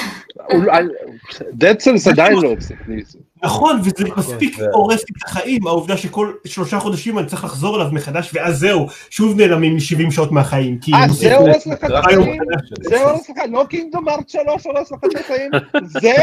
Dead 1.59 1.77
Cells 1.83 2.09
עדיין 2.11 2.33
לא 2.41 2.51
הפסיק 2.53 2.77
לי. 2.87 3.03
נכון, 3.43 3.79
וזה 3.83 4.05
מספיק 4.17 4.57
זה- 4.57 4.65
הורס 4.73 4.99
לי 4.99 5.13
את 5.17 5.29
החיים, 5.29 5.67
העובדה 5.67 5.97
שכל 5.97 6.33
שלושה 6.45 6.79
חודשים 6.79 7.19
אני 7.19 7.27
צריך 7.27 7.43
לחזור 7.43 7.75
אליו 7.75 7.87
מחדש, 7.91 8.31
ואז 8.33 8.59
זהו, 8.59 8.87
שוב 9.09 9.37
נעלמים 9.41 9.73
לי 9.73 9.79
70 9.79 10.11
שעות 10.11 10.31
מהחיים. 10.31 10.79
אה, 10.93 11.07
זה 11.09 11.35
הורס 11.37 11.67
לך 11.67 11.83
את 11.85 11.91
החיים? 11.93 12.39
זה 12.89 13.01
הורס 13.03 13.29
לך, 13.29 13.37
לא 13.51 13.65
קינגדום 13.69 14.09
ארט 14.09 14.29
3 14.29 14.65
הורס 14.65 14.91
לך 14.91 14.99
את 15.05 15.19
החיים? 15.19 15.51
זה? 15.85 16.13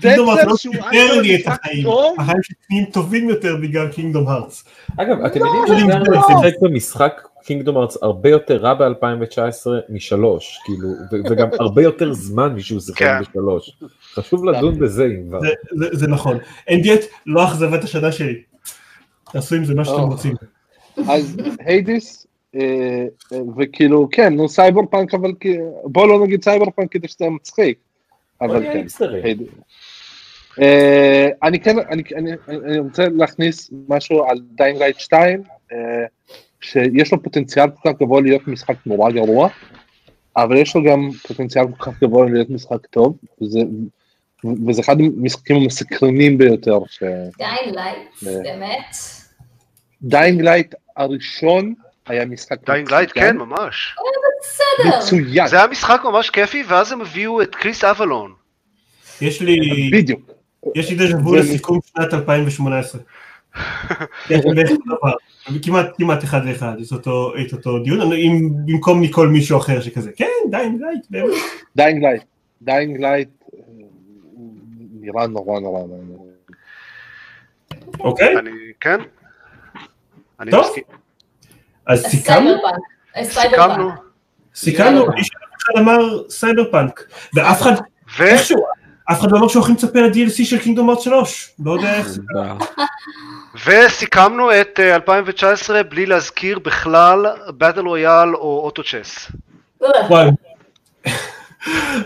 קינגדום 0.00 0.28
הארץ 0.28 0.44
לא 0.46 0.56
שיפר 0.56 1.20
לי 1.20 1.34
את 1.34 1.40
משחק 1.40 1.58
החיים? 1.64 1.86
החיים 2.18 2.38
שלי 2.42 2.86
טובים 2.92 3.28
יותר 3.28 3.56
בגלל 3.62 3.88
קינגדום 3.88 4.28
הארץ. 4.28 4.64
אגב, 4.96 5.24
אתם 5.24 5.40
לא, 5.40 5.50
יודעים 5.68 5.88
לא. 5.90 5.94
שדארן 6.04 6.20
שיחק 6.42 6.54
במשחק 6.62 7.20
קינגדום 7.44 7.76
ארץ 7.78 7.96
הרבה 8.02 8.28
יותר 8.28 8.56
רע 8.56 8.74
ב-2019 8.74 9.66
משלוש, 9.88 10.58
כאילו, 10.64 10.88
וגם 11.30 11.48
הרבה 11.60 11.82
יותר 11.82 12.12
זמן 12.12 12.54
משהוא 12.54 12.80
שיחק 12.80 12.98
כן. 12.98 13.20
בשלוש. 13.20 13.76
חשוב 14.14 14.44
לדון 14.44 14.78
בזה 14.78 15.04
אם 15.04 15.24
כבר. 15.28 15.40
זה- 15.40 15.48
זה- 15.72 15.88
זה 15.92 16.06
נכון. 16.08 16.38
אין 16.68 16.80
דיאט, 16.82 17.00
לא 17.26 17.44
אכזבת 17.48 17.84
השנה 17.84 18.12
שלי. 18.12 18.42
תעשו 19.32 19.54
עם 19.54 19.64
זה 19.64 19.74
מה 19.74 19.84
שאתם. 19.84 20.00
רוצים. 20.00 20.34
אז 21.10 21.36
היידיס, 21.58 22.26
אה, 22.56 22.60
אה, 23.32 23.38
וכאילו, 23.58 24.08
כן, 24.12 24.34
נו 24.34 24.48
סייבר 24.48 24.80
פאנק, 24.90 25.14
אבל 25.14 25.32
כי- 25.40 25.56
בוא 25.84 26.06
לא 26.08 26.24
נגיד 26.26 26.44
סייבר 26.44 26.70
פאנק 26.76 26.92
כדי 26.92 27.08
שזה 27.08 27.28
מצחיק. 27.28 27.78
אבל 28.40 28.60
כן. 28.62 28.70
היידיס. 28.70 29.02
אה, 30.62 31.28
אני 31.42 31.60
כן, 31.60 31.76
אני, 31.78 32.02
אני, 32.16 32.30
אני 32.64 32.78
רוצה 32.78 33.06
להכניס 33.08 33.70
משהו 33.88 34.24
על 34.24 34.38
דיינג 34.56 34.78
לייט 34.78 34.98
2, 34.98 35.42
אה, 35.72 35.78
שיש 36.64 37.12
לו 37.12 37.22
פוטנציאל 37.22 37.66
כל 37.70 37.90
כך 37.90 38.00
גבוה 38.00 38.20
להיות 38.20 38.48
משחק 38.48 38.76
נורא 38.86 39.10
גרוע, 39.10 39.48
אבל 40.36 40.56
יש 40.56 40.76
לו 40.76 40.82
גם 40.82 41.10
פוטנציאל 41.28 41.64
כל 41.78 41.90
כך 41.90 42.02
גבוה 42.02 42.30
להיות 42.30 42.50
משחק 42.50 42.86
טוב, 42.86 43.16
וזה, 43.42 43.60
וזה 44.68 44.80
אחד 44.82 44.96
המשחקים 45.00 45.56
המסקרנים 45.56 46.38
ביותר. 46.38 46.78
ש... 46.86 47.02
Dying 47.38 47.74
Light, 47.74 47.96
אה. 48.26 48.42
באמת. 48.42 48.96
Dying 50.02 50.40
Light 50.40 50.74
הראשון 50.96 51.74
היה 52.06 52.26
משחק 52.26 52.66
Dying 52.66 52.90
Light, 52.90 53.10
כן, 53.14 53.36
ממש. 53.36 53.96
בסדר. 54.40 54.98
מצוין, 54.98 55.46
זה 55.46 55.56
היה 55.56 55.66
משחק 55.66 56.00
ממש 56.04 56.30
כיפי, 56.30 56.62
ואז 56.68 56.92
הם 56.92 57.00
הביאו 57.00 57.42
את 57.42 57.54
כריס 57.54 57.84
אבלון. 57.84 58.32
יש 59.20 59.42
לי, 59.42 59.56
בדיוק. 59.92 60.30
יש 60.74 60.90
לי 60.90 60.96
דז'ה 60.96 61.16
וו 61.16 61.34
לסיכום 61.34 61.78
שנת 61.86 62.14
2018. 62.14 63.00
כמעט 65.62 65.86
כמעט 65.98 66.24
אחד 66.24 66.44
לאחד, 66.44 66.74
יש 66.78 66.92
אותו, 66.92 67.32
את 67.46 67.52
אותו 67.52 67.78
דיון, 67.78 68.00
אני- 68.00 68.26
עם- 68.26 68.50
במקום 68.66 69.00
מכל 69.00 69.28
מישהו 69.28 69.58
אחר 69.58 69.80
שכזה, 69.80 70.10
כן, 70.16 70.24
די, 70.50 70.56
די, 70.78 70.84
באמת. 71.10 71.34
Dying 71.76 72.02
Light, 72.04 72.22
Dying 72.62 73.00
Light 73.00 73.28
אה, 73.54 73.60
נראה 75.00 75.26
נורא 75.26 75.60
נורא 75.60 75.80
נורא. 75.86 76.24
אוקיי, 78.00 78.38
אני, 78.38 78.50
כן? 78.80 78.98
אני 80.40 80.50
טוב. 80.50 80.60
מסכים. 80.66 80.82
אז 81.86 82.02
סיכמנו, 82.02 82.50
סיכמנו. 83.22 83.90
סיכמנו, 84.54 85.04
אחד 85.06 85.78
אמר 85.80 86.28
סייבר 86.28 86.70
פאנק, 86.70 87.08
ואף 87.34 87.62
אחד, 87.62 87.72
ו... 88.18 88.22
איכשהו, 88.22 88.64
אף 89.10 89.20
אחד 89.20 89.32
לא 89.32 89.38
אמר 89.38 89.48
שהוא 89.48 89.62
הכי 89.62 89.72
מצפה 89.72 90.00
ל-DLC 90.00 90.44
של 90.44 90.58
Kingdom 90.58 90.90
Hearts 90.90 91.02
3, 91.02 91.50
לא 91.64 91.72
יודע 91.72 91.94
איך 91.94 92.08
זה, 92.08 92.22
וסיכמנו 93.66 94.60
את 94.60 94.80
אה, 94.80 94.94
2019 94.94 95.82
בלי 95.82 96.06
להזכיר 96.06 96.58
בכלל 96.58 97.26
באטל 97.48 97.80
רויאל 97.80 98.34
או 98.34 98.60
אוטו 98.64 98.82
צ'ס. 98.82 99.32
אה, 99.82 99.88
וואי. 100.10 100.30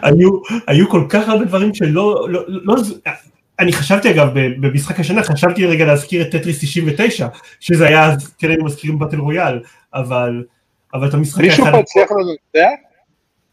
היו, 0.02 0.30
היו 0.66 0.88
כל 0.88 1.06
כך 1.08 1.28
הרבה 1.28 1.44
דברים 1.44 1.74
שלא, 1.74 2.26
לא, 2.30 2.44
לא, 2.48 2.74
אני 3.60 3.72
חשבתי 3.72 4.10
אגב 4.10 4.28
ב- 4.34 4.66
במשחק 4.66 5.00
השנה, 5.00 5.22
חשבתי 5.22 5.66
רגע 5.66 5.84
להזכיר 5.84 6.22
את 6.22 6.30
טטריס 6.30 6.58
99, 6.60 7.28
שזה 7.60 7.86
היה 7.86 8.06
אז, 8.06 8.34
כן 8.38 8.48
היינו 8.48 8.64
מזכירים 8.64 8.98
באטל 8.98 9.16
רויאל, 9.16 9.60
אבל, 9.94 10.44
אבל 10.94 11.08
את 11.08 11.14
המשחק 11.14 11.40
מישהו 11.40 11.64
פה 11.64 11.78
הצליח 11.78 12.08
לנצח? 12.10 12.82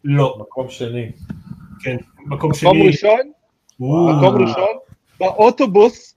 לא, 0.04 0.38
מקום 0.40 0.70
שני. 0.70 1.12
כן, 1.80 1.96
מקום 2.18 2.36
מקום 2.36 2.54
שני, 2.54 2.88
ראשון? 2.88 3.35
מקום 3.80 4.42
ראשון? 4.42 4.78
באוטובוס, 5.20 6.16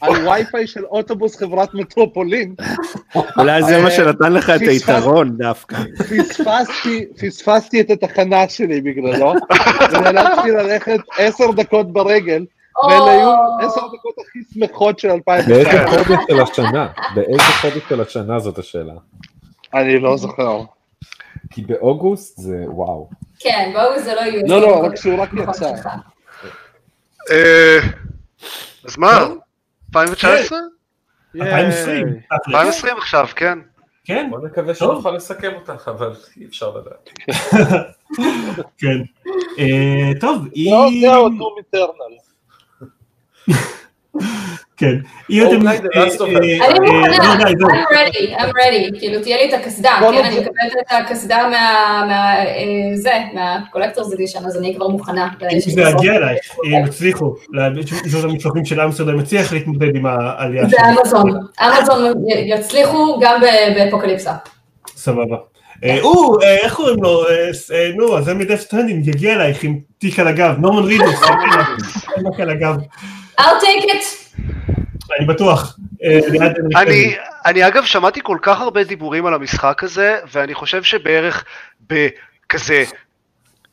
על 0.00 0.28
וי-פיי 0.28 0.66
של 0.66 0.84
אוטובוס 0.84 1.36
חברת 1.36 1.74
מטרופולין, 1.74 2.54
אולי 3.38 3.62
זה 3.62 3.82
מה 3.82 3.90
שנתן 3.90 4.32
לך 4.32 4.50
את 4.50 4.60
היתרון 4.60 5.36
דווקא. 5.36 5.76
פספסתי, 7.20 7.80
את 7.80 7.90
התחנה 7.90 8.48
שלי 8.48 8.80
בגללו, 8.80 9.32
ונאלצתי 9.92 10.50
ללכת 10.50 10.98
עשר 11.18 11.50
דקות 11.50 11.92
ברגל, 11.92 12.44
ואלה 12.88 13.10
היו 13.10 13.30
עשר 13.60 13.80
דקות 13.80 14.14
הכי 14.18 14.38
שמחות 14.54 14.98
של 14.98 15.08
באיזה 15.26 15.70
2019. 15.70 16.04
חודש 16.04 16.18
של 16.28 16.40
השנה? 16.40 16.88
באיזה 17.14 17.42
חודש 17.60 17.82
של 17.88 18.00
השנה 18.00 18.38
זאת 18.38 18.58
השאלה? 18.58 18.94
אני 19.74 19.98
לא 19.98 20.16
זוכר. 20.16 20.60
כי 21.50 21.62
באוגוסט 21.62 22.38
זה 22.38 22.64
וואו. 22.66 23.08
כן, 23.38 23.70
בואו 23.72 24.00
זה 24.00 24.14
לא 24.14 24.20
יהיו... 24.20 24.46
לא, 24.46 24.60
לא, 24.60 24.84
רק 24.84 24.96
שהוא 24.96 25.22
רק 25.22 25.30
יצא. 25.32 25.72
אה, 27.30 27.78
אז 28.84 28.98
מה? 28.98 29.26
2019? 29.88 30.58
2020, 31.34 32.06
תכל'ס. 32.20 32.54
2020 32.54 32.96
עכשיו, 32.96 33.26
כן. 33.36 33.58
כן, 34.04 34.26
בוא 34.30 34.38
נקווה 34.46 34.74
שנוכל 34.74 35.10
לסכם 35.10 35.52
אותך, 35.54 35.88
אבל 35.88 36.12
אי 36.36 36.46
אפשר 36.46 36.70
לדעת. 36.76 37.10
כן, 38.78 38.98
אה, 39.58 40.10
טוב, 40.20 40.46
היא, 40.54 41.06
לא, 41.06 41.28
Doom 41.38 41.54
Eternal. 41.58 42.16
כן, 44.76 44.94
או 45.42 45.46
אתם. 45.46 45.66
אה, 45.68 45.72
אני 45.72 46.90
אה, 46.90 47.08
מוכנה, 47.08 47.44
זהו. 47.58 47.68
I'm 47.68 47.94
ready, 47.94 48.38
I'm 48.38 48.50
ready, 48.50 48.98
כאילו 48.98 49.22
תהיה 49.22 49.36
לי 49.36 49.48
את 49.48 49.60
הקסדה, 49.60 49.90
כן, 50.00 50.24
אני 50.24 50.34
מקבלת 50.34 50.72
את 50.80 50.92
הקסדה 50.92 51.48
מה... 51.50 52.34
אה, 52.40 52.96
זה, 52.96 53.12
מה 53.34 53.46
Collector's 53.46 54.12
Edition, 54.12 54.46
אז 54.46 54.56
אני 54.58 54.74
כבר 54.76 54.88
מוכנה. 54.88 55.28
אם 55.52 55.60
זה 55.60 55.82
יגיע 55.82 56.16
אלייך, 56.16 56.40
אם 56.64 56.86
יצליחו, 56.86 57.34
זאת 58.06 58.24
המשלוחים 58.24 58.64
של 58.64 58.80
אמסטרדם 58.80 59.20
יצליח 59.20 59.52
להתמודד 59.52 59.96
עם 59.96 60.06
העלייה 60.06 60.64
זה 60.68 60.76
שלו, 60.76 61.00
אמזון, 61.00 61.40
אמזון 61.60 62.24
יצליחו 62.28 63.20
גם 63.20 63.40
ב- 63.40 63.78
באפוקליפסה. 63.78 64.32
סבבה. 64.96 65.36
אה, 65.84 66.02
או, 66.02 66.42
אה, 66.42 66.56
איך 66.56 66.74
קוראים 66.74 67.02
לו? 67.02 67.28
אה, 67.28 67.50
אה, 67.74 67.90
נו, 67.96 68.18
אז 68.18 68.24
זה 68.24 68.34
מ 68.34 68.38
Death 68.38 68.60
Stranding 68.60 69.08
יגיע 69.08 69.34
אלייך 69.34 69.62
עם 69.62 69.78
תיק 69.98 70.18
על 70.18 70.28
הגב, 70.28 70.54
נורמן 70.58 70.84
רידוס, 70.84 71.20
תיק 72.30 72.40
על 72.40 72.50
הגב. 72.50 72.76
I'll 73.40 73.60
take 73.60 73.84
it. 73.84 74.25
אני 75.18 75.26
בטוח. 75.26 75.78
אה, 76.04 76.18
אני. 76.82 77.16
אני 77.46 77.66
אגב 77.66 77.84
שמעתי 77.84 78.20
כל 78.22 78.38
כך 78.42 78.60
הרבה 78.60 78.84
דיבורים 78.84 79.26
על 79.26 79.34
המשחק 79.34 79.84
הזה, 79.84 80.16
ואני 80.32 80.54
חושב 80.54 80.82
שבערך 80.82 81.44
בכזה 81.90 82.84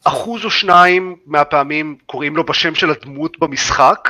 אחוז 0.04 0.46
או 0.46 0.50
שניים 0.50 1.16
מהפעמים 1.26 1.96
קוראים 2.06 2.36
לו 2.36 2.44
בשם 2.44 2.76
של 2.76 2.92
הדמות 2.92 3.40
במשחק, 3.40 4.10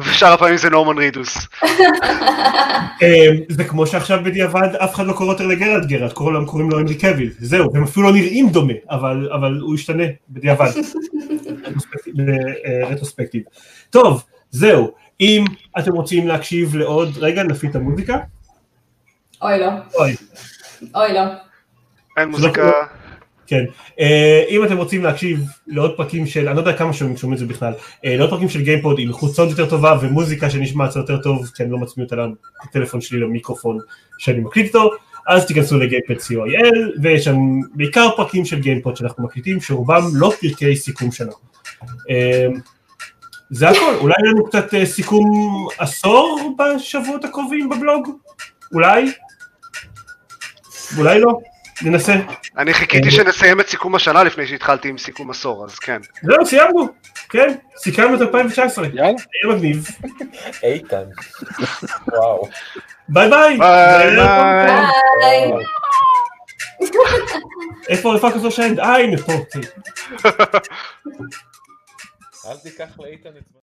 ושאר 0.00 0.32
הפעמים 0.32 0.56
זה 0.56 0.70
נורמן 0.70 0.98
רידוס. 0.98 1.36
אה, 3.02 3.28
זה 3.48 3.64
כמו 3.64 3.86
שעכשיו 3.86 4.20
בדיעבד 4.24 4.68
אף 4.74 4.94
אחד 4.94 5.06
לא 5.06 5.12
קורא 5.12 5.32
יותר 5.32 5.46
לגרלט 5.46 5.86
גרלט, 5.86 6.12
כולם 6.12 6.44
קוראים 6.44 6.70
לו 6.70 6.78
הנרי 6.78 6.98
קוויל, 6.98 7.30
זהו, 7.38 7.70
הם 7.74 7.82
אפילו 7.82 8.06
לא 8.06 8.12
נראים 8.12 8.50
דומה, 8.50 8.72
אבל 8.90 9.28
אבל 9.32 9.58
הוא 9.60 9.74
ישתנה 9.74 10.04
בדיעבד. 10.30 10.66
אה, 12.66 12.88
רטרוספקטיב. 12.88 13.42
טוב, 13.90 14.22
זהו, 14.50 14.92
אם 15.20 15.44
אתם 15.78 15.92
רוצים 15.92 16.28
להקשיב 16.28 16.76
לעוד, 16.76 17.08
רגע 17.16 17.42
נפיל 17.42 17.70
את 17.70 17.76
המוזיקה, 17.76 18.18
אוי 19.42 19.58
לא, 19.58 19.68
אוי, 19.94 20.16
אוי 20.94 21.12
לא. 21.12 21.20
אין 22.16 22.28
מוזיקה, 22.28 22.70
כן, 23.46 23.64
אה, 24.00 24.44
אם 24.48 24.64
אתם 24.64 24.76
רוצים 24.76 25.04
להקשיב 25.04 25.44
לעוד 25.66 25.96
פרקים 25.96 26.26
של, 26.26 26.48
אני 26.48 26.56
לא 26.56 26.60
יודע 26.60 26.72
כמה 26.72 26.92
שומעים 26.92 27.16
שומעים 27.16 27.34
את 27.34 27.38
זה 27.38 27.46
בכלל, 27.46 27.72
אה, 28.04 28.16
לעוד 28.16 28.30
פרקים 28.30 28.48
של 28.48 28.62
גיימפוד 28.62 28.98
עם 28.98 29.12
סאונד 29.12 29.50
יותר 29.50 29.70
טובה 29.70 29.98
ומוזיקה 30.00 30.50
שנשמעת 30.50 30.96
יותר 30.96 31.22
טוב, 31.22 31.50
כי 31.54 31.62
אני 31.62 31.72
לא 31.72 31.78
מצמיד 31.78 32.12
אותה 32.12 32.26
לטלפון 32.64 33.00
שלי 33.00 33.20
למיקרופון 33.20 33.78
שאני 34.18 34.40
מקליט 34.40 34.66
איתו, 34.66 34.90
אז 35.26 35.46
תיכנסו 35.46 35.78
לגיימפוד 35.78 36.16
co.il 36.16 37.00
ויש 37.02 37.24
שם 37.24 37.36
בעיקר 37.74 38.08
פרקים 38.16 38.44
של 38.44 38.60
גיימפוד 38.60 38.96
שאנחנו 38.96 39.24
מקליטים, 39.24 39.60
שרובם 39.60 40.02
לא 40.12 40.32
פרקי 40.40 40.76
סיכום 40.76 41.12
שנה. 41.12 41.32
זה 43.50 43.68
הכל, 43.68 43.94
אולי 44.00 44.14
יהיה 44.22 44.32
לנו 44.32 44.44
קצת 44.46 44.74
אה, 44.74 44.86
סיכום 44.86 45.28
עשור 45.78 46.56
בשבועות 46.58 47.24
הקרובים 47.24 47.68
בבלוג? 47.68 48.08
אולי? 48.72 49.12
אולי 50.98 51.20
לא? 51.20 51.40
ננסה. 51.82 52.14
אני 52.58 52.74
חיכיתי 52.74 53.10
שנסיים 53.10 53.60
את 53.60 53.68
סיכום 53.68 53.94
השנה 53.94 54.24
לפני 54.24 54.46
שהתחלתי 54.46 54.88
עם 54.88 54.98
סיכום 54.98 55.30
עשור, 55.30 55.64
אז 55.64 55.78
כן. 55.78 56.00
זהו, 56.22 56.46
סיימנו. 56.46 56.88
כן, 57.28 57.54
סיכמנו 57.76 58.14
את 58.14 58.20
2019. 58.20 58.86
יאללה. 58.86 59.02
היה 59.06 59.54
מגניב. 59.54 59.88
איתן. 60.62 61.04
וואו. 62.08 62.48
ביי 63.08 63.30
ביי. 63.30 63.58
ביי 63.58 64.16
ביי. 64.16 65.52
איפה 67.88 68.14
איפה 68.14 68.28
הכפתור 68.28 68.50
של 68.50 68.80
אה 68.80 68.96
הנה 68.96 69.16
פה. 69.16 69.32
אל 72.46 72.56
תיקח 72.56 72.98
לאיתן 72.98 73.28
את 73.36 73.46
זמן. 73.46 73.54